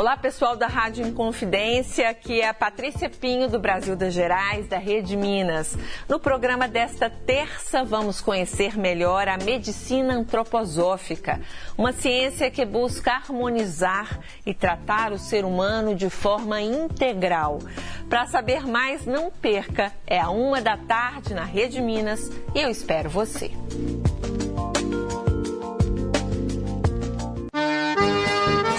Olá, 0.00 0.16
pessoal 0.16 0.56
da 0.56 0.66
Rádio 0.66 1.06
Inconfidência, 1.06 2.08
aqui 2.08 2.40
é 2.40 2.48
a 2.48 2.54
Patrícia 2.54 3.10
Pinho, 3.10 3.50
do 3.50 3.58
Brasil 3.58 3.94
das 3.94 4.14
Gerais, 4.14 4.66
da 4.66 4.78
Rede 4.78 5.14
Minas. 5.14 5.76
No 6.08 6.18
programa 6.18 6.66
desta 6.66 7.10
terça, 7.10 7.84
vamos 7.84 8.18
conhecer 8.18 8.78
melhor 8.78 9.28
a 9.28 9.36
medicina 9.36 10.14
antroposófica, 10.14 11.38
uma 11.76 11.92
ciência 11.92 12.50
que 12.50 12.64
busca 12.64 13.12
harmonizar 13.12 14.20
e 14.46 14.54
tratar 14.54 15.12
o 15.12 15.18
ser 15.18 15.44
humano 15.44 15.94
de 15.94 16.08
forma 16.08 16.62
integral. 16.62 17.58
Para 18.08 18.26
saber 18.26 18.66
mais, 18.66 19.04
não 19.04 19.30
perca, 19.30 19.92
é 20.06 20.18
a 20.18 20.30
uma 20.30 20.62
da 20.62 20.78
tarde 20.78 21.34
na 21.34 21.44
Rede 21.44 21.78
Minas 21.78 22.30
e 22.54 22.58
eu 22.62 22.70
espero 22.70 23.10
você. 23.10 23.50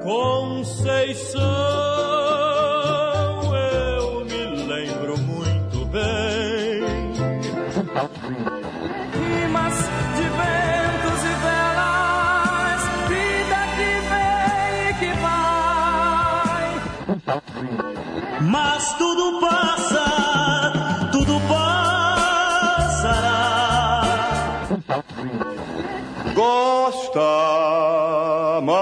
Conceição, 0.00 1.42
eu 3.56 4.24
me 4.24 4.46
lembro 4.68 5.18
muito 5.18 5.84
bem. 5.86 6.78
Mas 18.88 18.96
tudo 18.96 19.38
passa, 19.38 20.04
tudo 21.12 21.38
passará. 21.46 23.02
Gosta 26.34 27.20
mais. 28.62 28.78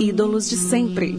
Ídolos 0.00 0.48
de 0.48 0.56
sempre. 0.56 1.18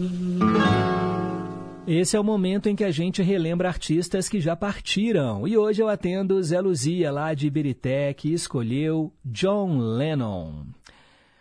Esse 1.86 2.16
é 2.16 2.20
o 2.20 2.24
momento 2.24 2.68
em 2.68 2.74
que 2.74 2.82
a 2.82 2.90
gente 2.90 3.22
relembra 3.22 3.68
artistas 3.68 4.28
que 4.28 4.40
já 4.40 4.56
partiram. 4.56 5.46
E 5.46 5.56
hoje 5.56 5.80
eu 5.80 5.88
atendo 5.88 6.42
Zé 6.42 6.60
Luzia, 6.60 7.12
lá 7.12 7.34
de 7.34 7.46
Ibirité, 7.46 8.12
que 8.14 8.32
escolheu 8.32 9.12
John 9.24 9.78
Lennon. 9.78 10.64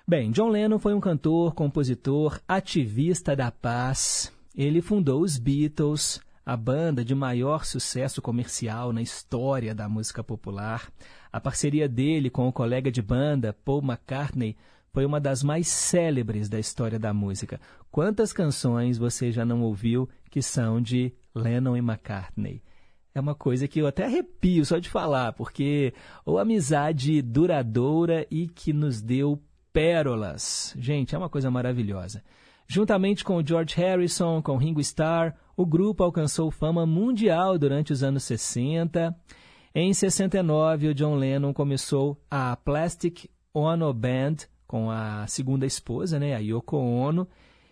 Bem, 0.05 0.31
John 0.31 0.49
Lennon 0.49 0.79
foi 0.79 0.93
um 0.93 0.99
cantor, 0.99 1.55
compositor, 1.55 2.37
ativista 2.45 3.37
da 3.37 3.49
paz. 3.49 4.33
Ele 4.53 4.81
fundou 4.81 5.21
os 5.21 5.37
Beatles, 5.37 6.19
a 6.45 6.57
banda 6.57 7.05
de 7.05 7.15
maior 7.15 7.63
sucesso 7.63 8.21
comercial 8.21 8.91
na 8.91 9.01
história 9.01 9.73
da 9.73 9.87
música 9.87 10.21
popular. 10.21 10.91
A 11.31 11.39
parceria 11.39 11.87
dele 11.87 12.29
com 12.29 12.49
o 12.49 12.51
colega 12.51 12.91
de 12.91 13.01
banda, 13.01 13.55
Paul 13.63 13.81
McCartney, 13.81 14.57
foi 14.91 15.05
uma 15.05 15.21
das 15.21 15.41
mais 15.41 15.69
célebres 15.69 16.49
da 16.49 16.59
história 16.59 16.99
da 16.99 17.13
música. 17.13 17.57
Quantas 17.89 18.33
canções 18.33 18.97
você 18.97 19.31
já 19.31 19.45
não 19.45 19.61
ouviu 19.61 20.09
que 20.29 20.41
são 20.41 20.81
de 20.81 21.13
Lennon 21.33 21.77
e 21.77 21.79
McCartney? 21.79 22.61
É 23.15 23.21
uma 23.21 23.35
coisa 23.35 23.69
que 23.69 23.79
eu 23.79 23.87
até 23.87 24.03
arrepio 24.03 24.65
só 24.65 24.79
de 24.79 24.89
falar, 24.89 25.31
porque 25.31 25.93
ou 26.25 26.39
amizade 26.39 27.21
duradoura 27.21 28.27
e 28.29 28.49
que 28.49 28.73
nos 28.73 29.01
deu 29.01 29.41
pérolas. 29.73 30.73
Gente, 30.77 31.15
é 31.15 31.17
uma 31.17 31.29
coisa 31.29 31.51
maravilhosa. 31.51 32.23
Juntamente 32.67 33.23
com 33.23 33.45
George 33.45 33.75
Harrison, 33.75 34.41
com 34.41 34.55
Ringo 34.55 34.79
Starr, 34.79 35.35
o 35.57 35.65
grupo 35.65 36.03
alcançou 36.03 36.49
fama 36.49 36.85
mundial 36.85 37.57
durante 37.57 37.91
os 37.91 38.03
anos 38.03 38.23
60. 38.23 39.13
Em 39.75 39.93
69, 39.93 40.89
o 40.89 40.93
John 40.93 41.15
Lennon 41.15 41.51
começou 41.51 42.21
a 42.29 42.55
Plastic 42.55 43.25
Ono 43.53 43.91
Band 43.93 44.35
com 44.65 44.89
a 44.89 45.27
segunda 45.27 45.65
esposa, 45.65 46.17
né, 46.19 46.35
a 46.35 46.39
Yoko 46.39 46.77
Ono, 46.77 47.27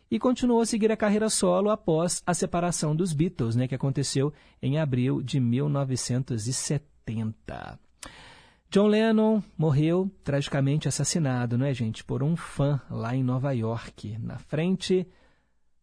e 0.09 0.19
continuou 0.19 0.61
a 0.61 0.65
seguir 0.65 0.91
a 0.91 0.97
carreira 0.97 1.29
solo 1.29 1.69
após 1.69 2.21
a 2.25 2.33
separação 2.33 2.93
dos 2.95 3.13
Beatles, 3.13 3.55
né, 3.55 3.67
que 3.67 3.75
aconteceu 3.75 4.33
em 4.61 4.77
abril 4.77 5.21
de 5.21 5.39
1970. 5.39 7.79
John 8.71 8.87
Lennon 8.87 9.43
morreu 9.57 10.09
tragicamente 10.23 10.87
assassinado, 10.87 11.57
não 11.57 11.65
é, 11.65 11.73
gente, 11.73 12.05
por 12.05 12.23
um 12.23 12.37
fã 12.37 12.79
lá 12.89 13.13
em 13.13 13.21
Nova 13.21 13.51
York, 13.51 14.17
na 14.17 14.39
frente 14.39 15.05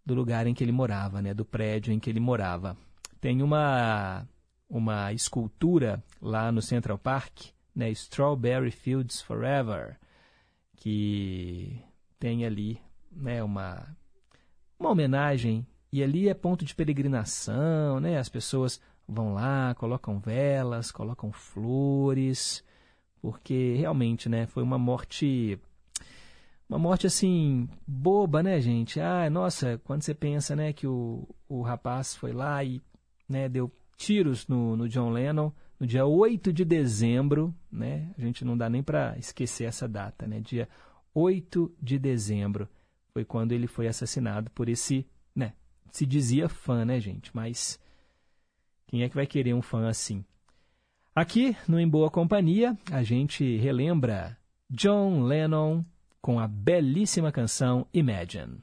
do 0.06 0.14
lugar 0.14 0.46
em 0.46 0.54
que 0.54 0.64
ele 0.64 0.72
morava, 0.72 1.20
né, 1.20 1.34
do 1.34 1.44
prédio 1.44 1.92
em 1.92 2.00
que 2.00 2.08
ele 2.08 2.18
morava. 2.18 2.74
Tem 3.20 3.42
uma 3.42 4.26
uma 4.70 5.12
escultura 5.12 6.02
lá 6.18 6.50
no 6.50 6.62
Central 6.62 6.96
Park, 6.96 7.48
né, 7.76 7.90
Strawberry 7.90 8.70
Fields 8.70 9.20
Forever, 9.20 9.98
que 10.74 11.78
tem 12.18 12.46
ali, 12.46 12.80
né, 13.12 13.42
uma 13.42 13.86
uma 14.80 14.92
homenagem. 14.92 15.66
E 15.92 16.02
ali 16.02 16.26
é 16.26 16.32
ponto 16.32 16.64
de 16.64 16.74
peregrinação, 16.74 18.00
né? 18.00 18.18
As 18.18 18.30
pessoas 18.30 18.80
vão 19.06 19.34
lá, 19.34 19.74
colocam 19.74 20.18
velas, 20.18 20.90
colocam 20.90 21.30
flores, 21.32 22.64
porque 23.20 23.74
realmente, 23.76 24.28
né, 24.28 24.46
foi 24.46 24.62
uma 24.62 24.78
morte 24.78 25.58
uma 26.68 26.78
morte 26.78 27.06
assim 27.06 27.68
boba, 27.86 28.42
né, 28.42 28.60
gente? 28.60 29.00
Ah, 29.00 29.30
nossa, 29.30 29.80
quando 29.84 30.02
você 30.02 30.14
pensa, 30.14 30.54
né, 30.54 30.72
que 30.72 30.86
o, 30.86 31.26
o 31.48 31.62
rapaz 31.62 32.14
foi 32.14 32.32
lá 32.32 32.62
e, 32.62 32.82
né, 33.28 33.48
deu 33.48 33.72
tiros 33.96 34.46
no, 34.46 34.76
no 34.76 34.88
John 34.88 35.10
Lennon 35.10 35.50
no 35.78 35.86
dia 35.86 36.04
8 36.04 36.52
de 36.52 36.64
dezembro, 36.64 37.54
né? 37.70 38.12
A 38.18 38.20
gente 38.20 38.44
não 38.44 38.56
dá 38.56 38.68
nem 38.68 38.82
para 38.82 39.16
esquecer 39.18 39.64
essa 39.64 39.88
data, 39.88 40.26
né? 40.26 40.40
Dia 40.40 40.68
8 41.14 41.72
de 41.80 41.98
dezembro 41.98 42.68
foi 43.12 43.24
quando 43.24 43.52
ele 43.52 43.66
foi 43.66 43.86
assassinado 43.86 44.50
por 44.50 44.68
esse, 44.68 45.06
né? 45.34 45.52
Se 45.90 46.04
dizia 46.04 46.48
fã, 46.48 46.84
né, 46.84 47.00
gente? 47.00 47.30
Mas 47.34 47.78
quem 48.86 49.02
é 49.02 49.08
que 49.08 49.14
vai 49.14 49.26
querer 49.26 49.54
um 49.54 49.62
fã 49.62 49.88
assim? 49.88 50.24
Aqui 51.20 51.56
no 51.66 51.80
Em 51.80 51.88
Boa 51.88 52.08
Companhia, 52.08 52.78
a 52.92 53.02
gente 53.02 53.56
relembra 53.56 54.38
John 54.70 55.24
Lennon 55.24 55.82
com 56.22 56.38
a 56.38 56.46
belíssima 56.46 57.32
canção 57.32 57.84
Imagine. 57.92 58.62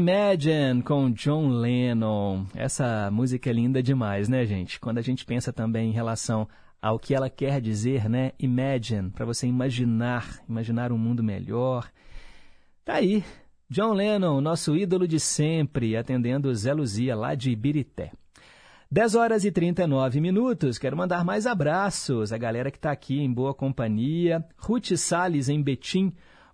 Imagine 0.00 0.82
com 0.82 1.10
John 1.10 1.50
Lennon. 1.50 2.46
Essa 2.54 3.10
música 3.10 3.50
é 3.50 3.52
linda 3.52 3.82
demais, 3.82 4.30
né, 4.30 4.46
gente? 4.46 4.80
Quando 4.80 4.96
a 4.96 5.02
gente 5.02 5.26
pensa 5.26 5.52
também 5.52 5.90
em 5.90 5.92
relação 5.92 6.48
ao 6.80 6.98
que 6.98 7.14
ela 7.14 7.28
quer 7.28 7.60
dizer, 7.60 8.08
né? 8.08 8.32
Imagine, 8.38 9.10
para 9.10 9.26
você 9.26 9.46
imaginar, 9.46 10.40
imaginar 10.48 10.90
um 10.90 10.96
mundo 10.96 11.22
melhor. 11.22 11.92
Tá 12.82 12.94
aí, 12.94 13.22
John 13.68 13.92
Lennon, 13.92 14.40
nosso 14.40 14.74
ídolo 14.74 15.06
de 15.06 15.20
sempre, 15.20 15.94
atendendo 15.94 16.54
Zé 16.54 16.72
Luzia 16.72 17.14
lá 17.14 17.34
de 17.34 17.50
Ibirité. 17.50 18.10
10 18.90 19.14
horas 19.14 19.44
e 19.44 19.52
39 19.52 20.18
minutos. 20.18 20.78
Quero 20.78 20.96
mandar 20.96 21.26
mais 21.26 21.46
abraços. 21.46 22.32
A 22.32 22.38
galera 22.38 22.70
que 22.70 22.78
está 22.78 22.90
aqui 22.90 23.20
em 23.20 23.30
boa 23.30 23.52
companhia. 23.52 24.42
Ruth 24.56 24.96
Salles, 24.96 25.50
em 25.50 25.62
Betim. 25.62 26.10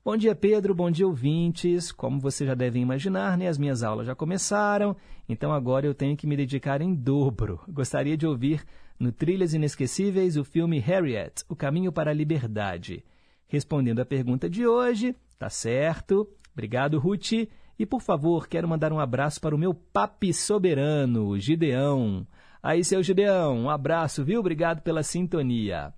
Bom 0.07 0.17
dia, 0.17 0.37
Pedro. 0.37 0.73
Bom 0.73 0.89
dia, 0.89 1.05
ouvintes. 1.05 1.91
Como 1.91 2.21
vocês 2.21 2.47
já 2.47 2.55
devem 2.55 2.81
imaginar, 2.81 3.37
né, 3.37 3.49
as 3.49 3.59
minhas 3.59 3.83
aulas 3.83 4.07
já 4.07 4.15
começaram, 4.15 4.97
então 5.29 5.53
agora 5.53 5.85
eu 5.85 5.93
tenho 5.93 6.17
que 6.17 6.29
me 6.29 6.37
dedicar 6.37 6.81
em 6.81 6.95
dobro. 6.95 7.61
Gostaria 7.69 8.17
de 8.17 8.25
ouvir 8.25 8.65
no 9.01 9.11
Trilhas 9.11 9.53
Inesquecíveis 9.53 10.37
o 10.37 10.45
filme 10.45 10.79
Harriet, 10.79 11.43
O 11.49 11.57
Caminho 11.57 11.91
para 11.91 12.13
a 12.13 12.15
Liberdade. 12.15 13.05
Respondendo 13.49 13.99
à 13.99 14.07
pergunta 14.07 14.49
de 14.49 14.65
hoje, 14.65 15.13
tá 15.41 15.51
certo. 15.51 16.25
Obrigado, 16.53 17.01
Ruth. 17.01 17.33
E, 17.77 17.85
por 17.85 18.01
favor, 18.01 18.47
quero 18.47 18.69
mandar 18.69 18.93
um 18.93 19.01
abraço 19.01 19.41
para 19.41 19.57
o 19.57 19.59
meu 19.59 19.75
papi 19.75 20.33
soberano, 20.33 21.37
Gideão. 21.37 22.25
Aí, 22.63 22.85
seu 22.85 23.03
Gideão, 23.03 23.59
um 23.59 23.71
abraço, 23.71 24.25
viu? 24.25 24.39
Obrigado 24.39 24.83
pela 24.83 25.03
sintonia. 25.03 25.93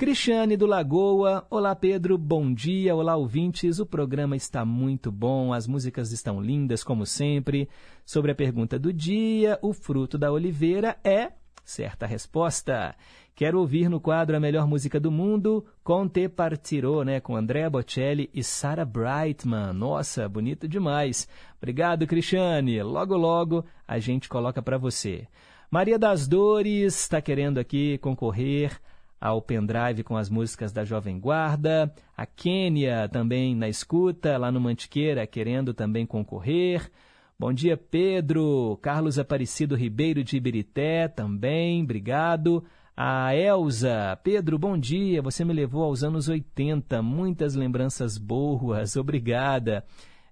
Cristiane 0.00 0.56
do 0.56 0.64
Lagoa, 0.64 1.46
olá 1.50 1.76
Pedro, 1.76 2.16
bom 2.16 2.54
dia, 2.54 2.96
olá 2.96 3.16
ouvintes, 3.16 3.80
o 3.80 3.84
programa 3.84 4.34
está 4.34 4.64
muito 4.64 5.12
bom, 5.12 5.52
as 5.52 5.66
músicas 5.66 6.10
estão 6.10 6.40
lindas 6.40 6.82
como 6.82 7.04
sempre. 7.04 7.68
Sobre 8.02 8.32
a 8.32 8.34
pergunta 8.34 8.78
do 8.78 8.94
dia, 8.94 9.58
o 9.60 9.74
fruto 9.74 10.16
da 10.16 10.32
oliveira 10.32 10.96
é 11.04 11.32
certa 11.62 12.06
resposta. 12.06 12.96
Quero 13.34 13.60
ouvir 13.60 13.90
no 13.90 14.00
quadro 14.00 14.34
A 14.34 14.40
Melhor 14.40 14.66
Música 14.66 14.98
do 14.98 15.10
Mundo, 15.10 15.66
Conte 15.84 16.30
Partirò, 16.30 17.04
né, 17.04 17.20
com 17.20 17.36
Andrea 17.36 17.68
Bocelli 17.68 18.30
e 18.32 18.42
Sarah 18.42 18.86
Brightman. 18.86 19.74
Nossa, 19.74 20.26
bonito 20.26 20.66
demais. 20.66 21.28
Obrigado, 21.58 22.06
Cristiane. 22.06 22.82
Logo, 22.82 23.18
logo 23.18 23.66
a 23.86 23.98
gente 23.98 24.30
coloca 24.30 24.62
para 24.62 24.78
você. 24.78 25.28
Maria 25.70 25.98
das 25.98 26.26
Dores 26.26 26.98
está 27.02 27.20
querendo 27.20 27.58
aqui 27.58 27.98
concorrer 27.98 28.80
ao 29.20 29.42
pendrive 29.42 30.02
com 30.02 30.16
as 30.16 30.30
músicas 30.30 30.72
da 30.72 30.84
Jovem 30.84 31.20
Guarda. 31.20 31.92
A 32.16 32.24
Quênia 32.24 33.08
também 33.08 33.54
na 33.54 33.68
escuta, 33.68 34.38
lá 34.38 34.50
no 34.50 34.60
Mantiqueira, 34.60 35.26
querendo 35.26 35.74
também 35.74 36.06
concorrer. 36.06 36.90
Bom 37.38 37.52
dia, 37.52 37.76
Pedro. 37.76 38.78
Carlos 38.80 39.18
Aparecido 39.18 39.76
Ribeiro 39.76 40.24
de 40.24 40.36
Ibirité 40.36 41.08
também, 41.08 41.82
obrigado. 41.82 42.64
A 42.96 43.34
Elza, 43.34 44.18
Pedro, 44.22 44.58
bom 44.58 44.76
dia. 44.76 45.22
Você 45.22 45.44
me 45.44 45.54
levou 45.54 45.84
aos 45.84 46.02
anos 46.02 46.28
80, 46.28 47.00
muitas 47.00 47.54
lembranças 47.54 48.18
boas, 48.18 48.96
obrigada. 49.00 49.84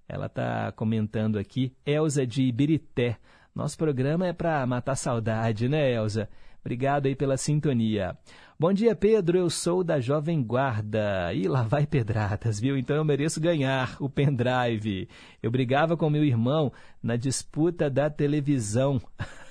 Ela 0.07 0.27
está 0.27 0.71
comentando 0.71 1.37
aqui, 1.37 1.73
Elza 1.85 2.27
de 2.27 2.43
Ibirité. 2.43 3.17
Nosso 3.55 3.77
programa 3.77 4.27
é 4.27 4.33
para 4.33 4.65
matar 4.67 4.95
saudade, 4.95 5.67
né, 5.67 5.91
Elza? 5.91 6.29
Obrigado 6.61 7.07
aí 7.07 7.15
pela 7.15 7.37
sintonia. 7.37 8.15
Bom 8.61 8.73
dia, 8.73 8.93
Pedro. 8.93 9.37
Eu 9.37 9.49
sou 9.49 9.85
da 9.85 10.01
Jovem 10.01 10.43
Guarda. 10.43 11.33
E 11.33 11.47
lá 11.47 11.63
vai 11.63 11.87
pedradas, 11.87 12.59
viu? 12.59 12.77
Então 12.77 12.93
eu 12.97 13.05
mereço 13.05 13.39
ganhar 13.39 13.95
o 14.01 14.09
pendrive. 14.09 15.07
Eu 15.41 15.49
brigava 15.49 15.95
com 15.95 16.09
meu 16.09 16.25
irmão 16.25 16.69
na 17.01 17.15
disputa 17.15 17.89
da 17.89 18.09
televisão. 18.09 19.01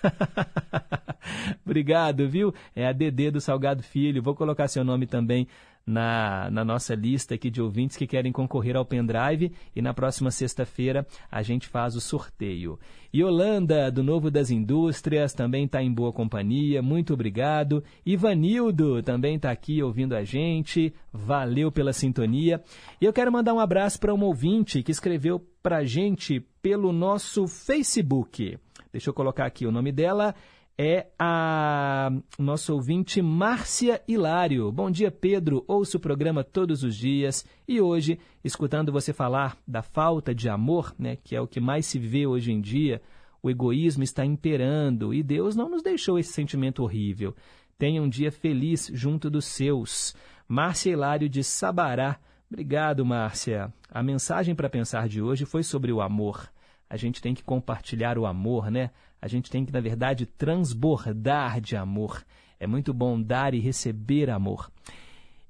Obrigado, 1.64 2.28
viu? 2.28 2.52
É 2.76 2.86
a 2.86 2.92
Dedê 2.92 3.30
do 3.30 3.40
Salgado 3.40 3.82
Filho. 3.82 4.22
Vou 4.22 4.34
colocar 4.34 4.68
seu 4.68 4.84
nome 4.84 5.06
também 5.06 5.48
na, 5.88 6.50
na 6.50 6.64
nossa 6.64 6.94
lista 6.94 7.34
aqui 7.34 7.48
de 7.50 7.62
ouvintes 7.62 7.96
que 7.96 8.06
querem 8.06 8.30
concorrer 8.30 8.76
ao 8.76 8.84
pendrive 8.84 9.50
e 9.74 9.80
na 9.80 9.94
próxima 9.94 10.30
sexta-feira 10.30 11.06
a 11.30 11.42
gente 11.42 11.66
faz 11.66 11.96
o 11.96 12.00
sorteio. 12.00 12.78
Yolanda, 13.14 13.90
do 13.90 14.02
Novo 14.02 14.30
das 14.30 14.50
Indústrias, 14.50 15.32
também 15.32 15.64
está 15.64 15.82
em 15.82 15.90
boa 15.90 16.12
companhia, 16.12 16.82
muito 16.82 17.14
obrigado. 17.14 17.82
Ivanildo 18.04 19.02
também 19.02 19.36
está 19.36 19.50
aqui 19.50 19.82
ouvindo 19.82 20.14
a 20.14 20.22
gente, 20.24 20.92
valeu 21.10 21.72
pela 21.72 21.94
sintonia. 21.94 22.62
E 23.00 23.06
eu 23.06 23.12
quero 23.12 23.32
mandar 23.32 23.54
um 23.54 23.60
abraço 23.60 23.98
para 23.98 24.14
um 24.14 24.22
ouvinte 24.22 24.82
que 24.82 24.92
escreveu 24.92 25.40
para 25.62 25.78
a 25.78 25.84
gente 25.84 26.40
pelo 26.60 26.92
nosso 26.92 27.48
Facebook. 27.48 28.58
Deixa 28.92 29.08
eu 29.08 29.14
colocar 29.14 29.46
aqui 29.46 29.66
o 29.66 29.72
nome 29.72 29.90
dela 29.90 30.34
é 30.80 31.08
a 31.18 32.08
nossa 32.38 32.72
ouvinte 32.72 33.20
Márcia 33.20 34.00
Hilário. 34.06 34.70
Bom 34.70 34.88
dia, 34.88 35.10
Pedro. 35.10 35.64
Ouço 35.66 35.96
o 35.96 36.00
programa 36.00 36.44
todos 36.44 36.84
os 36.84 36.94
dias 36.94 37.44
e 37.66 37.80
hoje, 37.80 38.20
escutando 38.44 38.92
você 38.92 39.12
falar 39.12 39.58
da 39.66 39.82
falta 39.82 40.32
de 40.32 40.48
amor, 40.48 40.94
né, 40.96 41.16
que 41.16 41.34
é 41.34 41.40
o 41.40 41.48
que 41.48 41.58
mais 41.58 41.84
se 41.84 41.98
vê 41.98 42.28
hoje 42.28 42.52
em 42.52 42.60
dia, 42.60 43.02
o 43.42 43.50
egoísmo 43.50 44.04
está 44.04 44.24
imperando 44.24 45.12
e 45.12 45.20
Deus 45.20 45.56
não 45.56 45.68
nos 45.68 45.82
deixou 45.82 46.16
esse 46.16 46.32
sentimento 46.32 46.84
horrível. 46.84 47.34
Tenha 47.76 48.00
um 48.00 48.08
dia 48.08 48.30
feliz 48.30 48.88
junto 48.94 49.28
dos 49.28 49.46
seus. 49.46 50.14
Márcia 50.46 50.92
Hilário 50.92 51.28
de 51.28 51.42
Sabará. 51.42 52.20
Obrigado, 52.48 53.04
Márcia. 53.04 53.72
A 53.90 54.00
mensagem 54.00 54.54
para 54.54 54.70
pensar 54.70 55.08
de 55.08 55.20
hoje 55.20 55.44
foi 55.44 55.64
sobre 55.64 55.92
o 55.92 56.00
amor. 56.00 56.48
A 56.88 56.96
gente 56.96 57.20
tem 57.20 57.34
que 57.34 57.42
compartilhar 57.42 58.16
o 58.16 58.24
amor, 58.24 58.70
né? 58.70 58.90
A 59.20 59.28
gente 59.28 59.50
tem 59.50 59.64
que, 59.64 59.72
na 59.72 59.80
verdade, 59.80 60.26
transbordar 60.26 61.60
de 61.60 61.76
amor. 61.76 62.24
É 62.58 62.66
muito 62.66 62.92
bom 62.92 63.20
dar 63.20 63.54
e 63.54 63.60
receber 63.60 64.30
amor. 64.30 64.70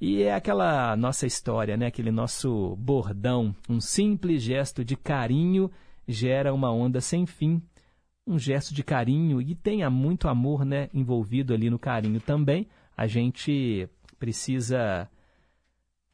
E 0.00 0.22
é 0.22 0.32
aquela 0.32 0.96
nossa 0.96 1.26
história, 1.26 1.76
né? 1.76 1.86
aquele 1.86 2.10
nosso 2.10 2.76
bordão. 2.76 3.54
Um 3.68 3.80
simples 3.80 4.42
gesto 4.42 4.84
de 4.84 4.96
carinho 4.96 5.70
gera 6.06 6.54
uma 6.54 6.72
onda 6.72 7.00
sem 7.00 7.26
fim. 7.26 7.60
Um 8.26 8.38
gesto 8.38 8.72
de 8.72 8.84
carinho 8.84 9.40
e 9.40 9.54
tenha 9.54 9.90
muito 9.90 10.28
amor 10.28 10.64
né? 10.64 10.88
envolvido 10.94 11.52
ali 11.52 11.68
no 11.68 11.78
carinho 11.78 12.20
também. 12.20 12.68
A 12.96 13.06
gente 13.06 13.88
precisa 14.18 15.08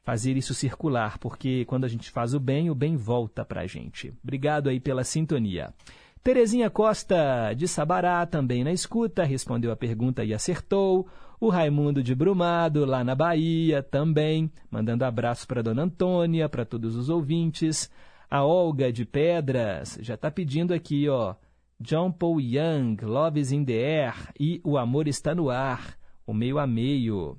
fazer 0.01 0.37
isso 0.37 0.53
circular, 0.53 1.17
porque 1.17 1.65
quando 1.65 1.83
a 1.83 1.87
gente 1.87 2.11
faz 2.11 2.33
o 2.33 2.39
bem, 2.39 2.69
o 2.69 2.75
bem 2.75 2.95
volta 2.95 3.43
para 3.43 3.61
a 3.61 3.67
gente. 3.67 4.13
Obrigado 4.23 4.69
aí 4.69 4.79
pela 4.79 5.03
sintonia. 5.03 5.73
Terezinha 6.25 6.71
Costa, 6.71 7.53
de 7.55 7.67
Sabará, 7.67 8.25
também 8.25 8.63
na 8.63 8.73
escuta, 8.73 9.23
respondeu 9.23 9.71
a 9.71 9.75
pergunta 9.75 10.25
e 10.25 10.33
acertou. 10.33 11.07
O 11.39 11.49
Raimundo 11.49 12.01
de 12.01 12.15
Brumado, 12.15 12.83
lá 12.83 13.03
na 13.03 13.13
Bahia, 13.13 13.83
também, 13.83 14.51
mandando 14.71 15.05
abraço 15.05 15.47
para 15.47 15.61
Dona 15.61 15.83
Antônia, 15.83 16.49
para 16.49 16.65
todos 16.65 16.95
os 16.95 17.09
ouvintes. 17.09 17.91
A 18.27 18.43
Olga 18.43 18.91
de 18.91 19.05
Pedras 19.05 19.99
já 20.01 20.15
está 20.15 20.31
pedindo 20.31 20.73
aqui, 20.73 21.07
ó. 21.07 21.35
John 21.79 22.11
Paul 22.11 22.41
Young, 22.41 22.97
Love 23.03 23.39
is 23.39 23.51
in 23.51 23.63
the 23.63 23.73
Air 23.73 24.15
e 24.39 24.59
O 24.63 24.79
Amor 24.79 25.07
Está 25.07 25.35
no 25.35 25.51
Ar, 25.51 25.95
o 26.25 26.33
meio 26.33 26.57
a 26.57 26.65
meio. 26.65 27.37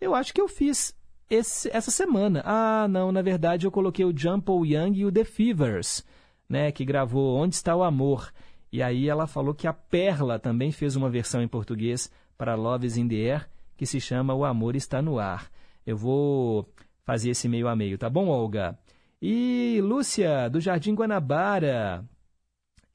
Eu 0.00 0.14
acho 0.14 0.32
que 0.32 0.40
eu 0.40 0.48
fiz 0.48 0.96
esse, 1.28 1.68
essa 1.70 1.90
semana. 1.90 2.42
Ah, 2.46 2.88
não, 2.88 3.12
na 3.12 3.20
verdade 3.20 3.66
eu 3.66 3.70
coloquei 3.70 4.06
o 4.06 4.12
John 4.14 4.40
Paul 4.40 4.64
Young 4.64 4.96
e 4.96 5.04
o 5.04 5.12
The 5.12 5.24
Fevers 5.24 6.02
né, 6.48 6.70
que 6.72 6.84
gravou 6.84 7.36
Onde 7.36 7.54
Está 7.54 7.74
o 7.74 7.82
Amor. 7.82 8.32
E 8.72 8.82
aí 8.82 9.08
ela 9.08 9.26
falou 9.26 9.54
que 9.54 9.66
a 9.66 9.72
Perla 9.72 10.38
também 10.38 10.70
fez 10.72 10.96
uma 10.96 11.08
versão 11.08 11.42
em 11.42 11.48
português 11.48 12.10
para 12.36 12.54
Love 12.54 12.86
is 12.86 12.96
in 12.96 13.08
the 13.08 13.16
Air, 13.16 13.48
que 13.76 13.86
se 13.86 14.00
chama 14.00 14.34
O 14.34 14.44
Amor 14.44 14.76
Está 14.76 15.00
no 15.00 15.18
Ar. 15.18 15.50
Eu 15.86 15.96
vou 15.96 16.68
fazer 17.04 17.30
esse 17.30 17.48
meio 17.48 17.68
a 17.68 17.76
meio, 17.76 17.96
tá 17.96 18.10
bom, 18.10 18.28
Olga? 18.28 18.78
E 19.22 19.80
Lúcia, 19.82 20.48
do 20.50 20.60
Jardim 20.60 20.94
Guanabara, 20.94 22.04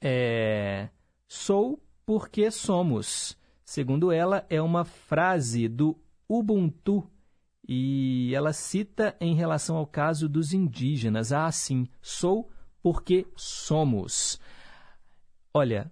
é... 0.02 0.90
Sou 1.28 1.82
porque 2.06 2.52
somos. 2.52 3.38
Segundo 3.64 4.12
ela, 4.12 4.46
é 4.50 4.62
uma 4.62 4.84
frase 4.84 5.68
do 5.68 5.98
Ubuntu 6.28 7.10
e 7.68 8.34
ela 8.36 8.52
cita 8.52 9.16
em 9.22 9.34
relação 9.34 9.78
ao 9.78 9.88
caso 9.88 10.28
dos 10.28 10.52
indígenas. 10.52 11.32
Ah, 11.32 11.50
sim, 11.52 11.88
sou 12.02 12.50
porque 12.82 13.28
somos. 13.36 14.40
Olha, 15.54 15.92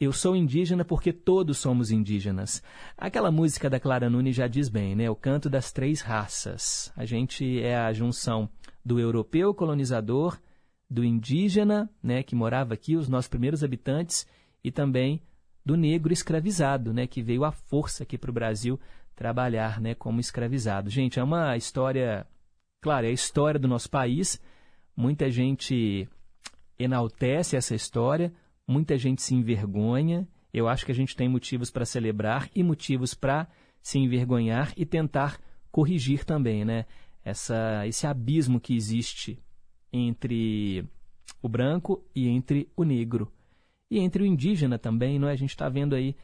eu 0.00 0.12
sou 0.12 0.34
indígena 0.34 0.84
porque 0.84 1.12
todos 1.12 1.58
somos 1.58 1.90
indígenas. 1.90 2.62
Aquela 2.96 3.30
música 3.30 3.70
da 3.70 3.78
Clara 3.78 4.10
Nunes 4.10 4.34
já 4.34 4.48
diz 4.48 4.68
bem, 4.68 4.96
né? 4.96 5.08
O 5.08 5.14
canto 5.14 5.48
das 5.48 5.70
três 5.70 6.00
raças. 6.00 6.92
A 6.96 7.04
gente 7.04 7.60
é 7.60 7.76
a 7.76 7.92
junção 7.92 8.48
do 8.84 8.98
europeu 8.98 9.54
colonizador, 9.54 10.38
do 10.90 11.04
indígena, 11.04 11.88
né, 12.02 12.22
que 12.22 12.34
morava 12.34 12.74
aqui, 12.74 12.96
os 12.96 13.08
nossos 13.08 13.28
primeiros 13.28 13.64
habitantes, 13.64 14.26
e 14.62 14.70
também 14.70 15.22
do 15.64 15.76
negro 15.76 16.12
escravizado, 16.12 16.92
né, 16.92 17.06
que 17.06 17.22
veio 17.22 17.44
à 17.44 17.52
força 17.52 18.02
aqui 18.02 18.18
para 18.18 18.30
o 18.30 18.34
Brasil 18.34 18.78
trabalhar, 19.14 19.80
né, 19.80 19.94
como 19.94 20.20
escravizado. 20.20 20.90
Gente, 20.90 21.18
é 21.18 21.22
uma 21.22 21.56
história, 21.56 22.26
claro, 22.80 23.06
é 23.06 23.10
a 23.10 23.12
história 23.12 23.58
do 23.58 23.68
nosso 23.68 23.88
país. 23.88 24.40
Muita 24.96 25.30
gente 25.30 26.08
enaltece 26.78 27.56
essa 27.56 27.74
história, 27.74 28.32
muita 28.66 28.96
gente 28.96 29.22
se 29.22 29.34
envergonha. 29.34 30.26
Eu 30.52 30.68
acho 30.68 30.84
que 30.84 30.92
a 30.92 30.94
gente 30.94 31.16
tem 31.16 31.28
motivos 31.28 31.70
para 31.70 31.84
celebrar 31.84 32.50
e 32.54 32.62
motivos 32.62 33.14
para 33.14 33.48
se 33.82 33.98
envergonhar 33.98 34.72
e 34.76 34.84
tentar 34.84 35.40
corrigir 35.70 36.24
também, 36.24 36.64
né? 36.64 36.84
Essa, 37.24 37.86
esse 37.86 38.06
abismo 38.06 38.60
que 38.60 38.74
existe 38.74 39.38
entre 39.92 40.84
o 41.40 41.48
branco 41.48 42.04
e 42.14 42.28
entre 42.28 42.70
o 42.76 42.84
negro. 42.84 43.32
E 43.90 43.98
entre 43.98 44.22
o 44.22 44.26
indígena 44.26 44.78
também, 44.78 45.18
não 45.18 45.28
é? 45.28 45.32
A 45.32 45.36
gente 45.36 45.50
está 45.50 45.68
vendo 45.68 45.94
aí 45.94 46.16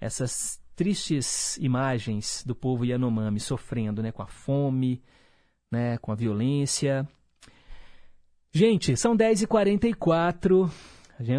essas 0.00 0.60
tristes 0.74 1.56
imagens 1.56 2.44
do 2.46 2.54
povo 2.54 2.84
Yanomami 2.84 3.40
sofrendo 3.40 4.02
né, 4.02 4.12
com 4.12 4.22
a 4.22 4.26
fome, 4.26 5.02
né, 5.72 5.96
com 5.98 6.12
a 6.12 6.14
violência. 6.14 7.08
Gente, 8.58 8.96
são 8.96 9.14
10h44. 9.14 10.70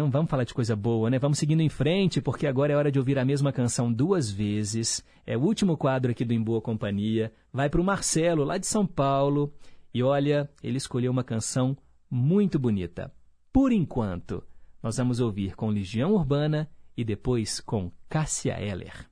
Vamos 0.08 0.30
falar 0.30 0.44
de 0.44 0.54
coisa 0.54 0.76
boa, 0.76 1.10
né? 1.10 1.18
Vamos 1.18 1.36
seguindo 1.36 1.60
em 1.60 1.68
frente, 1.68 2.20
porque 2.20 2.46
agora 2.46 2.72
é 2.72 2.76
hora 2.76 2.92
de 2.92 2.98
ouvir 3.00 3.18
a 3.18 3.24
mesma 3.24 3.52
canção 3.52 3.92
duas 3.92 4.30
vezes. 4.30 5.04
É 5.26 5.36
o 5.36 5.40
último 5.40 5.76
quadro 5.76 6.12
aqui 6.12 6.24
do 6.24 6.32
Em 6.32 6.40
Boa 6.40 6.62
Companhia. 6.62 7.32
Vai 7.52 7.68
para 7.68 7.80
o 7.80 7.84
Marcelo, 7.84 8.44
lá 8.44 8.56
de 8.56 8.68
São 8.68 8.86
Paulo. 8.86 9.52
E 9.92 10.00
olha, 10.00 10.48
ele 10.62 10.76
escolheu 10.76 11.10
uma 11.10 11.24
canção 11.24 11.76
muito 12.08 12.56
bonita. 12.56 13.12
Por 13.52 13.72
enquanto, 13.72 14.44
nós 14.80 14.96
vamos 14.96 15.18
ouvir 15.18 15.56
com 15.56 15.70
Legião 15.70 16.12
Urbana 16.12 16.70
e 16.96 17.02
depois 17.02 17.58
com 17.58 17.90
Cássia 18.08 18.62
Eller. 18.62 19.08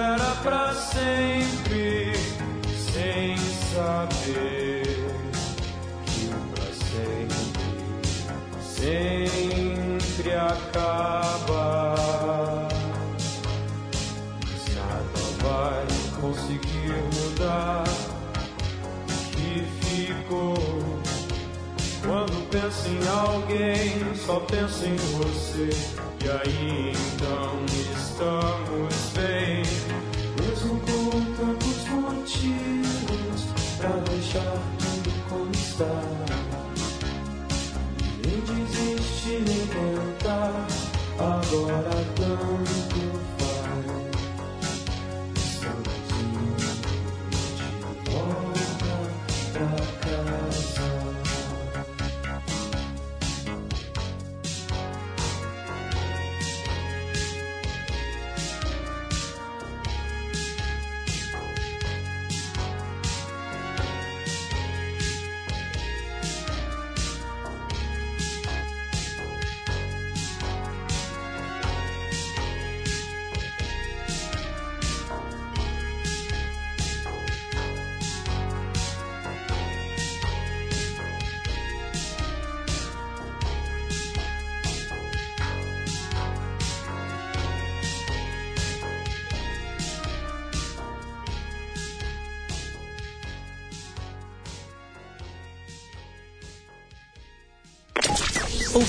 Era 0.00 0.34
pra 0.42 0.74
sempre, 0.74 2.12
sem 2.92 3.36
saber 3.72 4.79
sempre 8.90 10.34
acaba. 10.34 11.96
Mas 14.44 14.74
nada 14.74 15.22
vai 15.42 15.86
conseguir 16.20 16.94
mudar 17.14 17.84
o 19.08 19.30
que 19.30 19.64
ficou. 19.84 20.54
Quando 22.04 22.48
penso 22.50 22.88
em 22.88 23.08
alguém, 23.08 24.14
só 24.16 24.40
penso 24.40 24.84
em 24.84 24.96
você. 24.96 25.70
E 26.24 26.28
aí 26.28 26.92
então 26.92 27.64
estamos 27.96 28.94
bem, 29.14 29.62
mesmo 30.40 30.80
com 30.80 31.10
tantos 31.36 31.88
motivos 31.88 33.40
pra 33.78 33.90
deixar 34.10 34.58
tudo 34.78 35.10
como 35.28 35.50
está. 35.52 36.39
Nem 38.72 39.66
tentar, 39.66 40.66
agora 41.18 42.04
tanto 42.16 43.09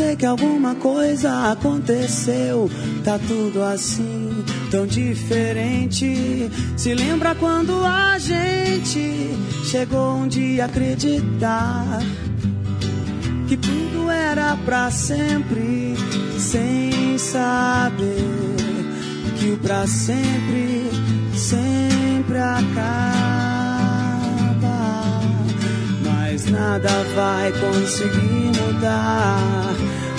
Sei 0.00 0.16
que 0.16 0.24
alguma 0.24 0.74
coisa 0.76 1.52
aconteceu. 1.52 2.70
Tá 3.04 3.18
tudo 3.18 3.62
assim, 3.62 4.30
tão 4.70 4.86
diferente. 4.86 6.50
Se 6.74 6.94
lembra 6.94 7.34
quando 7.34 7.84
a 7.84 8.18
gente 8.18 9.28
chegou 9.70 10.16
um 10.16 10.26
dia 10.26 10.62
a 10.62 10.66
acreditar 10.66 12.00
que 13.46 13.58
tudo 13.58 14.08
era 14.08 14.56
pra 14.64 14.90
sempre, 14.90 15.94
sem 16.38 17.18
saber 17.18 18.56
que 19.38 19.50
o 19.52 19.58
pra 19.58 19.86
sempre 19.86 20.88
sempre 21.34 22.38
acaba. 22.38 22.70
Mas 26.06 26.46
nada 26.46 26.88
vai 27.14 27.52
conseguir 27.52 28.50
mudar 28.60 29.79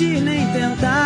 Nem 0.00 0.52
tentar 0.52 0.99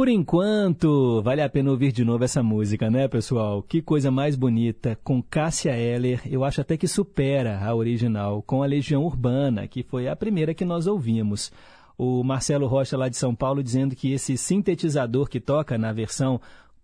Por 0.00 0.08
enquanto, 0.08 1.20
vale 1.20 1.42
a 1.42 1.48
pena 1.50 1.70
ouvir 1.70 1.92
de 1.92 2.06
novo 2.06 2.24
essa 2.24 2.42
música, 2.42 2.90
né, 2.90 3.06
pessoal? 3.06 3.62
Que 3.62 3.82
coisa 3.82 4.10
mais 4.10 4.34
bonita, 4.34 4.98
com 5.04 5.22
Cássia 5.22 5.76
Eller, 5.76 6.22
eu 6.24 6.42
acho 6.42 6.62
até 6.62 6.74
que 6.74 6.88
supera 6.88 7.62
a 7.62 7.74
original, 7.74 8.40
com 8.40 8.62
a 8.62 8.66
Legião 8.66 9.04
Urbana, 9.04 9.68
que 9.68 9.82
foi 9.82 10.08
a 10.08 10.16
primeira 10.16 10.54
que 10.54 10.64
nós 10.64 10.86
ouvimos. 10.86 11.52
O 11.98 12.24
Marcelo 12.24 12.66
Rocha, 12.66 12.96
lá 12.96 13.10
de 13.10 13.16
São 13.18 13.34
Paulo, 13.34 13.62
dizendo 13.62 13.94
que 13.94 14.10
esse 14.10 14.38
sintetizador 14.38 15.28
que 15.28 15.38
toca 15.38 15.76
na 15.76 15.92
versão, 15.92 16.40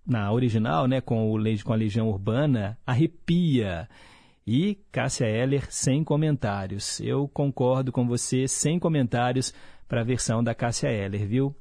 na 0.07 0.31
original, 0.31 0.87
né, 0.87 1.01
com, 1.01 1.33
o, 1.33 1.39
com 1.65 1.73
a 1.73 1.77
Legião 1.77 2.11
Urbana, 2.11 2.77
arrepia. 2.87 3.89
E 4.47 4.79
Cássia 4.93 5.25
Eller, 5.25 5.73
sem 5.73 6.05
comentários. 6.05 7.01
Eu 7.01 7.27
concordo 7.29 7.91
com 7.91 8.07
você, 8.07 8.47
sem 8.47 8.79
comentários, 8.79 9.55
para 9.89 10.03
a 10.03 10.05
versão 10.05 10.45
da 10.45 10.55
Cássia 10.55 10.89
Eller, 10.89 11.27
viu? 11.27 11.55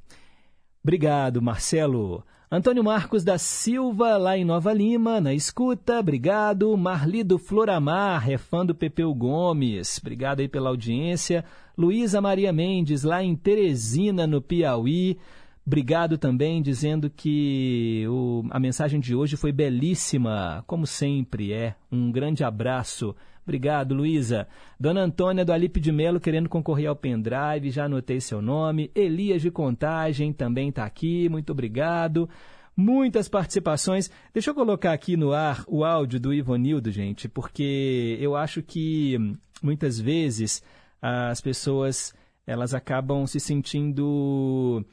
Obrigado, 0.85 1.41
Marcelo. 1.41 2.23
Antônio 2.51 2.83
Marcos 2.83 3.23
da 3.23 3.39
Silva, 3.39 4.17
lá 4.17 4.37
em 4.37 4.45
Nova 4.45 4.71
Lima, 4.71 5.19
na 5.19 5.33
escuta. 5.33 5.99
Obrigado. 5.99 6.77
Marlido 6.77 7.39
Floramar, 7.39 8.29
é 8.29 8.37
fã 8.37 8.63
do 8.63 8.75
Pepeu 8.75 9.11
Gomes. 9.11 9.97
Obrigado 9.97 10.41
aí 10.41 10.47
pela 10.47 10.69
audiência. 10.69 11.43
Luísa 11.75 12.21
Maria 12.21 12.53
Mendes, 12.53 13.01
lá 13.01 13.23
em 13.23 13.35
Teresina, 13.35 14.27
no 14.27 14.43
Piauí. 14.43 15.17
Obrigado 15.65 16.19
também, 16.19 16.61
dizendo 16.61 17.09
que 17.09 18.05
o, 18.07 18.43
a 18.51 18.59
mensagem 18.59 18.99
de 18.99 19.15
hoje 19.15 19.35
foi 19.35 19.51
belíssima, 19.51 20.63
como 20.67 20.85
sempre 20.85 21.51
é. 21.51 21.73
Um 21.91 22.11
grande 22.11 22.43
abraço. 22.43 23.15
Obrigado, 23.45 23.93
Luísa. 23.93 24.47
Dona 24.79 25.01
Antônia 25.01 25.45
do 25.45 25.53
Alipe 25.53 25.79
de 25.79 25.91
Melo 25.91 26.19
querendo 26.19 26.49
concorrer 26.49 26.89
ao 26.89 26.95
pendrive, 26.95 27.69
já 27.69 27.85
anotei 27.85 28.19
seu 28.19 28.41
nome. 28.41 28.89
Elias 28.95 29.41
de 29.41 29.51
Contagem 29.51 30.33
também 30.33 30.69
está 30.69 30.83
aqui, 30.83 31.29
muito 31.29 31.51
obrigado. 31.51 32.27
Muitas 32.75 33.29
participações. 33.29 34.09
Deixa 34.33 34.49
eu 34.49 34.55
colocar 34.55 34.93
aqui 34.93 35.15
no 35.15 35.31
ar 35.31 35.63
o 35.67 35.85
áudio 35.85 36.19
do 36.19 36.33
Ivonildo, 36.33 36.91
gente, 36.91 37.29
porque 37.29 38.17
eu 38.19 38.35
acho 38.35 38.63
que 38.63 39.15
muitas 39.61 39.99
vezes 39.99 40.63
as 40.99 41.39
pessoas 41.39 42.13
elas 42.47 42.73
acabam 42.73 43.27
se 43.27 43.39
sentindo 43.39 44.83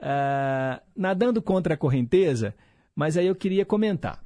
uh, 0.00 0.80
nadando 0.96 1.40
contra 1.40 1.74
a 1.74 1.76
correnteza, 1.76 2.54
mas 2.94 3.16
aí 3.16 3.26
eu 3.26 3.34
queria 3.36 3.64
comentar. 3.64 4.20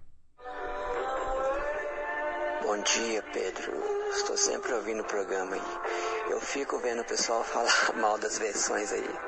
Dia, 2.84 3.22
Pedro. 3.32 3.72
Estou 4.10 4.36
sempre 4.36 4.74
ouvindo 4.74 5.00
o 5.00 5.06
programa 5.06 5.56
aí. 5.56 6.30
Eu 6.30 6.38
fico 6.38 6.78
vendo 6.78 7.00
o 7.00 7.04
pessoal 7.04 7.42
falar 7.44 7.94
mal 7.96 8.18
das 8.18 8.36
versões 8.36 8.92
aí. 8.92 9.20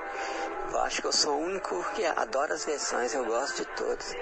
Eu 0.70 0.78
acho 0.81 1.01
que 1.01 1.07
eu 1.07 1.12
sou 1.12 1.39
o 1.39 1.43
único 1.43 1.83
que 1.95 2.05
adora 2.05 2.53
as 2.53 2.66
versões, 2.66 3.15
eu 3.15 3.24
gosto 3.24 3.57
de 3.57 3.65
todas. 3.74 4.15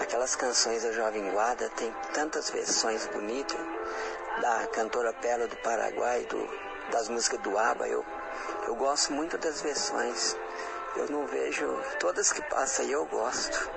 Aquelas 0.00 0.34
canções 0.34 0.84
da 0.84 0.92
Jovem 0.92 1.30
Guarda 1.30 1.68
tem 1.76 1.94
tantas 2.14 2.48
versões 2.48 3.06
bonitas. 3.08 3.58
Da 4.40 4.66
cantora 4.68 5.12
Pérola 5.12 5.48
do 5.48 5.56
Paraguai, 5.56 6.24
do, 6.24 6.48
das 6.90 7.10
músicas 7.10 7.40
do 7.40 7.58
ABBA, 7.58 7.88
eu, 7.88 8.02
eu 8.68 8.74
gosto 8.74 9.12
muito 9.12 9.36
das 9.36 9.60
versões. 9.60 10.34
Eu 10.96 11.10
não 11.10 11.26
vejo. 11.26 11.66
Todas 12.00 12.32
que 12.32 12.40
passam 12.48 12.86
aí 12.86 12.92
eu 12.92 13.04
gosto. 13.04 13.70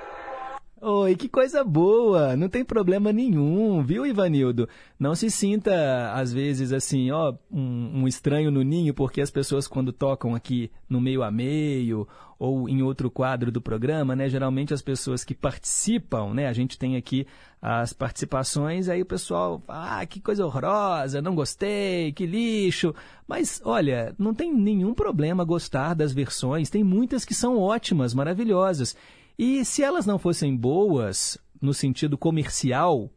Oi, 0.84 1.14
que 1.14 1.28
coisa 1.28 1.62
boa! 1.62 2.34
Não 2.34 2.48
tem 2.48 2.64
problema 2.64 3.12
nenhum, 3.12 3.84
viu, 3.84 4.04
Ivanildo? 4.04 4.68
Não 4.98 5.14
se 5.14 5.30
sinta, 5.30 6.12
às 6.12 6.32
vezes, 6.32 6.72
assim, 6.72 7.08
ó, 7.12 7.32
um, 7.48 8.00
um, 8.00 8.08
estranho 8.08 8.50
no 8.50 8.62
ninho, 8.62 8.92
porque 8.92 9.20
as 9.20 9.30
pessoas, 9.30 9.68
quando 9.68 9.92
tocam 9.92 10.34
aqui 10.34 10.72
no 10.88 11.00
meio 11.00 11.22
a 11.22 11.30
meio 11.30 12.08
ou 12.36 12.68
em 12.68 12.82
outro 12.82 13.08
quadro 13.08 13.52
do 13.52 13.60
programa, 13.62 14.16
né? 14.16 14.28
Geralmente 14.28 14.74
as 14.74 14.82
pessoas 14.82 15.22
que 15.22 15.36
participam, 15.36 16.34
né? 16.34 16.48
A 16.48 16.52
gente 16.52 16.76
tem 16.76 16.96
aqui 16.96 17.28
as 17.60 17.92
participações, 17.92 18.88
aí 18.88 19.02
o 19.02 19.06
pessoal, 19.06 19.62
ah, 19.68 20.04
que 20.04 20.20
coisa 20.20 20.44
horrorosa, 20.44 21.22
não 21.22 21.36
gostei, 21.36 22.10
que 22.10 22.26
lixo. 22.26 22.92
Mas, 23.28 23.62
olha, 23.64 24.16
não 24.18 24.34
tem 24.34 24.52
nenhum 24.52 24.94
problema 24.94 25.44
gostar 25.44 25.94
das 25.94 26.12
versões, 26.12 26.70
tem 26.70 26.82
muitas 26.82 27.24
que 27.24 27.34
são 27.34 27.56
ótimas, 27.56 28.12
maravilhosas. 28.12 28.96
E 29.38 29.64
se 29.64 29.82
elas 29.82 30.06
não 30.06 30.18
fossem 30.18 30.56
boas 30.56 31.38
no 31.60 31.72
sentido 31.72 32.18
comercial, 32.18 33.10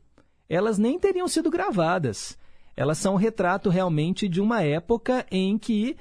elas 0.50 0.78
nem 0.78 1.00
teriam 1.00 1.28
sido 1.28 1.50
gravadas. 1.50 2.38
Elas 2.76 2.98
são 2.98 3.14
um 3.14 3.18
retrato 3.18 3.70
realmente 3.70 4.28
de 4.28 4.42
uma 4.42 4.62
época 4.62 5.26
em 5.32 5.58
que 5.58 5.96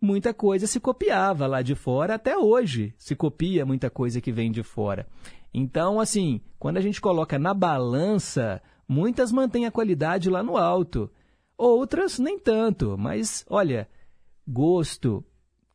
muita 0.00 0.34
coisa 0.34 0.66
se 0.66 0.80
copiava 0.80 1.46
lá 1.46 1.62
de 1.62 1.74
fora, 1.74 2.14
até 2.14 2.36
hoje 2.36 2.94
se 2.98 3.14
copia 3.14 3.64
muita 3.64 3.88
coisa 3.88 4.20
que 4.20 4.32
vem 4.32 4.50
de 4.50 4.62
fora. 4.62 5.06
Então, 5.54 6.00
assim, 6.00 6.40
quando 6.58 6.78
a 6.78 6.80
gente 6.80 7.00
coloca 7.00 7.38
na 7.38 7.52
balança, 7.52 8.62
muitas 8.88 9.30
mantêm 9.30 9.66
a 9.66 9.70
qualidade 9.70 10.30
lá 10.30 10.42
no 10.42 10.56
alto, 10.56 11.10
outras 11.56 12.18
nem 12.18 12.38
tanto, 12.38 12.96
mas 12.98 13.44
olha, 13.48 13.88
gosto, 14.46 15.24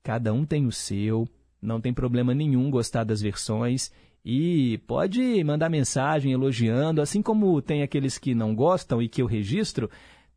cada 0.03 0.34
um 0.34 0.45
tem 0.45 0.65
o 0.65 0.72
seu, 0.72 1.27
não 1.68 1.81
tem 1.81 1.94
problema 1.94 2.34
nenhum 2.34 2.72
gostar 2.72 3.03
das 3.03 3.22
versões 3.22 3.91
e 4.26 4.80
pode 4.88 5.44
mandar 5.44 5.69
mensagem 5.69 6.31
elogiando, 6.31 7.02
assim 7.02 7.22
como 7.22 7.61
tem 7.61 7.84
aqueles 7.84 8.18
que 8.18 8.34
não 8.34 8.56
gostam 8.56 9.02
e 9.02 9.07
que 9.07 9.22
eu 9.22 9.26
registro, 9.26 9.89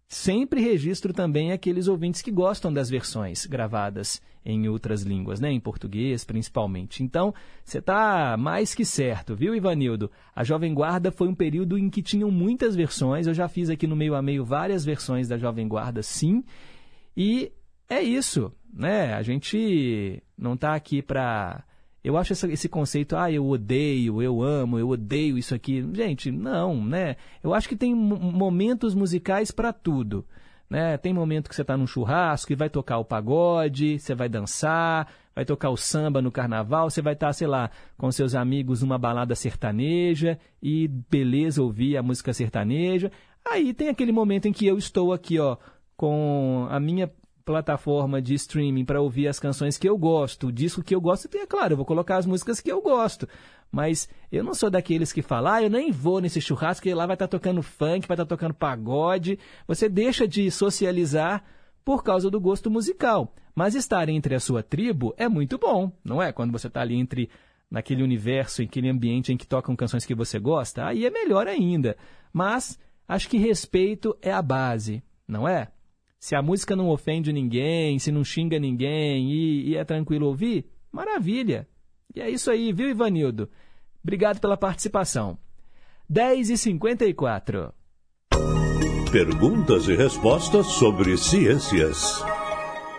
sempre 0.07 0.61
registro 0.61 1.13
também 1.13 1.53
aqueles 1.53 1.89
ouvintes 1.89 2.21
que 2.21 2.31
gostam 2.31 2.73
das 2.73 2.91
versões 2.91 3.47
gravadas 3.47 4.21
em 4.45 4.69
outras 4.69 5.03
línguas, 5.03 5.41
né? 5.41 5.51
em 5.51 5.61
português 5.61 6.25
principalmente. 6.25 7.03
Então, 7.03 7.33
você 7.65 7.79
está 7.79 8.37
mais 8.37 8.75
que 8.75 8.85
certo, 8.85 9.37
viu, 9.37 9.55
Ivanildo? 9.55 10.11
A 10.35 10.43
Jovem 10.43 10.75
Guarda 10.75 11.13
foi 11.13 11.29
um 11.29 11.35
período 11.35 11.79
em 11.79 11.89
que 11.89 12.03
tinham 12.03 12.31
muitas 12.31 12.75
versões, 12.75 13.27
eu 13.27 13.35
já 13.35 13.49
fiz 13.49 13.71
aqui 13.71 13.87
no 13.87 13.97
meio 13.97 14.15
a 14.15 14.23
meio 14.23 14.45
várias 14.45 14.85
versões 14.85 15.29
da 15.29 15.39
Jovem 15.39 15.69
Guarda, 15.69 16.03
sim, 16.03 16.43
e 17.17 17.53
é 17.91 18.01
isso, 18.01 18.53
né? 18.73 19.15
A 19.15 19.23
gente 19.23 20.23
não 20.39 20.55
está 20.55 20.75
aqui 20.75 21.03
para. 21.03 21.65
Eu 22.03 22.17
acho 22.17 22.33
esse 22.33 22.69
conceito, 22.69 23.17
ah, 23.17 23.31
eu 23.31 23.47
odeio, 23.47 24.23
eu 24.23 24.41
amo, 24.41 24.79
eu 24.79 24.89
odeio 24.89 25.37
isso 25.37 25.55
aqui. 25.55 25.87
Gente, 25.93 26.31
não, 26.31 26.83
né? 26.83 27.17
Eu 27.43 27.53
acho 27.53 27.69
que 27.69 27.77
tem 27.77 27.95
momentos 27.95 28.95
musicais 28.95 29.51
para 29.51 29.73
tudo. 29.73 30.25
Né? 30.71 30.97
Tem 30.97 31.13
momento 31.13 31.49
que 31.49 31.55
você 31.55 31.63
está 31.63 31.77
num 31.77 31.87
churrasco 31.87 32.53
e 32.53 32.57
vai 32.57 32.71
tocar 32.71 32.99
o 32.99 33.05
pagode, 33.05 33.99
você 33.99 34.15
vai 34.15 34.29
dançar, 34.29 35.13
vai 35.35 35.45
tocar 35.45 35.69
o 35.69 35.77
samba 35.77 36.23
no 36.23 36.31
carnaval, 36.31 36.89
você 36.89 37.03
vai 37.03 37.15
estar, 37.15 37.27
tá, 37.27 37.33
sei 37.33 37.49
lá, 37.49 37.71
com 37.99 38.11
seus 38.13 38.37
amigos 38.37 38.81
numa 38.81 38.97
balada 38.97 39.35
sertaneja 39.35 40.39
e 40.63 40.87
beleza 40.87 41.61
ouvir 41.61 41.97
a 41.97 42.03
música 42.05 42.33
sertaneja. 42.33 43.11
Aí 43.45 43.75
tem 43.75 43.89
aquele 43.89 44.13
momento 44.13 44.47
em 44.47 44.53
que 44.53 44.65
eu 44.65 44.79
estou 44.79 45.13
aqui, 45.13 45.41
ó, 45.41 45.57
com 45.97 46.69
a 46.71 46.79
minha 46.79 47.11
plataforma 47.45 48.21
de 48.21 48.35
streaming 48.35 48.85
para 48.85 49.01
ouvir 49.01 49.29
as 49.29 49.41
canções 49.41 49.79
que 49.79 49.89
eu 49.89 49.97
gosto, 49.97 50.49
o 50.49 50.53
disco 50.53 50.83
que 50.83 50.95
eu 50.95 51.01
gosto, 51.01 51.29
é 51.37 51.47
claro, 51.47 51.73
eu 51.73 51.77
vou 51.77 51.87
colocar 51.87 52.17
as 52.17 52.27
músicas 52.27 52.61
que 52.61 52.71
eu 52.71 52.81
gosto. 52.81 53.29
Mas 53.71 54.09
eu 54.33 54.43
não 54.43 54.53
sou 54.53 54.69
daqueles 54.69 55.13
que 55.13 55.23
falam, 55.23 55.53
ah, 55.53 55.63
eu 55.63 55.71
nem 55.71 55.93
vou 55.93 56.21
nesse 56.21 56.41
churrasco, 56.41 56.83
que 56.83 56.95
lá 56.95 57.07
vai 57.07 57.15
estar 57.15 57.29
tá 57.29 57.39
tocando 57.39 57.63
funk, 57.63 58.07
vai 58.07 58.15
estar 58.15 58.25
tá 58.25 58.37
tocando 58.37 58.55
pagode. 58.55 59.39
Você 59.67 59.89
deixa 59.89 60.27
de 60.27 60.51
socializar 60.51 61.45
por 61.85 62.03
causa 62.03 62.31
do 62.31 62.41
gosto 62.41 62.71
musical. 62.71 63.35
Mas 63.55 63.75
estar 63.75 64.09
entre 64.09 64.35
a 64.35 64.41
sua 64.41 64.63
tribo 64.63 65.15
é 65.17 65.29
muito 65.29 65.59
bom, 65.59 65.93
não 66.05 66.23
é? 66.23 66.33
Quando 66.33 66.53
você 66.53 66.67
está 66.67 66.81
ali 66.81 66.97
entre 66.97 67.29
naquele 67.71 68.03
universo, 68.03 68.63
aquele 68.63 68.89
ambiente 68.89 69.33
em 69.33 69.37
que 69.37 69.47
tocam 69.47 69.77
canções 69.77 70.05
que 70.05 70.15
você 70.15 70.39
gosta, 70.39 70.87
aí 70.87 71.07
é 71.07 71.11
melhor 71.11 71.47
ainda. 71.47 71.97
Mas 72.33 72.79
acho 73.07 73.29
que 73.29 73.39
respeito 73.39 74.17
é 74.21 74.33
a 74.33 74.43
base, 74.43 75.03
não 75.27 75.47
é? 75.47 75.69
Se 76.21 76.35
a 76.35 76.43
música 76.43 76.77
não 76.77 76.91
ofende 76.91 77.33
ninguém, 77.33 77.99
se 77.99 78.13
não 78.13 78.23
xinga 78.23 78.59
ninguém 78.59 79.33
e, 79.33 79.71
e 79.71 79.77
é 79.77 79.83
tranquilo 79.85 80.27
ouvir, 80.27 80.67
maravilha. 80.93 81.67
E 82.15 82.21
é 82.21 82.29
isso 82.29 82.51
aí, 82.51 82.75
viu, 82.75 82.91
Ivanildo? 82.91 83.49
Obrigado 84.05 84.39
pela 84.39 84.57
participação. 84.57 85.39
10 86.11 86.51
e 86.51 86.59
54 86.59 87.73
Perguntas 89.11 89.89
e 89.89 89.97
respostas 89.97 90.67
sobre 90.67 91.17
ciências. 91.17 92.23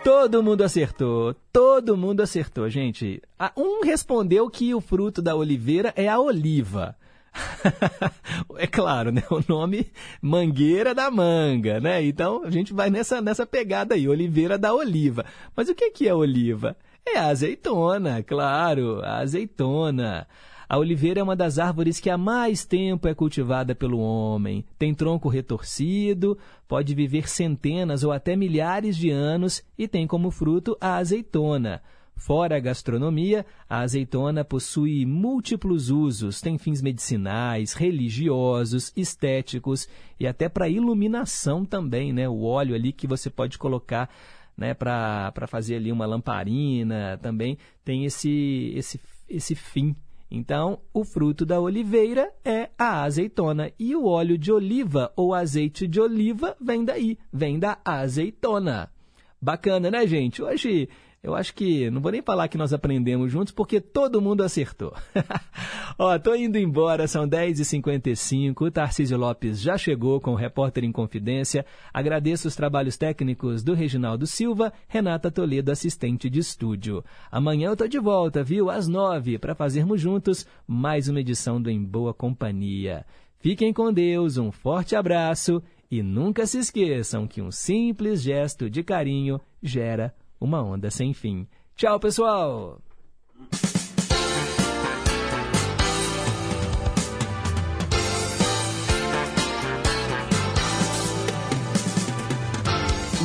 Todo 0.02 0.42
mundo 0.42 0.64
acertou, 0.64 1.32
todo 1.52 1.96
mundo 1.96 2.22
acertou, 2.22 2.68
gente. 2.68 3.22
Um 3.56 3.84
respondeu 3.84 4.50
que 4.50 4.74
o 4.74 4.80
fruto 4.80 5.22
da 5.22 5.36
oliveira 5.36 5.92
é 5.94 6.08
a 6.08 6.18
oliva. 6.18 6.96
é 8.56 8.66
claro, 8.66 9.10
né? 9.10 9.22
O 9.30 9.40
nome 9.48 9.86
mangueira 10.20 10.94
da 10.94 11.10
manga, 11.10 11.80
né? 11.80 12.02
Então 12.04 12.44
a 12.44 12.50
gente 12.50 12.72
vai 12.72 12.90
nessa, 12.90 13.20
nessa 13.20 13.46
pegada 13.46 13.94
aí, 13.94 14.08
oliveira 14.08 14.58
da 14.58 14.74
oliva. 14.74 15.24
Mas 15.56 15.68
o 15.68 15.74
que, 15.74 15.90
que 15.90 16.08
é 16.08 16.14
oliva? 16.14 16.76
É 17.06 17.18
a 17.18 17.26
azeitona, 17.26 18.22
claro, 18.22 19.00
a 19.02 19.18
azeitona. 19.18 20.26
A 20.68 20.78
oliveira 20.78 21.20
é 21.20 21.22
uma 21.22 21.36
das 21.36 21.58
árvores 21.58 22.00
que 22.00 22.08
há 22.08 22.16
mais 22.16 22.64
tempo 22.64 23.06
é 23.06 23.14
cultivada 23.14 23.74
pelo 23.74 23.98
homem. 23.98 24.64
Tem 24.78 24.94
tronco 24.94 25.28
retorcido, 25.28 26.38
pode 26.66 26.94
viver 26.94 27.28
centenas 27.28 28.04
ou 28.04 28.10
até 28.10 28.34
milhares 28.36 28.96
de 28.96 29.10
anos 29.10 29.62
e 29.76 29.86
tem 29.86 30.06
como 30.06 30.30
fruto 30.30 30.74
a 30.80 30.96
azeitona. 30.96 31.82
Fora 32.24 32.56
a 32.56 32.60
gastronomia, 32.60 33.44
a 33.68 33.80
azeitona 33.80 34.44
possui 34.44 35.04
múltiplos 35.04 35.90
usos, 35.90 36.40
tem 36.40 36.56
fins 36.56 36.80
medicinais, 36.80 37.72
religiosos, 37.72 38.92
estéticos 38.96 39.88
e 40.20 40.26
até 40.28 40.48
para 40.48 40.68
iluminação 40.68 41.64
também, 41.64 42.12
né? 42.12 42.28
O 42.28 42.44
óleo 42.44 42.76
ali 42.76 42.92
que 42.92 43.08
você 43.08 43.28
pode 43.28 43.58
colocar 43.58 44.08
né, 44.56 44.72
para 44.72 45.32
fazer 45.48 45.74
ali 45.74 45.90
uma 45.90 46.06
lamparina 46.06 47.18
também 47.20 47.58
tem 47.84 48.04
esse, 48.04 48.72
esse, 48.76 49.00
esse 49.28 49.56
fim 49.56 49.96
então, 50.30 50.78
o 50.94 51.04
fruto 51.04 51.44
da 51.44 51.60
oliveira 51.60 52.32
é 52.44 52.70
a 52.78 53.02
azeitona 53.02 53.72
e 53.76 53.96
o 53.96 54.06
óleo 54.06 54.38
de 54.38 54.52
oliva 54.52 55.12
ou 55.16 55.34
azeite 55.34 55.88
de 55.88 56.00
oliva 56.00 56.56
vem 56.58 56.84
daí, 56.84 57.18
vem 57.32 57.58
da 57.58 57.78
azeitona. 57.84 58.90
Bacana, 59.40 59.90
né, 59.90 60.06
gente? 60.06 60.40
Hoje 60.40 60.88
eu 61.22 61.36
acho 61.36 61.54
que 61.54 61.88
não 61.88 62.00
vou 62.00 62.10
nem 62.10 62.20
falar 62.20 62.48
que 62.48 62.58
nós 62.58 62.72
aprendemos 62.72 63.30
juntos, 63.30 63.52
porque 63.52 63.80
todo 63.80 64.20
mundo 64.20 64.42
acertou. 64.42 64.92
Ó, 65.96 66.18
tô 66.18 66.34
indo 66.34 66.58
embora, 66.58 67.06
são 67.06 67.28
10h55. 67.28 68.60
O 68.60 68.70
Tarcísio 68.72 69.16
Lopes 69.16 69.60
já 69.60 69.78
chegou 69.78 70.20
com 70.20 70.32
o 70.32 70.36
repórter 70.36 70.82
em 70.82 70.90
confidência. 70.90 71.64
Agradeço 71.94 72.48
os 72.48 72.56
trabalhos 72.56 72.96
técnicos 72.96 73.62
do 73.62 73.72
Reginaldo 73.72 74.26
Silva, 74.26 74.72
Renata 74.88 75.30
Toledo, 75.30 75.70
assistente 75.70 76.28
de 76.28 76.40
estúdio. 76.40 77.04
Amanhã 77.30 77.68
eu 77.68 77.76
tô 77.76 77.86
de 77.86 78.00
volta, 78.00 78.42
viu? 78.42 78.68
Às 78.68 78.88
9 78.88 79.38
para 79.38 79.54
fazermos 79.54 80.00
juntos 80.00 80.44
mais 80.66 81.08
uma 81.08 81.20
edição 81.20 81.62
do 81.62 81.70
Em 81.70 81.80
Boa 81.84 82.12
Companhia. 82.12 83.06
Fiquem 83.38 83.72
com 83.72 83.92
Deus, 83.92 84.38
um 84.38 84.50
forte 84.50 84.96
abraço 84.96 85.62
e 85.88 86.02
nunca 86.02 86.46
se 86.46 86.58
esqueçam 86.58 87.28
que 87.28 87.40
um 87.40 87.52
simples 87.52 88.22
gesto 88.22 88.68
de 88.68 88.82
carinho 88.82 89.40
gera 89.62 90.12
uma 90.42 90.62
onda 90.62 90.90
sem 90.90 91.14
fim. 91.14 91.46
Tchau, 91.76 91.98
pessoal! 92.00 92.80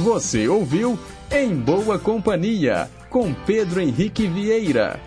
Você 0.03 0.47
ouviu 0.47 0.97
Em 1.29 1.55
Boa 1.55 1.99
Companhia, 1.99 2.89
com 3.09 3.33
Pedro 3.33 3.81
Henrique 3.81 4.27
Vieira. 4.27 5.06